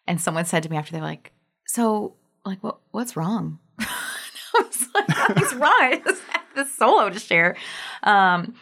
and 0.07 0.20
someone 0.20 0.45
said 0.45 0.63
to 0.63 0.70
me 0.70 0.78
after 0.78 0.93
they're 0.93 1.01
like, 1.01 1.34
"So, 1.65 2.15
like, 2.45 2.63
what 2.63 2.78
what's 2.91 3.15
wrong?" 3.15 3.59
I 3.80 3.86
was 4.55 4.88
like, 4.95 5.09
"Nothing's 5.09 5.53
wrong. 5.55 5.72
I 5.72 6.01
just 6.03 6.24
had 6.30 6.41
this 6.55 6.74
solo 6.74 7.09
to 7.09 7.20
share." 7.20 7.55
Um, 8.03 8.55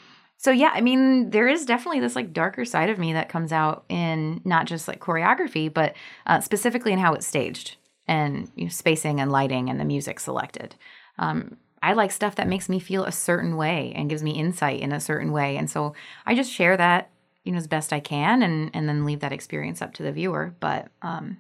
so 0.46 0.52
yeah, 0.52 0.70
I 0.76 0.82
mean, 0.82 1.32
there 1.32 1.48
is 1.48 1.66
definitely 1.66 2.02
this 2.02 2.16
like 2.16 2.32
darker 2.32 2.66
side 2.66 2.92
of 2.92 3.00
me 3.00 3.14
that 3.14 3.30
comes 3.30 3.52
out 3.52 3.84
in 3.90 4.42
not 4.46 4.68
just 4.68 4.88
like 4.88 5.00
choreography, 5.00 5.74
but 5.74 5.96
uh, 6.28 6.40
specifically 6.40 6.94
in 6.94 7.00
how 7.00 7.16
it's 7.16 7.26
staged 7.26 7.78
and 8.08 8.52
you 8.56 8.66
know, 8.66 8.70
spacing 8.70 9.20
and 9.20 9.32
lighting 9.32 9.72
and 9.72 9.80
the 9.80 9.86
music 9.86 10.20
selected. 10.20 10.76
Um, 11.18 11.58
I 11.82 11.94
like 11.94 12.12
stuff 12.12 12.36
that 12.36 12.48
makes 12.48 12.70
me 12.70 12.80
feel 12.80 13.06
a 13.06 13.12
certain 13.12 13.58
way 13.58 13.92
and 13.96 14.08
gives 14.08 14.22
me 14.22 14.34
insight 14.34 14.82
in 14.82 14.92
a 14.92 15.00
certain 15.00 15.32
way, 15.32 15.58
and 15.58 15.68
so 15.68 15.96
I 16.28 16.36
just 16.36 16.54
share 16.54 16.78
that 16.78 17.10
you 17.44 17.52
know 17.52 17.58
as 17.58 17.66
best 17.66 17.92
I 17.92 18.00
can, 18.00 18.44
and 18.44 18.70
and 18.76 18.88
then 18.88 19.04
leave 19.04 19.22
that 19.22 19.34
experience 19.34 19.82
up 19.82 19.96
to 19.96 20.04
the 20.04 20.12
viewer. 20.12 20.54
But 20.60 20.90
um, 21.02 21.40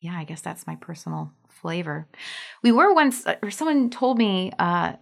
yeah, 0.00 0.18
I 0.18 0.24
guess 0.24 0.40
that's 0.40 0.66
my 0.66 0.74
personal 0.74 1.30
flavor. 1.48 2.08
We 2.64 2.72
were 2.72 2.92
once, 2.92 3.24
uh, 3.24 3.36
or 3.40 3.52
someone 3.52 3.88
told 3.88 4.18
me. 4.18 4.50
Uh, 4.58 4.94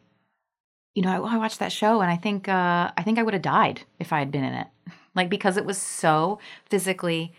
you 0.95 1.03
know, 1.03 1.25
I, 1.25 1.35
I 1.35 1.37
watched 1.37 1.59
that 1.59 1.73
show 1.73 2.01
and 2.01 2.11
I 2.11 2.17
think 2.17 2.49
uh, 2.49 2.91
I 2.97 3.03
think 3.03 3.19
I 3.19 3.23
would 3.23 3.35
have 3.35 3.43
died 3.43 3.83
if 3.99 4.13
I 4.13 4.19
had 4.19 4.31
been 4.31 4.45
in 4.45 4.55
it, 4.55 4.67
like 5.15 5.29
because 5.29 5.57
it 5.57 5.65
was 5.65 5.79
so 5.79 6.39
physically 6.67 7.33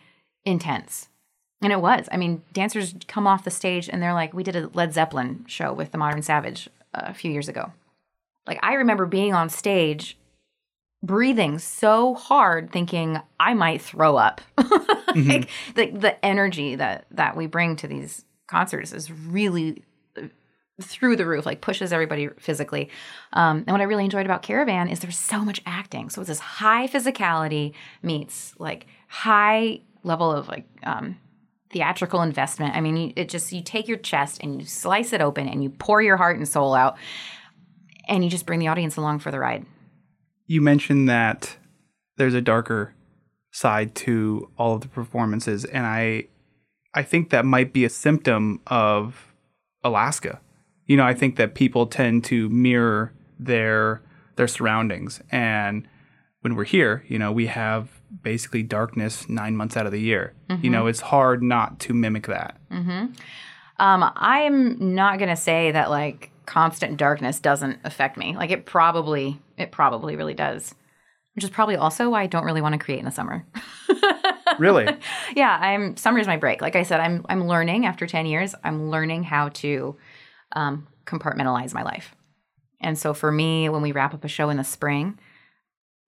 intense. 0.46 1.08
And 1.64 1.72
it 1.72 1.80
was. 1.80 2.10
I 2.12 2.18
mean, 2.18 2.42
dancers 2.54 2.96
come 3.08 3.28
off 3.28 3.44
the 3.44 3.52
stage 3.52 3.88
and 3.88 4.02
they're 4.02 4.16
like, 4.16 4.34
we 4.34 4.42
did 4.44 4.56
a 4.56 4.70
Led 4.74 4.94
Zeppelin 4.94 5.46
show 5.48 5.72
with 5.72 5.92
the 5.92 6.00
Modern 6.00 6.24
Savage 6.24 6.68
uh, 6.96 7.04
a 7.06 7.14
few 7.14 7.32
years 7.32 7.48
ago. 7.48 7.72
Like 8.48 8.60
I 8.64 8.74
remember 8.74 9.06
being 9.06 9.34
on 9.34 9.50
stage 9.50 10.18
breathing 11.04 11.58
so 11.60 12.14
hard 12.14 12.72
thinking 12.72 13.20
I 13.40 13.54
might 13.54 13.82
throw 13.82 14.18
up. 14.18 14.42
like 14.58 15.50
the 15.76 15.92
the 15.92 16.26
energy 16.26 16.76
that 16.76 17.06
that 17.12 17.36
we 17.36 17.48
bring 17.48 17.76
to 17.78 17.88
these 17.88 18.26
concerts 18.48 18.92
is 18.92 19.12
really 19.12 19.84
through 20.82 21.16
the 21.16 21.26
roof, 21.26 21.46
like 21.46 21.62
pushes 21.62 21.94
everybody 21.94 22.30
physically. 22.38 22.90
Um, 23.34 23.60
and 23.60 23.72
what 23.72 23.82
I 23.82 23.86
really 23.86 24.06
enjoyed 24.06 24.26
about 24.26 24.42
Caravan 24.42 24.88
is 24.88 25.00
there's 25.00 25.18
so 25.18 25.46
much 25.46 25.62
acting. 25.66 26.10
So 26.10 26.22
it's 26.22 26.30
this 26.30 26.40
high 26.40 26.88
physicality 26.88 27.74
meets 28.02 28.54
like 28.60 28.88
high 29.08 29.82
level 30.04 30.32
of 30.32 30.48
like 30.48 30.66
um, 30.84 31.18
theatrical 31.72 32.22
investment. 32.22 32.76
I 32.76 32.82
mean, 32.82 33.14
it 33.16 33.30
just 33.30 33.52
you 33.52 33.62
take 33.62 33.88
your 33.88 33.98
chest 33.98 34.42
and 34.42 34.60
you 34.60 34.68
slice 34.68 35.14
it 35.14 35.22
open 35.22 35.48
and 35.48 35.64
you 35.64 35.70
pour 35.70 36.02
your 36.02 36.18
heart 36.18 36.38
and 36.38 36.48
soul 36.48 36.74
out, 36.74 36.98
and 38.08 38.24
you 38.24 38.30
just 38.30 38.46
bring 38.46 38.60
the 38.60 38.68
audience 38.68 38.98
along 38.98 39.20
for 39.20 39.32
the 39.32 39.40
ride. 39.40 39.66
You 40.48 40.60
mentioned 40.62 41.08
that 41.08 41.58
there's 42.18 42.34
a 42.34 42.42
darker 42.42 42.94
side 43.52 43.96
to 43.96 44.50
all 44.58 44.76
of 44.76 44.82
the 44.82 44.88
performances, 44.88 45.66
and 45.66 45.86
I, 45.86 46.26
I 46.94 47.04
think 47.04 47.30
that 47.30 47.46
might 47.46 47.72
be 47.72 47.86
a 47.86 47.90
symptom 47.90 48.60
of 48.68 49.34
Alaska. 49.84 50.42
You 50.92 50.98
know, 50.98 51.06
I 51.06 51.14
think 51.14 51.38
that 51.38 51.56
people 51.56 51.88
tend 51.88 52.26
to 52.26 52.50
mirror 52.50 53.14
their 53.40 54.02
their 54.36 54.50
surroundings, 54.50 55.22
and 55.32 55.88
when 56.42 56.58
we're 56.58 56.66
here, 56.66 57.06
you 57.08 57.18
know, 57.18 57.32
we 57.32 57.46
have 57.46 57.88
basically 58.22 58.62
darkness 58.62 59.30
nine 59.30 59.56
months 59.56 59.78
out 59.78 59.86
of 59.86 59.94
the 59.94 60.02
year. 60.02 60.34
You 60.62 60.70
know, 60.70 60.88
it's 60.88 61.00
hard 61.00 61.42
not 61.42 61.80
to 61.80 61.94
mimic 61.94 62.28
that. 62.28 62.58
Um, 63.80 64.12
I'm 64.18 64.94
not 64.94 65.18
gonna 65.18 65.38
say 65.38 65.72
that 65.72 65.90
like 65.90 66.30
constant 66.46 66.98
darkness 66.98 67.40
doesn't 67.40 67.80
affect 67.86 68.18
me. 68.18 68.36
Like 68.36 68.52
it 68.52 68.66
probably, 68.66 69.40
it 69.58 69.72
probably 69.72 70.18
really 70.18 70.34
does. 70.34 70.76
Which 71.36 71.46
is 71.46 71.50
probably 71.50 71.78
also 71.78 72.10
why 72.10 72.24
I 72.24 72.28
don't 72.28 72.44
really 72.44 72.62
want 72.62 72.74
to 72.74 72.80
create 72.80 73.00
in 73.00 73.06
the 73.06 73.12
summer. 73.12 73.46
Really? 74.60 74.86
yeah, 75.36 75.58
I'm 75.62 75.96
summer 75.96 76.20
is 76.20 76.28
my 76.28 76.36
break. 76.36 76.62
Like 76.62 76.76
I 76.76 76.84
said, 76.84 77.00
I'm 77.00 77.26
I'm 77.30 77.48
learning 77.48 77.86
after 77.86 78.06
10 78.06 78.26
years, 78.26 78.54
I'm 78.66 78.90
learning 78.90 79.24
how 79.24 79.48
to 79.50 79.96
um, 80.54 80.88
compartmentalize 81.06 81.74
my 81.74 81.84
life. 81.84 82.16
And 82.80 82.98
so 82.98 83.14
for 83.14 83.32
me, 83.32 83.70
when 83.70 83.82
we 83.82 83.92
wrap 83.92 84.14
up 84.14 84.26
a 84.26 84.28
show 84.28 84.50
in 84.50 84.58
the 84.58 84.64
spring, 84.64 85.20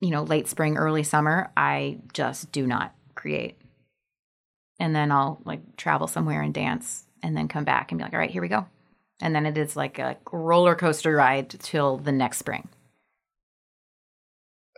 you 0.01 0.09
know, 0.09 0.23
late 0.23 0.47
spring, 0.47 0.77
early 0.77 1.03
summer, 1.03 1.51
I 1.55 1.99
just 2.13 2.51
do 2.51 2.67
not 2.67 2.93
create. 3.15 3.57
And 4.79 4.95
then 4.95 5.11
I'll 5.11 5.39
like 5.45 5.77
travel 5.77 6.07
somewhere 6.07 6.41
and 6.41 6.53
dance 6.53 7.05
and 7.21 7.37
then 7.37 7.47
come 7.47 7.63
back 7.63 7.91
and 7.91 7.99
be 7.99 8.03
like, 8.03 8.13
all 8.13 8.19
right, 8.19 8.29
here 8.29 8.41
we 8.41 8.47
go. 8.47 8.65
And 9.21 9.33
then 9.33 9.45
it 9.45 9.57
is 9.57 9.75
like 9.75 9.99
a 9.99 10.17
roller 10.31 10.75
coaster 10.75 11.15
ride 11.15 11.49
till 11.49 11.97
the 11.97 12.11
next 12.11 12.39
spring. 12.39 12.67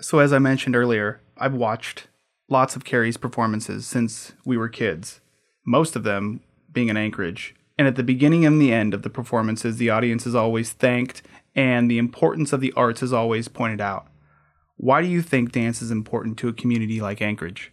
So, 0.01 0.19
as 0.19 0.33
I 0.33 0.39
mentioned 0.39 0.75
earlier, 0.75 1.21
I've 1.37 1.53
watched 1.53 2.07
lots 2.49 2.75
of 2.75 2.83
Carrie's 2.83 3.17
performances 3.17 3.87
since 3.87 4.33
we 4.45 4.57
were 4.57 4.69
kids, 4.69 5.21
most 5.65 5.95
of 5.95 6.03
them 6.03 6.41
being 6.71 6.89
in 6.89 6.97
Anchorage. 6.97 7.55
And 7.77 7.87
at 7.87 7.95
the 7.95 8.03
beginning 8.03 8.45
and 8.45 8.61
the 8.61 8.71
end 8.71 8.93
of 8.93 9.01
the 9.01 9.09
performances, 9.09 9.77
the 9.77 9.89
audience 9.89 10.25
is 10.25 10.35
always 10.35 10.71
thanked 10.71 11.21
and 11.55 11.89
the 11.89 11.97
importance 11.97 12.51
of 12.53 12.61
the 12.61 12.73
arts 12.73 13.01
is 13.01 13.13
always 13.13 13.47
pointed 13.47 13.81
out. 13.81 14.07
Why 14.77 15.01
do 15.01 15.07
you 15.07 15.21
think 15.21 15.51
dance 15.51 15.81
is 15.81 15.89
important 15.89 16.37
to 16.39 16.49
a 16.49 16.53
community 16.53 16.99
like 16.99 17.21
Anchorage? 17.21 17.71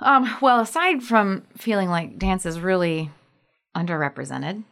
Um, 0.00 0.36
well, 0.40 0.60
aside 0.60 1.02
from 1.02 1.44
feeling 1.56 1.88
like 1.88 2.18
dance 2.18 2.46
is 2.46 2.60
really 2.60 3.10
underrepresented 3.76 4.62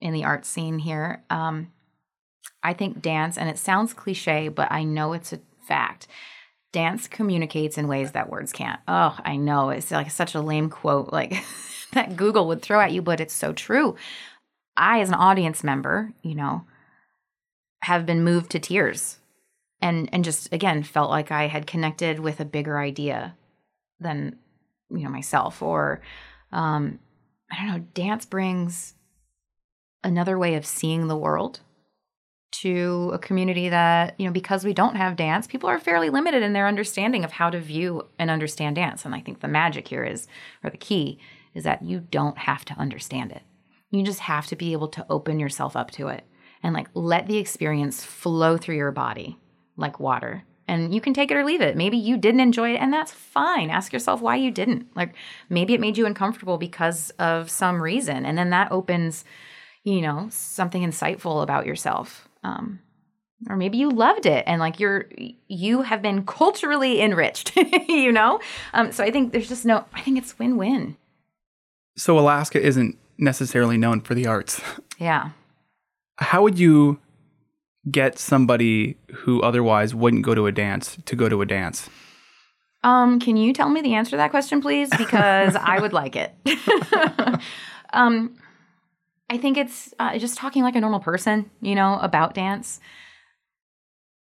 in 0.00 0.12
the 0.12 0.24
art 0.24 0.44
scene 0.44 0.78
here, 0.78 1.24
um, 1.30 1.72
I 2.62 2.72
think 2.72 3.02
dance, 3.02 3.36
and 3.36 3.48
it 3.48 3.58
sounds 3.58 3.92
cliche, 3.92 4.48
but 4.48 4.70
I 4.70 4.84
know 4.84 5.12
it's 5.12 5.32
a 5.32 5.40
fact. 5.66 6.06
Dance 6.72 7.06
communicates 7.06 7.78
in 7.78 7.88
ways 7.88 8.12
that 8.12 8.28
words 8.28 8.52
can't. 8.52 8.80
Oh, 8.88 9.16
I 9.24 9.36
know. 9.36 9.70
It's 9.70 9.90
like 9.90 10.10
such 10.10 10.34
a 10.34 10.40
lame 10.40 10.70
quote, 10.70 11.12
like 11.12 11.34
that 12.04 12.16
Google 12.16 12.46
would 12.48 12.62
throw 12.62 12.80
at 12.80 12.92
you, 12.92 13.02
but 13.02 13.20
it's 13.20 13.34
so 13.34 13.52
true. 13.52 13.96
I, 14.76 15.00
as 15.00 15.08
an 15.08 15.14
audience 15.14 15.62
member, 15.62 16.12
you 16.22 16.34
know, 16.34 16.64
have 17.82 18.06
been 18.06 18.24
moved 18.24 18.50
to 18.50 18.58
tears 18.58 19.18
and 19.80 20.08
and 20.12 20.24
just 20.24 20.52
again 20.52 20.82
felt 20.82 21.10
like 21.10 21.30
I 21.30 21.46
had 21.46 21.66
connected 21.66 22.18
with 22.18 22.40
a 22.40 22.44
bigger 22.44 22.78
idea 22.78 23.36
than 24.00 24.36
you 24.90 25.04
know 25.04 25.10
myself 25.10 25.60
or 25.60 26.00
um 26.50 26.98
I 27.52 27.56
don't 27.56 27.74
know 27.74 27.84
dance 27.92 28.24
brings 28.24 28.94
another 30.02 30.38
way 30.38 30.54
of 30.54 30.64
seeing 30.64 31.06
the 31.08 31.16
world 31.16 31.60
to 32.62 33.10
a 33.12 33.18
community 33.18 33.68
that 33.68 34.18
you 34.18 34.24
know 34.24 34.32
because 34.32 34.64
we 34.64 34.72
don't 34.72 34.96
have 34.96 35.16
dance 35.16 35.46
people 35.46 35.68
are 35.68 35.78
fairly 35.78 36.08
limited 36.08 36.42
in 36.42 36.54
their 36.54 36.66
understanding 36.66 37.22
of 37.22 37.32
how 37.32 37.50
to 37.50 37.60
view 37.60 38.06
and 38.18 38.30
understand 38.30 38.76
dance 38.76 39.04
and 39.04 39.14
I 39.14 39.20
think 39.20 39.40
the 39.40 39.48
magic 39.48 39.88
here 39.88 40.04
is 40.04 40.26
or 40.62 40.70
the 40.70 40.78
key 40.78 41.18
is 41.54 41.64
that 41.64 41.82
you 41.82 42.00
don't 42.00 42.38
have 42.38 42.64
to 42.64 42.74
understand 42.74 43.32
it 43.32 43.42
you 43.94 44.04
just 44.04 44.20
have 44.20 44.46
to 44.48 44.56
be 44.56 44.72
able 44.72 44.88
to 44.88 45.06
open 45.08 45.38
yourself 45.38 45.76
up 45.76 45.90
to 45.92 46.08
it 46.08 46.24
and 46.62 46.74
like 46.74 46.88
let 46.94 47.26
the 47.26 47.38
experience 47.38 48.04
flow 48.04 48.56
through 48.56 48.76
your 48.76 48.92
body 48.92 49.38
like 49.76 50.00
water. 50.00 50.44
And 50.66 50.94
you 50.94 51.00
can 51.00 51.12
take 51.12 51.30
it 51.30 51.36
or 51.36 51.44
leave 51.44 51.60
it. 51.60 51.76
Maybe 51.76 51.98
you 51.98 52.16
didn't 52.16 52.40
enjoy 52.40 52.72
it, 52.72 52.80
and 52.80 52.90
that's 52.90 53.12
fine. 53.12 53.68
Ask 53.68 53.92
yourself 53.92 54.22
why 54.22 54.36
you 54.36 54.50
didn't. 54.50 54.86
Like 54.96 55.14
maybe 55.50 55.74
it 55.74 55.80
made 55.80 55.98
you 55.98 56.06
uncomfortable 56.06 56.56
because 56.56 57.10
of 57.18 57.50
some 57.50 57.82
reason. 57.82 58.24
And 58.24 58.38
then 58.38 58.48
that 58.50 58.72
opens, 58.72 59.26
you 59.82 60.00
know, 60.00 60.28
something 60.30 60.82
insightful 60.82 61.42
about 61.42 61.66
yourself. 61.66 62.28
Um, 62.42 62.80
or 63.50 63.56
maybe 63.56 63.76
you 63.76 63.90
loved 63.90 64.24
it 64.24 64.42
and 64.46 64.58
like 64.58 64.80
you're 64.80 65.10
you 65.48 65.82
have 65.82 66.00
been 66.00 66.24
culturally 66.24 67.02
enriched 67.02 67.54
you 67.88 68.10
know 68.10 68.40
um, 68.72 68.90
so 68.90 69.04
i 69.04 69.10
think 69.10 69.32
there's 69.32 69.48
just 69.48 69.66
no 69.66 69.84
i 69.92 70.00
think 70.00 70.16
it's 70.16 70.38
win-win 70.38 70.96
So, 71.96 72.18
Alaska 72.18 72.60
isn't 72.60 72.98
necessarily 73.18 73.78
known 73.78 74.00
for 74.00 74.14
the 74.14 74.26
arts. 74.26 74.60
yeah 74.98 75.30
How 76.16 76.42
would 76.42 76.58
you 76.58 76.98
get 77.90 78.18
somebody 78.18 78.96
who 79.12 79.42
otherwise 79.42 79.94
wouldn't 79.94 80.24
go 80.24 80.34
to 80.34 80.46
a 80.46 80.52
dance 80.52 80.96
to 81.04 81.16
go 81.16 81.28
to 81.28 81.42
a 81.42 81.46
dance? 81.46 81.88
Um, 82.82 83.18
can 83.18 83.36
you 83.36 83.52
tell 83.52 83.70
me 83.70 83.80
the 83.80 83.94
answer 83.94 84.10
to 84.10 84.16
that 84.18 84.30
question, 84.30 84.60
please? 84.60 84.90
Because 84.96 85.56
I 85.56 85.80
would 85.80 85.92
like 85.92 86.16
it. 86.16 86.34
um, 87.92 88.36
I 89.30 89.38
think 89.38 89.56
it's 89.56 89.94
uh, 89.98 90.18
just 90.18 90.36
talking 90.36 90.62
like 90.62 90.76
a 90.76 90.80
normal 90.80 91.00
person, 91.00 91.50
you 91.62 91.74
know, 91.74 91.98
about 92.00 92.34
dance. 92.34 92.80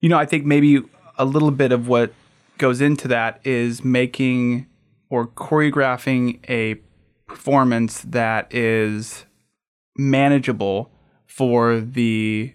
You 0.01 0.09
know, 0.09 0.17
I 0.17 0.25
think 0.25 0.45
maybe 0.45 0.83
a 1.17 1.23
little 1.23 1.51
bit 1.51 1.71
of 1.71 1.87
what 1.87 2.13
goes 2.57 2.81
into 2.81 3.07
that 3.07 3.39
is 3.45 3.85
making 3.85 4.67
or 5.09 5.27
choreographing 5.27 6.39
a 6.49 6.75
performance 7.31 8.01
that 8.01 8.53
is 8.53 9.25
manageable 9.97 10.91
for 11.25 11.79
the 11.79 12.53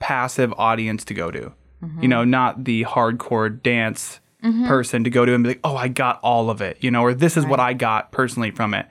passive 0.00 0.52
audience 0.56 1.04
to 1.04 1.14
go 1.14 1.30
to. 1.30 1.52
Mm-hmm. 1.82 2.02
You 2.02 2.08
know, 2.08 2.24
not 2.24 2.64
the 2.64 2.84
hardcore 2.84 3.62
dance 3.62 4.20
mm-hmm. 4.42 4.66
person 4.66 5.04
to 5.04 5.10
go 5.10 5.26
to 5.26 5.34
and 5.34 5.44
be 5.44 5.50
like, 5.50 5.60
oh, 5.62 5.76
I 5.76 5.88
got 5.88 6.20
all 6.22 6.48
of 6.48 6.62
it, 6.62 6.78
you 6.80 6.90
know, 6.90 7.02
or 7.02 7.12
this 7.12 7.36
is 7.36 7.44
what 7.44 7.60
I 7.60 7.74
got 7.74 8.12
personally 8.12 8.50
from 8.50 8.72
it. 8.72 8.86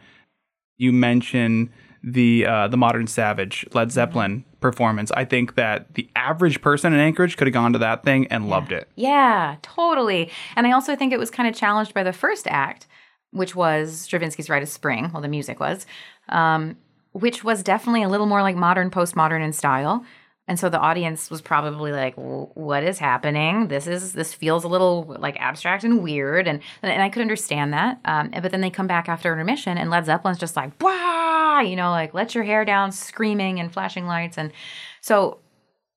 You 0.78 0.94
mention 0.94 1.72
the 2.04 2.46
uh, 2.46 2.68
the 2.68 2.78
modern 2.78 3.08
savage 3.08 3.66
Led 3.74 3.88
mm-hmm. 3.88 3.94
Zeppelin 3.94 4.46
performance. 4.60 5.12
I 5.12 5.26
think 5.26 5.56
that 5.56 5.96
the 5.96 6.10
average 6.16 6.62
person 6.62 6.94
in 6.94 7.00
Anchorage 7.00 7.38
could 7.38 7.48
have 7.48 7.54
gone 7.54 7.74
to 7.74 7.80
that 7.80 8.04
thing 8.04 8.28
and 8.28 8.50
loved 8.50 8.72
it. 8.72 8.88
Yeah, 8.96 9.56
totally. 9.62 10.32
And 10.56 10.68
I 10.68 10.72
also 10.72 10.96
think 10.96 11.12
it 11.12 11.20
was 11.20 11.32
kind 11.32 11.50
of 11.50 11.56
challenged 11.56 11.94
by 11.94 12.04
the 12.04 12.14
first 12.14 12.48
act, 12.48 12.88
which 13.34 13.56
was 13.56 14.00
Stravinsky's 14.02 14.50
Rite 14.50 14.64
of 14.64 14.70
Spring. 14.70 15.10
Well, 15.12 15.22
the 15.22 15.28
music 15.28 15.60
was, 15.60 15.86
um, 16.30 16.78
which 17.12 17.44
was 17.44 17.64
definitely 17.64 18.04
a 18.04 18.10
little 18.10 18.26
more 18.26 18.42
like 18.42 18.56
modern, 18.56 18.90
postmodern 18.90 19.44
in 19.44 19.54
style. 19.54 20.06
And 20.48 20.60
so 20.60 20.70
the 20.70 20.80
audience 20.80 21.32
was 21.32 21.42
probably 21.42 21.94
like, 21.94 22.16
"What 22.16 22.84
is 22.84 23.00
happening? 23.00 23.70
This 23.70 23.88
is 23.88 24.12
this 24.12 24.34
feels 24.34 24.66
a 24.66 24.68
little 24.68 25.16
like 25.20 25.40
abstract 25.40 25.86
and 25.86 26.04
weird." 26.04 26.48
And 26.48 26.60
and 26.82 27.02
I 27.02 27.10
could 27.10 27.22
understand 27.22 27.72
that. 27.74 28.00
Um, 28.04 28.30
but 28.42 28.52
then 28.52 28.60
they 28.60 28.70
come 28.70 28.88
back 28.88 29.08
after 29.08 29.32
intermission, 29.32 29.78
and 29.78 29.90
Led 29.90 30.06
Zeppelin's 30.06 30.38
just 30.38 30.58
like, 30.58 30.72
"Wah!" 30.82 31.62
You 31.62 31.78
know, 31.78 31.92
like 31.92 32.14
let 32.14 32.36
your 32.36 32.44
hair 32.44 32.66
down, 32.66 32.92
screaming 32.92 33.62
and 33.62 33.72
flashing 33.72 34.06
lights, 34.06 34.38
and 34.38 34.52
so 35.00 35.40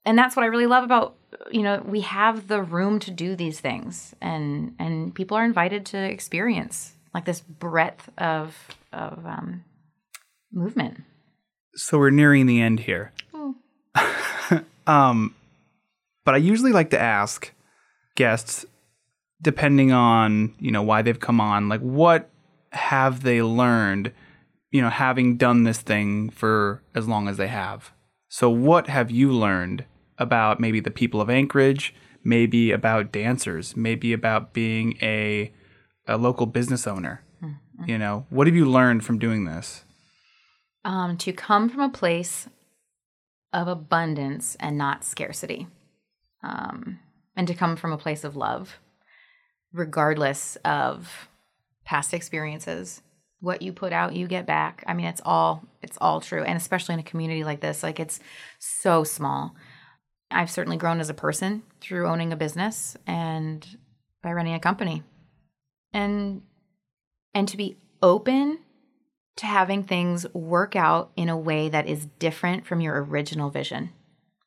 and 0.04 0.16
that's 0.16 0.36
what 0.36 0.44
I 0.44 0.46
really 0.46 0.66
love 0.66 0.84
about 0.84 1.16
you 1.50 1.62
know 1.62 1.82
we 1.84 2.00
have 2.02 2.48
the 2.48 2.62
room 2.62 2.98
to 3.00 3.10
do 3.10 3.36
these 3.36 3.60
things 3.60 4.14
and 4.22 4.74
and 4.78 5.14
people 5.14 5.36
are 5.36 5.44
invited 5.44 5.84
to 5.86 5.98
experience 5.98 6.95
like 7.16 7.24
this 7.24 7.40
breadth 7.40 8.10
of 8.18 8.68
of 8.92 9.24
um, 9.24 9.64
movement 10.52 10.98
So 11.74 11.98
we're 11.98 12.10
nearing 12.10 12.44
the 12.44 12.60
end 12.60 12.80
here. 12.80 13.12
um, 14.86 15.34
but 16.26 16.34
I 16.34 16.36
usually 16.36 16.72
like 16.72 16.90
to 16.90 17.00
ask 17.00 17.52
guests, 18.16 18.66
depending 19.40 19.92
on 19.92 20.54
you 20.60 20.70
know 20.70 20.82
why 20.82 21.00
they've 21.00 21.18
come 21.18 21.40
on, 21.40 21.70
like 21.70 21.80
what 21.80 22.28
have 22.72 23.22
they 23.22 23.40
learned, 23.40 24.12
you 24.70 24.82
know, 24.82 24.90
having 24.90 25.38
done 25.38 25.62
this 25.62 25.80
thing 25.80 26.28
for 26.28 26.82
as 26.94 27.08
long 27.08 27.28
as 27.28 27.38
they 27.38 27.48
have. 27.48 27.92
So, 28.28 28.50
what 28.50 28.88
have 28.88 29.10
you 29.10 29.32
learned 29.32 29.86
about 30.18 30.60
maybe 30.60 30.80
the 30.80 30.90
people 30.90 31.22
of 31.22 31.30
Anchorage, 31.30 31.94
maybe 32.22 32.72
about 32.72 33.10
dancers, 33.10 33.74
maybe 33.74 34.12
about 34.12 34.52
being 34.52 34.98
a 35.00 35.50
a 36.06 36.16
local 36.16 36.46
business 36.46 36.86
owner? 36.86 37.22
You 37.84 37.98
know, 37.98 38.26
what 38.30 38.46
have 38.46 38.56
you 38.56 38.64
learned 38.64 39.04
from 39.04 39.18
doing 39.18 39.44
this? 39.44 39.84
Um, 40.84 41.18
to 41.18 41.32
come 41.32 41.68
from 41.68 41.80
a 41.80 41.90
place 41.90 42.48
of 43.52 43.68
abundance 43.68 44.56
and 44.60 44.78
not 44.78 45.04
scarcity, 45.04 45.66
um, 46.42 46.98
and 47.36 47.46
to 47.48 47.54
come 47.54 47.76
from 47.76 47.92
a 47.92 47.98
place 47.98 48.24
of 48.24 48.36
love, 48.36 48.78
regardless 49.72 50.56
of 50.64 51.28
past 51.84 52.14
experiences. 52.14 53.02
What 53.40 53.60
you 53.60 53.72
put 53.72 53.92
out, 53.92 54.16
you 54.16 54.26
get 54.26 54.46
back. 54.46 54.82
I 54.86 54.94
mean, 54.94 55.06
it's 55.06 55.20
all 55.24 55.62
it's 55.82 55.98
all 56.00 56.20
true, 56.20 56.42
and 56.42 56.56
especially 56.56 56.94
in 56.94 57.00
a 57.00 57.04
community 57.04 57.44
like 57.44 57.60
this, 57.60 57.82
like 57.82 58.00
it's 58.00 58.20
so 58.58 59.04
small. 59.04 59.54
I've 60.30 60.50
certainly 60.50 60.78
grown 60.78 60.98
as 60.98 61.10
a 61.10 61.14
person 61.14 61.62
through 61.80 62.08
owning 62.08 62.32
a 62.32 62.36
business 62.36 62.96
and 63.06 63.66
by 64.22 64.32
running 64.32 64.54
a 64.54 64.60
company, 64.60 65.02
and 65.96 66.42
and 67.34 67.48
to 67.48 67.56
be 67.56 67.78
open 68.02 68.58
to 69.36 69.46
having 69.46 69.82
things 69.82 70.26
work 70.32 70.76
out 70.76 71.10
in 71.16 71.28
a 71.28 71.36
way 71.36 71.68
that 71.68 71.88
is 71.88 72.06
different 72.18 72.66
from 72.66 72.80
your 72.80 73.02
original 73.02 73.50
vision. 73.50 73.90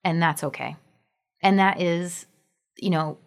And 0.03 0.21
that's 0.21 0.43
okay. 0.43 0.75
And 1.43 1.59
that 1.59 1.81
is, 1.81 2.25
you 2.77 2.89
know, 2.89 3.17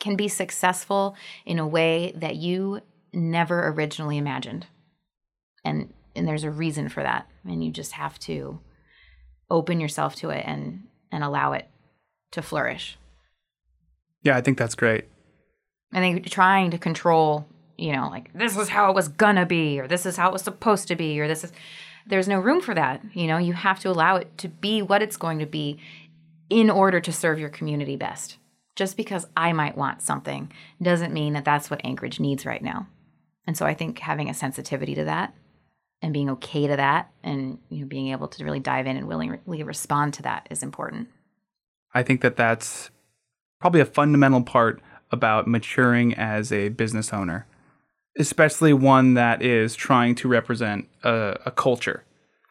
can 0.00 0.16
be 0.16 0.28
successful 0.28 1.16
in 1.44 1.58
a 1.58 1.66
way 1.66 2.12
that 2.16 2.36
you 2.36 2.80
never 3.12 3.68
originally 3.68 4.16
imagined. 4.16 4.66
And 5.64 5.92
and 6.14 6.26
there's 6.26 6.44
a 6.44 6.50
reason 6.50 6.88
for 6.88 7.02
that. 7.02 7.28
And 7.44 7.64
you 7.64 7.70
just 7.70 7.92
have 7.92 8.18
to 8.20 8.60
open 9.50 9.80
yourself 9.80 10.14
to 10.16 10.30
it 10.30 10.44
and 10.46 10.84
and 11.10 11.24
allow 11.24 11.52
it 11.52 11.68
to 12.32 12.42
flourish. 12.42 12.96
Yeah, 14.22 14.36
I 14.36 14.40
think 14.40 14.56
that's 14.56 14.74
great. 14.74 15.06
I 15.92 15.98
think 15.98 16.28
trying 16.28 16.70
to 16.72 16.78
control 16.78 17.48
you 17.78 17.92
know, 17.92 18.08
like 18.08 18.32
this 18.32 18.56
is 18.56 18.68
how 18.68 18.90
it 18.90 18.94
was 18.94 19.08
gonna 19.08 19.46
be, 19.46 19.80
or 19.80 19.86
this 19.86 20.06
is 20.06 20.16
how 20.16 20.28
it 20.28 20.32
was 20.32 20.42
supposed 20.42 20.88
to 20.88 20.96
be, 20.96 21.20
or 21.20 21.28
this 21.28 21.44
is 21.44 21.52
there's 22.06 22.28
no 22.28 22.38
room 22.38 22.60
for 22.60 22.74
that. 22.74 23.02
You 23.14 23.26
know, 23.26 23.38
you 23.38 23.52
have 23.52 23.80
to 23.80 23.90
allow 23.90 24.16
it 24.16 24.38
to 24.38 24.48
be 24.48 24.80
what 24.80 25.02
it's 25.02 25.16
going 25.16 25.40
to 25.40 25.46
be 25.46 25.78
in 26.48 26.70
order 26.70 27.00
to 27.00 27.12
serve 27.12 27.38
your 27.38 27.48
community 27.48 27.96
best. 27.96 28.38
Just 28.76 28.96
because 28.96 29.26
I 29.36 29.52
might 29.52 29.76
want 29.76 30.02
something 30.02 30.52
doesn't 30.80 31.12
mean 31.12 31.32
that 31.32 31.44
that's 31.44 31.70
what 31.70 31.84
Anchorage 31.84 32.20
needs 32.20 32.46
right 32.46 32.62
now. 32.62 32.86
And 33.46 33.56
so 33.56 33.66
I 33.66 33.74
think 33.74 33.98
having 33.98 34.28
a 34.28 34.34
sensitivity 34.34 34.94
to 34.94 35.04
that 35.04 35.34
and 36.02 36.12
being 36.12 36.30
okay 36.30 36.66
to 36.66 36.76
that 36.76 37.10
and 37.22 37.58
you 37.70 37.80
know 37.80 37.86
being 37.86 38.08
able 38.08 38.28
to 38.28 38.44
really 38.44 38.60
dive 38.60 38.86
in 38.86 38.96
and 38.96 39.08
willingly 39.08 39.62
respond 39.62 40.14
to 40.14 40.22
that 40.22 40.46
is 40.50 40.62
important. 40.62 41.08
I 41.94 42.02
think 42.02 42.20
that 42.20 42.36
that's 42.36 42.90
probably 43.60 43.80
a 43.80 43.86
fundamental 43.86 44.42
part 44.42 44.82
about 45.10 45.48
maturing 45.48 46.12
as 46.14 46.52
a 46.52 46.68
business 46.68 47.12
owner 47.12 47.46
especially 48.18 48.72
one 48.72 49.14
that 49.14 49.42
is 49.42 49.74
trying 49.74 50.14
to 50.16 50.28
represent 50.28 50.88
a, 51.02 51.38
a 51.46 51.50
culture. 51.50 52.04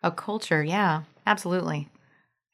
A 0.04 0.12
culture, 0.12 0.64
yeah, 0.64 1.04
absolutely. 1.26 1.90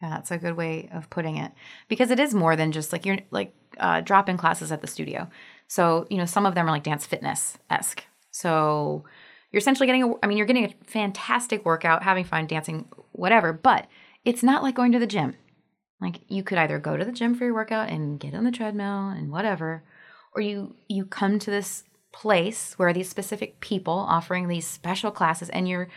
Yeah, 0.02 0.10
that's 0.10 0.32
a 0.32 0.38
good 0.38 0.58
way 0.58 0.90
of 0.92 1.10
putting 1.10 1.38
it 1.38 1.52
because 1.88 2.10
it 2.10 2.20
is 2.20 2.34
more 2.34 2.56
than 2.56 2.72
just 2.72 2.92
like 2.92 3.06
you're 3.06 3.20
like 3.30 3.54
uh, 3.80 4.02
drop 4.02 4.30
in 4.30 4.38
classes 4.38 4.72
at 4.72 4.82
the 4.82 4.88
studio. 4.88 5.30
So 5.68 6.08
you 6.10 6.18
know, 6.18 6.26
some 6.26 6.46
of 6.46 6.56
them 6.56 6.68
are 6.68 6.72
like 6.72 6.84
dance 6.84 7.06
fitness 7.06 7.58
esque. 7.70 8.04
So 8.32 9.04
you're 9.52 9.60
essentially 9.60 9.86
getting 9.86 10.04
a, 10.04 10.14
I 10.24 10.28
mean, 10.28 10.38
you're 10.38 10.48
getting 10.48 10.66
a 10.66 10.74
fantastic 10.86 11.66
workout, 11.66 12.04
having 12.04 12.24
fun, 12.24 12.48
dancing, 12.48 12.88
whatever. 13.12 13.54
But 13.54 13.88
it's 14.26 14.44
not 14.44 14.64
like 14.64 14.76
going 14.76 14.92
to 14.94 15.00
the 15.00 15.08
gym. 15.08 15.36
Like 16.00 16.22
you 16.30 16.42
could 16.42 16.58
either 16.58 16.80
go 16.80 16.98
to 16.98 17.06
the 17.06 17.12
gym 17.12 17.36
for 17.36 17.46
your 17.46 17.54
workout 17.54 17.90
and 17.90 18.20
get 18.20 18.34
on 18.34 18.44
the 18.44 18.52
treadmill 18.52 19.10
and 19.10 19.32
whatever, 19.32 19.84
or 20.34 20.42
you 20.42 20.76
you 20.88 21.06
come 21.06 21.38
to 21.38 21.52
this 21.52 21.84
place 22.12 22.74
where 22.78 22.94
these 22.94 23.10
specific 23.10 23.60
people 23.60 23.94
offering 23.94 24.48
these 24.48 24.68
special 24.68 25.12
classes 25.12 25.50
and 25.50 25.68
you're 25.68 25.88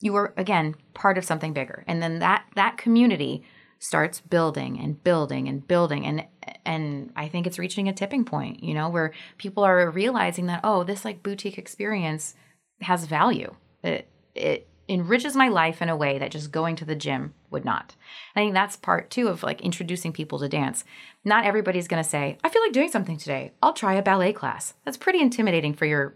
you 0.00 0.14
are 0.14 0.34
again 0.36 0.74
part 0.92 1.16
of 1.16 1.24
something 1.24 1.52
bigger 1.52 1.84
and 1.86 2.02
then 2.02 2.18
that 2.18 2.44
that 2.54 2.76
community 2.76 3.42
starts 3.78 4.20
building 4.20 4.78
and 4.78 5.02
building 5.04 5.46
and 5.48 5.66
building 5.66 6.06
and 6.06 6.24
and 6.64 7.12
I 7.16 7.28
think 7.28 7.46
it's 7.46 7.58
reaching 7.58 7.88
a 7.88 7.92
tipping 7.92 8.24
point, 8.24 8.62
you 8.62 8.74
know, 8.74 8.88
where 8.88 9.12
people 9.38 9.62
are 9.62 9.90
realizing 9.90 10.46
that 10.46 10.60
oh, 10.64 10.84
this 10.84 11.04
like 11.04 11.22
boutique 11.22 11.58
experience 11.58 12.34
has 12.80 13.04
value. 13.04 13.54
It 13.82 14.08
it 14.34 14.66
enriches 14.88 15.34
my 15.34 15.48
life 15.48 15.80
in 15.80 15.88
a 15.88 15.96
way 15.96 16.18
that 16.18 16.30
just 16.30 16.52
going 16.52 16.76
to 16.76 16.84
the 16.84 16.94
gym 16.94 17.34
would 17.50 17.64
not. 17.64 17.94
I 18.36 18.40
think 18.40 18.54
that's 18.54 18.76
part 18.76 19.10
two 19.10 19.28
of 19.28 19.42
like 19.42 19.60
introducing 19.60 20.12
people 20.12 20.38
to 20.38 20.48
dance. 20.48 20.84
Not 21.24 21.44
everybody's 21.44 21.88
going 21.88 22.02
to 22.02 22.08
say, 22.08 22.38
I 22.44 22.48
feel 22.48 22.62
like 22.62 22.72
doing 22.72 22.90
something 22.90 23.16
today. 23.16 23.52
I'll 23.62 23.72
try 23.72 23.94
a 23.94 24.02
ballet 24.02 24.32
class. 24.32 24.74
That's 24.84 24.96
pretty 24.96 25.20
intimidating 25.20 25.74
for 25.74 25.86
your 25.86 26.14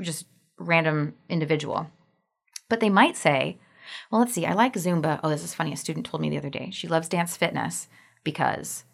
just 0.00 0.26
random 0.58 1.14
individual. 1.28 1.90
But 2.68 2.80
they 2.80 2.90
might 2.90 3.16
say, 3.16 3.58
well, 4.10 4.20
let's 4.20 4.34
see, 4.34 4.46
I 4.46 4.52
like 4.52 4.74
Zumba. 4.74 5.20
Oh, 5.22 5.30
this 5.30 5.44
is 5.44 5.54
funny. 5.54 5.72
A 5.72 5.76
student 5.76 6.06
told 6.06 6.20
me 6.20 6.28
the 6.28 6.38
other 6.38 6.50
day 6.50 6.70
she 6.72 6.88
loves 6.88 7.08
dance 7.08 7.36
fitness 7.36 7.88
because 8.24 8.84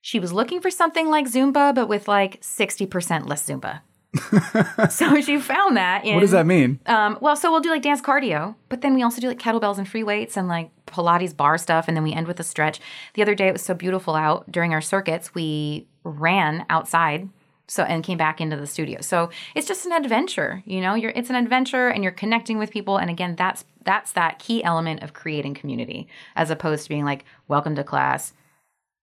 she 0.00 0.18
was 0.18 0.32
looking 0.32 0.60
for 0.60 0.70
something 0.70 1.08
like 1.08 1.26
Zumba, 1.26 1.74
but 1.74 1.88
with 1.88 2.08
like 2.08 2.40
60% 2.40 3.28
less 3.28 3.46
Zumba. 3.46 3.80
so 4.90 5.20
she 5.20 5.38
found 5.38 5.76
that. 5.76 6.04
In, 6.04 6.14
what 6.14 6.20
does 6.20 6.32
that 6.32 6.46
mean? 6.46 6.78
Um, 6.86 7.16
well, 7.20 7.34
so 7.34 7.50
we'll 7.50 7.60
do 7.60 7.70
like 7.70 7.82
dance 7.82 8.02
cardio, 8.02 8.54
but 8.68 8.82
then 8.82 8.94
we 8.94 9.02
also 9.02 9.20
do 9.20 9.28
like 9.28 9.38
kettlebells 9.38 9.78
and 9.78 9.88
free 9.88 10.02
weights 10.02 10.36
and 10.36 10.48
like 10.48 10.70
Pilates 10.86 11.34
bar 11.34 11.56
stuff, 11.56 11.88
and 11.88 11.96
then 11.96 12.04
we 12.04 12.12
end 12.12 12.26
with 12.26 12.38
a 12.38 12.44
stretch. 12.44 12.80
The 13.14 13.22
other 13.22 13.34
day 13.34 13.48
it 13.48 13.52
was 13.52 13.62
so 13.62 13.74
beautiful 13.74 14.14
out 14.14 14.50
during 14.50 14.74
our 14.74 14.82
circuits, 14.82 15.34
we 15.34 15.86
ran 16.04 16.66
outside. 16.68 17.28
So 17.68 17.84
and 17.84 18.04
came 18.04 18.18
back 18.18 18.40
into 18.40 18.56
the 18.56 18.66
studio. 18.66 19.00
So 19.00 19.30
it's 19.54 19.66
just 19.66 19.86
an 19.86 19.92
adventure, 19.92 20.62
you 20.66 20.82
know. 20.82 20.94
You're 20.94 21.12
it's 21.12 21.30
an 21.30 21.36
adventure, 21.36 21.88
and 21.88 22.02
you're 22.02 22.12
connecting 22.12 22.58
with 22.58 22.70
people. 22.70 22.98
And 22.98 23.08
again, 23.08 23.34
that's 23.34 23.64
that's 23.84 24.12
that 24.12 24.38
key 24.40 24.62
element 24.62 25.02
of 25.02 25.14
creating 25.14 25.54
community, 25.54 26.06
as 26.36 26.50
opposed 26.50 26.82
to 26.82 26.88
being 26.90 27.06
like, 27.06 27.24
"Welcome 27.48 27.74
to 27.76 27.84
class, 27.84 28.34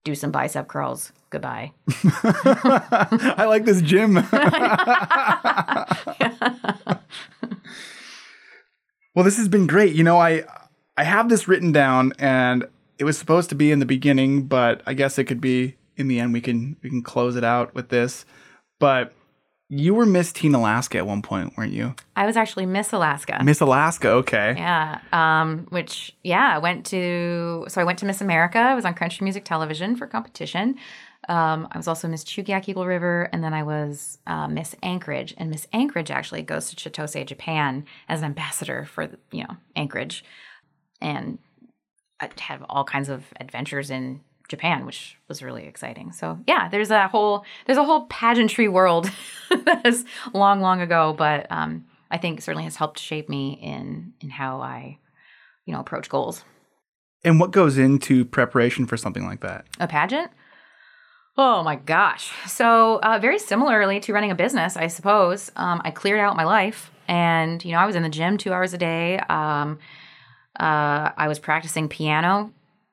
do 0.04 0.16
some 0.16 0.32
bicep 0.32 0.68
curls. 0.68 1.12
Goodbye. 1.30 1.74
I 2.04 3.45
like 3.47 3.66
this 3.66 3.82
gym. 3.82 4.16
well, 9.16 9.24
this 9.24 9.38
has 9.38 9.47
been 9.47 9.68
great. 9.68 9.95
You 9.95 10.04
know, 10.04 10.20
I 10.20 10.43
I 10.97 11.04
have 11.04 11.30
this 11.30 11.47
written 11.47 11.72
down 11.72 12.14
and 12.18 12.66
it 12.97 13.04
was 13.04 13.18
supposed 13.18 13.50
to 13.50 13.56
be 13.56 13.72
in 13.72 13.80
the 13.80 13.86
beginning, 13.86 14.43
but 14.43 14.82
I 14.86 14.93
guess 14.93 15.18
it 15.18 15.26
could 15.26 15.41
be 15.41 15.76
in 15.95 16.08
the 16.08 16.20
end 16.20 16.34
we 16.34 16.41
can 16.41 16.78
we 16.82 16.89
can 16.89 17.04
close 17.04 17.36
it 17.36 17.43
out 17.43 17.76
with 17.76 17.89
this. 17.89 18.26
But 18.80 19.14
you 19.70 19.93
were 19.93 20.05
Miss 20.05 20.34
Teen 20.34 20.55
Alaska 20.55 20.97
at 20.97 21.05
one 21.05 21.22
point, 21.22 21.55
weren't 21.55 21.74
you? 21.74 21.93
I 22.15 22.26
was 22.26 22.36
actually 22.36 22.65
Miss 22.65 22.91
Alaska. 22.91 23.39
Miss 23.43 23.61
Alaska, 23.61 24.09
okay. 24.09 24.55
Yeah. 24.57 24.99
Um, 25.13 25.67
which 25.70 26.15
yeah, 26.24 26.55
I 26.55 26.57
went 26.57 26.88
to 26.88 27.65
so 27.67 27.80
I 27.80 27.84
went 27.84 27.99
to 27.99 28.05
Miss 28.05 28.20
America. 28.20 28.57
I 28.57 28.74
was 28.74 28.84
on 28.84 28.95
Country 28.95 29.24
Music 29.24 29.45
Television 29.45 29.95
for 29.95 30.07
competition. 30.07 30.76
Um, 31.28 31.67
I 31.72 31.78
was 31.78 31.88
also 31.88 32.07
Miss 32.07 32.24
Chugiak 32.24 32.67
Eagle 32.67 32.88
River, 32.88 33.30
and 33.32 33.43
then 33.43 33.53
I 33.53 33.61
was 33.61 34.17
uh, 34.26 34.47
Miss 34.47 34.76
Anchorage. 34.82 35.36
And 35.38 35.51
Miss 35.51 35.67
Anchorage 35.72 36.09
actually 36.09 36.41
goes 36.41 36.74
to 36.74 36.89
Chitose, 36.89 37.24
Japan, 37.28 37.86
as 38.07 38.20
an 38.20 38.26
ambassador 38.26 38.86
for 38.86 39.09
you 39.32 39.43
know 39.43 39.55
Anchorage, 39.76 40.24
and 40.99 41.38
I 42.20 42.30
have 42.39 42.65
all 42.70 42.84
kinds 42.84 43.09
of 43.09 43.26
adventures 43.39 43.91
in 43.91 44.22
Japan, 44.50 44.86
which 44.86 45.18
was 45.28 45.41
really 45.41 45.66
exciting. 45.66 46.12
So 46.12 46.39
yeah, 46.47 46.68
there's 46.68 46.91
a 46.91 47.08
whole 47.08 47.45
there's 47.66 47.78
a 47.78 47.84
whole 47.84 48.08
pageantry 48.08 48.68
world 48.68 49.10
that 49.50 49.86
is 49.86 50.04
long, 50.34 50.60
long 50.60 50.82
ago, 50.82 51.16
but 51.18 51.47
um, 51.52 51.86
I 52.12 52.18
think 52.18 52.41
certainly 52.41 52.66
has 52.66 52.76
helped 52.76 53.00
shape 53.00 53.30
me 53.30 53.60
in 53.62 54.14
in 54.20 54.30
how 54.30 54.60
I, 54.60 54.97
you 55.66 55.74
know, 55.74 55.80
approach 55.80 56.10
goals. 56.10 56.43
And 57.24 57.39
what 57.39 57.52
goes 57.52 57.78
into 57.78 58.26
preparation 58.26 58.86
for 58.88 58.97
something 58.97 59.26
like 59.26 59.41
that? 59.41 59.66
A 59.80 59.88
pageant? 59.88 60.32
Oh 61.38 61.64
my 61.64 61.76
gosh! 61.76 62.32
So 62.47 63.00
uh, 63.02 63.20
very 63.20 63.39
similarly 63.39 64.00
to 64.02 64.14
running 64.14 64.32
a 64.32 64.36
business, 64.36 64.76
I 64.76 64.88
suppose. 64.88 65.52
Um, 65.56 65.80
I 65.86 65.91
cleared 65.91 66.20
out 66.20 66.36
my 66.36 66.43
life, 66.43 66.91
and 67.08 67.64
you 67.64 67.72
know, 67.74 67.78
I 67.78 67.86
was 67.86 67.95
in 67.95 68.04
the 68.04 68.10
gym 68.10 68.38
two 68.38 68.52
hours 68.52 68.74
a 68.74 68.78
day. 68.78 69.20
Um, 69.20 69.80
uh, 70.60 71.12
I 71.16 71.28
was 71.28 71.39
practicing 71.39 71.88
piano 71.88 72.52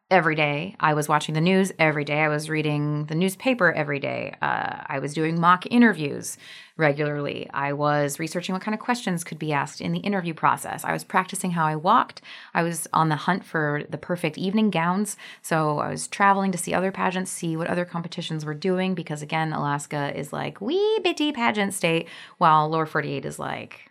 every 0.08 0.36
day. 0.36 0.76
I 0.78 0.94
was 0.94 1.08
watching 1.08 1.34
the 1.34 1.40
news 1.40 1.72
every 1.80 2.04
day. 2.04 2.20
I 2.20 2.28
was 2.28 2.48
reading 2.48 3.06
the 3.06 3.16
newspaper 3.16 3.72
every 3.72 3.98
day. 3.98 4.36
Uh, 4.40 4.82
I 4.86 5.00
was 5.00 5.14
doing 5.14 5.40
mock 5.40 5.66
interviews 5.66 6.38
regularly. 6.76 7.50
I 7.52 7.72
was 7.72 8.20
researching 8.20 8.52
what 8.52 8.62
kind 8.62 8.74
of 8.74 8.80
questions 8.80 9.24
could 9.24 9.38
be 9.38 9.52
asked 9.52 9.80
in 9.80 9.90
the 9.90 9.98
interview 9.98 10.32
process. 10.32 10.84
I 10.84 10.92
was 10.92 11.02
practicing 11.02 11.50
how 11.50 11.66
I 11.66 11.74
walked. 11.74 12.20
I 12.54 12.62
was 12.62 12.86
on 12.92 13.08
the 13.08 13.16
hunt 13.16 13.44
for 13.44 13.82
the 13.90 13.98
perfect 13.98 14.38
evening 14.38 14.70
gowns. 14.70 15.16
So 15.42 15.80
I 15.80 15.90
was 15.90 16.06
traveling 16.06 16.52
to 16.52 16.58
see 16.58 16.72
other 16.72 16.92
pageants, 16.92 17.32
see 17.32 17.56
what 17.56 17.66
other 17.66 17.84
competitions 17.84 18.44
were 18.44 18.54
doing, 18.54 18.94
because 18.94 19.22
again, 19.22 19.52
Alaska 19.52 20.16
is 20.16 20.32
like 20.32 20.60
wee 20.60 21.00
bitty 21.02 21.32
pageant 21.32 21.74
state, 21.74 22.08
while 22.38 22.68
Lower 22.68 22.86
48 22.86 23.24
is 23.24 23.40
like 23.40 23.90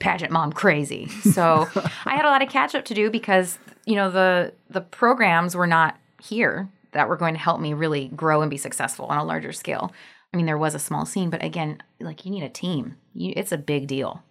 pageant 0.00 0.32
mom 0.32 0.52
crazy. 0.52 1.06
So 1.06 1.68
I 2.04 2.16
had 2.16 2.24
a 2.24 2.28
lot 2.28 2.42
of 2.42 2.48
catch 2.48 2.74
up 2.74 2.84
to 2.86 2.94
do 2.94 3.08
because 3.08 3.58
you 3.86 3.96
know 3.96 4.10
the 4.10 4.52
the 4.70 4.80
programs 4.80 5.56
were 5.56 5.66
not 5.66 5.98
here 6.22 6.68
that 6.92 7.08
were 7.08 7.16
going 7.16 7.34
to 7.34 7.40
help 7.40 7.60
me 7.60 7.74
really 7.74 8.08
grow 8.08 8.40
and 8.40 8.50
be 8.50 8.56
successful 8.56 9.06
on 9.06 9.18
a 9.18 9.24
larger 9.24 9.52
scale. 9.52 9.92
I 10.32 10.36
mean, 10.36 10.46
there 10.46 10.58
was 10.58 10.74
a 10.74 10.78
small 10.78 11.06
scene, 11.06 11.30
but 11.30 11.44
again, 11.44 11.82
like 12.00 12.24
you 12.24 12.30
need 12.30 12.42
a 12.42 12.48
team. 12.48 12.96
You, 13.12 13.32
it's 13.36 13.52
a 13.52 13.58
big 13.58 13.86
deal. 13.86 14.22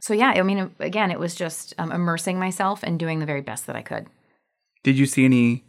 So 0.00 0.14
yeah, 0.14 0.30
I 0.30 0.42
mean, 0.42 0.74
again, 0.78 1.10
it 1.10 1.18
was 1.18 1.34
just 1.34 1.74
um, 1.78 1.92
immersing 1.92 2.38
myself 2.38 2.82
and 2.82 2.98
doing 2.98 3.18
the 3.18 3.26
very 3.26 3.40
best 3.40 3.66
that 3.66 3.76
I 3.76 3.82
could. 3.82 4.06
Did 4.82 4.96
you 4.98 5.06
see 5.06 5.24
any 5.24 5.64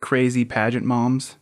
crazy 0.00 0.44
pageant 0.44 0.86
moms 0.86 1.36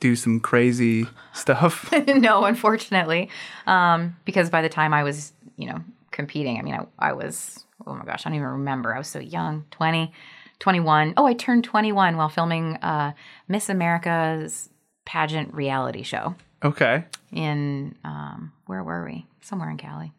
do 0.00 0.16
some 0.16 0.40
crazy 0.40 1.06
stuff? 1.32 1.92
no, 2.06 2.44
unfortunately, 2.44 3.28
um, 3.66 4.16
because 4.24 4.50
by 4.50 4.62
the 4.62 4.68
time 4.68 4.92
I 4.92 5.02
was, 5.04 5.32
you 5.56 5.66
know, 5.66 5.80
competing, 6.10 6.58
I 6.58 6.62
mean, 6.62 6.74
I, 6.74 7.10
I 7.10 7.12
was, 7.12 7.64
oh 7.86 7.94
my 7.94 8.04
gosh, 8.04 8.26
I 8.26 8.30
don't 8.30 8.36
even 8.36 8.48
remember. 8.48 8.94
I 8.94 8.98
was 8.98 9.08
so 9.08 9.20
young, 9.20 9.64
20, 9.70 10.12
21. 10.60 11.14
Oh, 11.16 11.26
I 11.26 11.34
turned 11.34 11.64
21 11.64 12.16
while 12.16 12.28
filming 12.28 12.76
uh, 12.76 13.12
Miss 13.48 13.68
America's 13.68 14.68
pageant 15.04 15.52
reality 15.52 16.02
show 16.02 16.36
okay. 16.62 17.04
in, 17.32 17.96
um, 18.04 18.52
where 18.66 18.84
were 18.84 19.04
we? 19.04 19.26
Somewhere 19.40 19.70
in 19.70 19.76
Cali. 19.76 20.12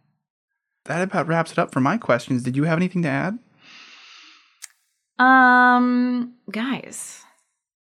That 0.85 1.01
about 1.01 1.27
wraps 1.27 1.51
it 1.51 1.59
up 1.59 1.71
for 1.71 1.79
my 1.79 1.97
questions. 1.97 2.43
Did 2.43 2.57
you 2.57 2.63
have 2.63 2.77
anything 2.77 3.03
to 3.03 3.07
add? 3.07 3.39
Um, 5.19 6.33
guys, 6.49 7.23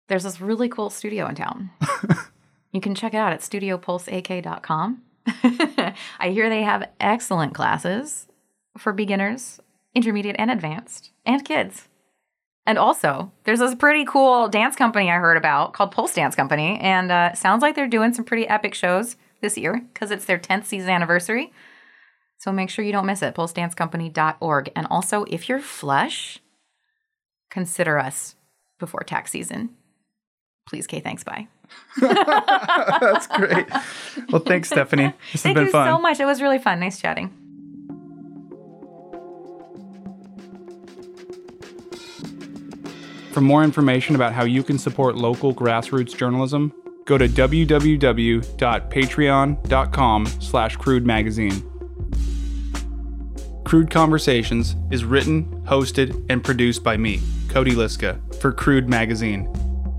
there's 0.08 0.24
this 0.24 0.40
really 0.40 0.68
cool 0.68 0.90
studio 0.90 1.26
in 1.26 1.34
town. 1.34 1.70
you 2.72 2.82
can 2.82 2.94
check 2.94 3.14
it 3.14 3.16
out 3.16 3.32
at 3.32 3.40
studiopulseak.com. 3.40 5.02
I 5.26 6.30
hear 6.30 6.50
they 6.50 6.62
have 6.62 6.90
excellent 7.00 7.54
classes 7.54 8.26
for 8.76 8.92
beginners, 8.92 9.60
intermediate, 9.94 10.36
and 10.38 10.50
advanced, 10.50 11.12
and 11.24 11.42
kids. 11.44 11.88
And 12.64 12.78
also, 12.78 13.32
there's 13.44 13.58
this 13.58 13.74
pretty 13.74 14.04
cool 14.04 14.48
dance 14.48 14.76
company 14.76 15.10
I 15.10 15.16
heard 15.16 15.36
about 15.36 15.72
called 15.72 15.90
Pulse 15.90 16.14
Dance 16.14 16.36
Company, 16.36 16.78
and 16.80 17.10
uh, 17.10 17.34
sounds 17.34 17.60
like 17.62 17.74
they're 17.74 17.88
doing 17.88 18.14
some 18.14 18.24
pretty 18.24 18.46
epic 18.46 18.74
shows 18.74 19.16
this 19.40 19.58
year 19.58 19.82
because 19.92 20.10
it's 20.10 20.24
their 20.24 20.38
10th 20.38 20.66
season 20.66 20.90
anniversary. 20.90 21.52
So 22.38 22.52
make 22.52 22.70
sure 22.70 22.84
you 22.84 22.92
don't 22.92 23.06
miss 23.06 23.22
it. 23.22 23.34
PulseDanceCompany.org. 23.34 24.70
And 24.74 24.86
also, 24.90 25.24
if 25.24 25.48
you're 25.48 25.60
flush, 25.60 26.38
consider 27.50 27.98
us 27.98 28.36
before 28.78 29.00
tax 29.00 29.30
season. 29.30 29.70
Please, 30.68 30.86
Kay, 30.86 31.00
thanks. 31.00 31.24
Bye. 31.24 31.48
That's 32.00 33.26
great. 33.28 33.66
Well, 34.30 34.42
thanks, 34.42 34.68
Stephanie. 34.68 35.12
This 35.32 35.32
has 35.32 35.42
Thank 35.42 35.56
been 35.56 35.66
you 35.66 35.70
fun. 35.72 35.88
so 35.88 35.98
much. 35.98 36.20
It 36.20 36.24
was 36.24 36.42
really 36.42 36.58
fun. 36.58 36.80
Nice 36.80 37.00
chatting. 37.00 37.32
For 43.32 43.40
more 43.40 43.64
information 43.64 44.14
about 44.14 44.34
how 44.34 44.44
you 44.44 44.62
can 44.62 44.78
support 44.78 45.16
local 45.16 45.54
grassroots 45.54 46.14
journalism, 46.14 46.70
go 47.06 47.16
to 47.16 47.26
www.patreon.com 47.26 50.26
slash 50.26 50.76
crude 50.76 51.06
magazine. 51.06 51.62
Crude 53.64 53.90
Conversations 53.90 54.76
is 54.90 55.06
written, 55.06 55.46
hosted, 55.64 56.26
and 56.28 56.44
produced 56.44 56.84
by 56.84 56.98
me, 56.98 57.22
Cody 57.48 57.72
Liska, 57.72 58.20
for 58.34 58.52
Crude 58.52 58.86
Magazine. 58.86 59.50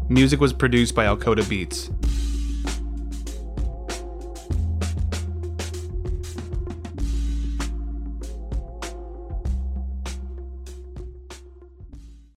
Music 0.10 0.40
was 0.40 0.54
produced 0.54 0.94
by 0.94 1.06
Alcoda 1.06 1.50
Beats. 1.50 1.90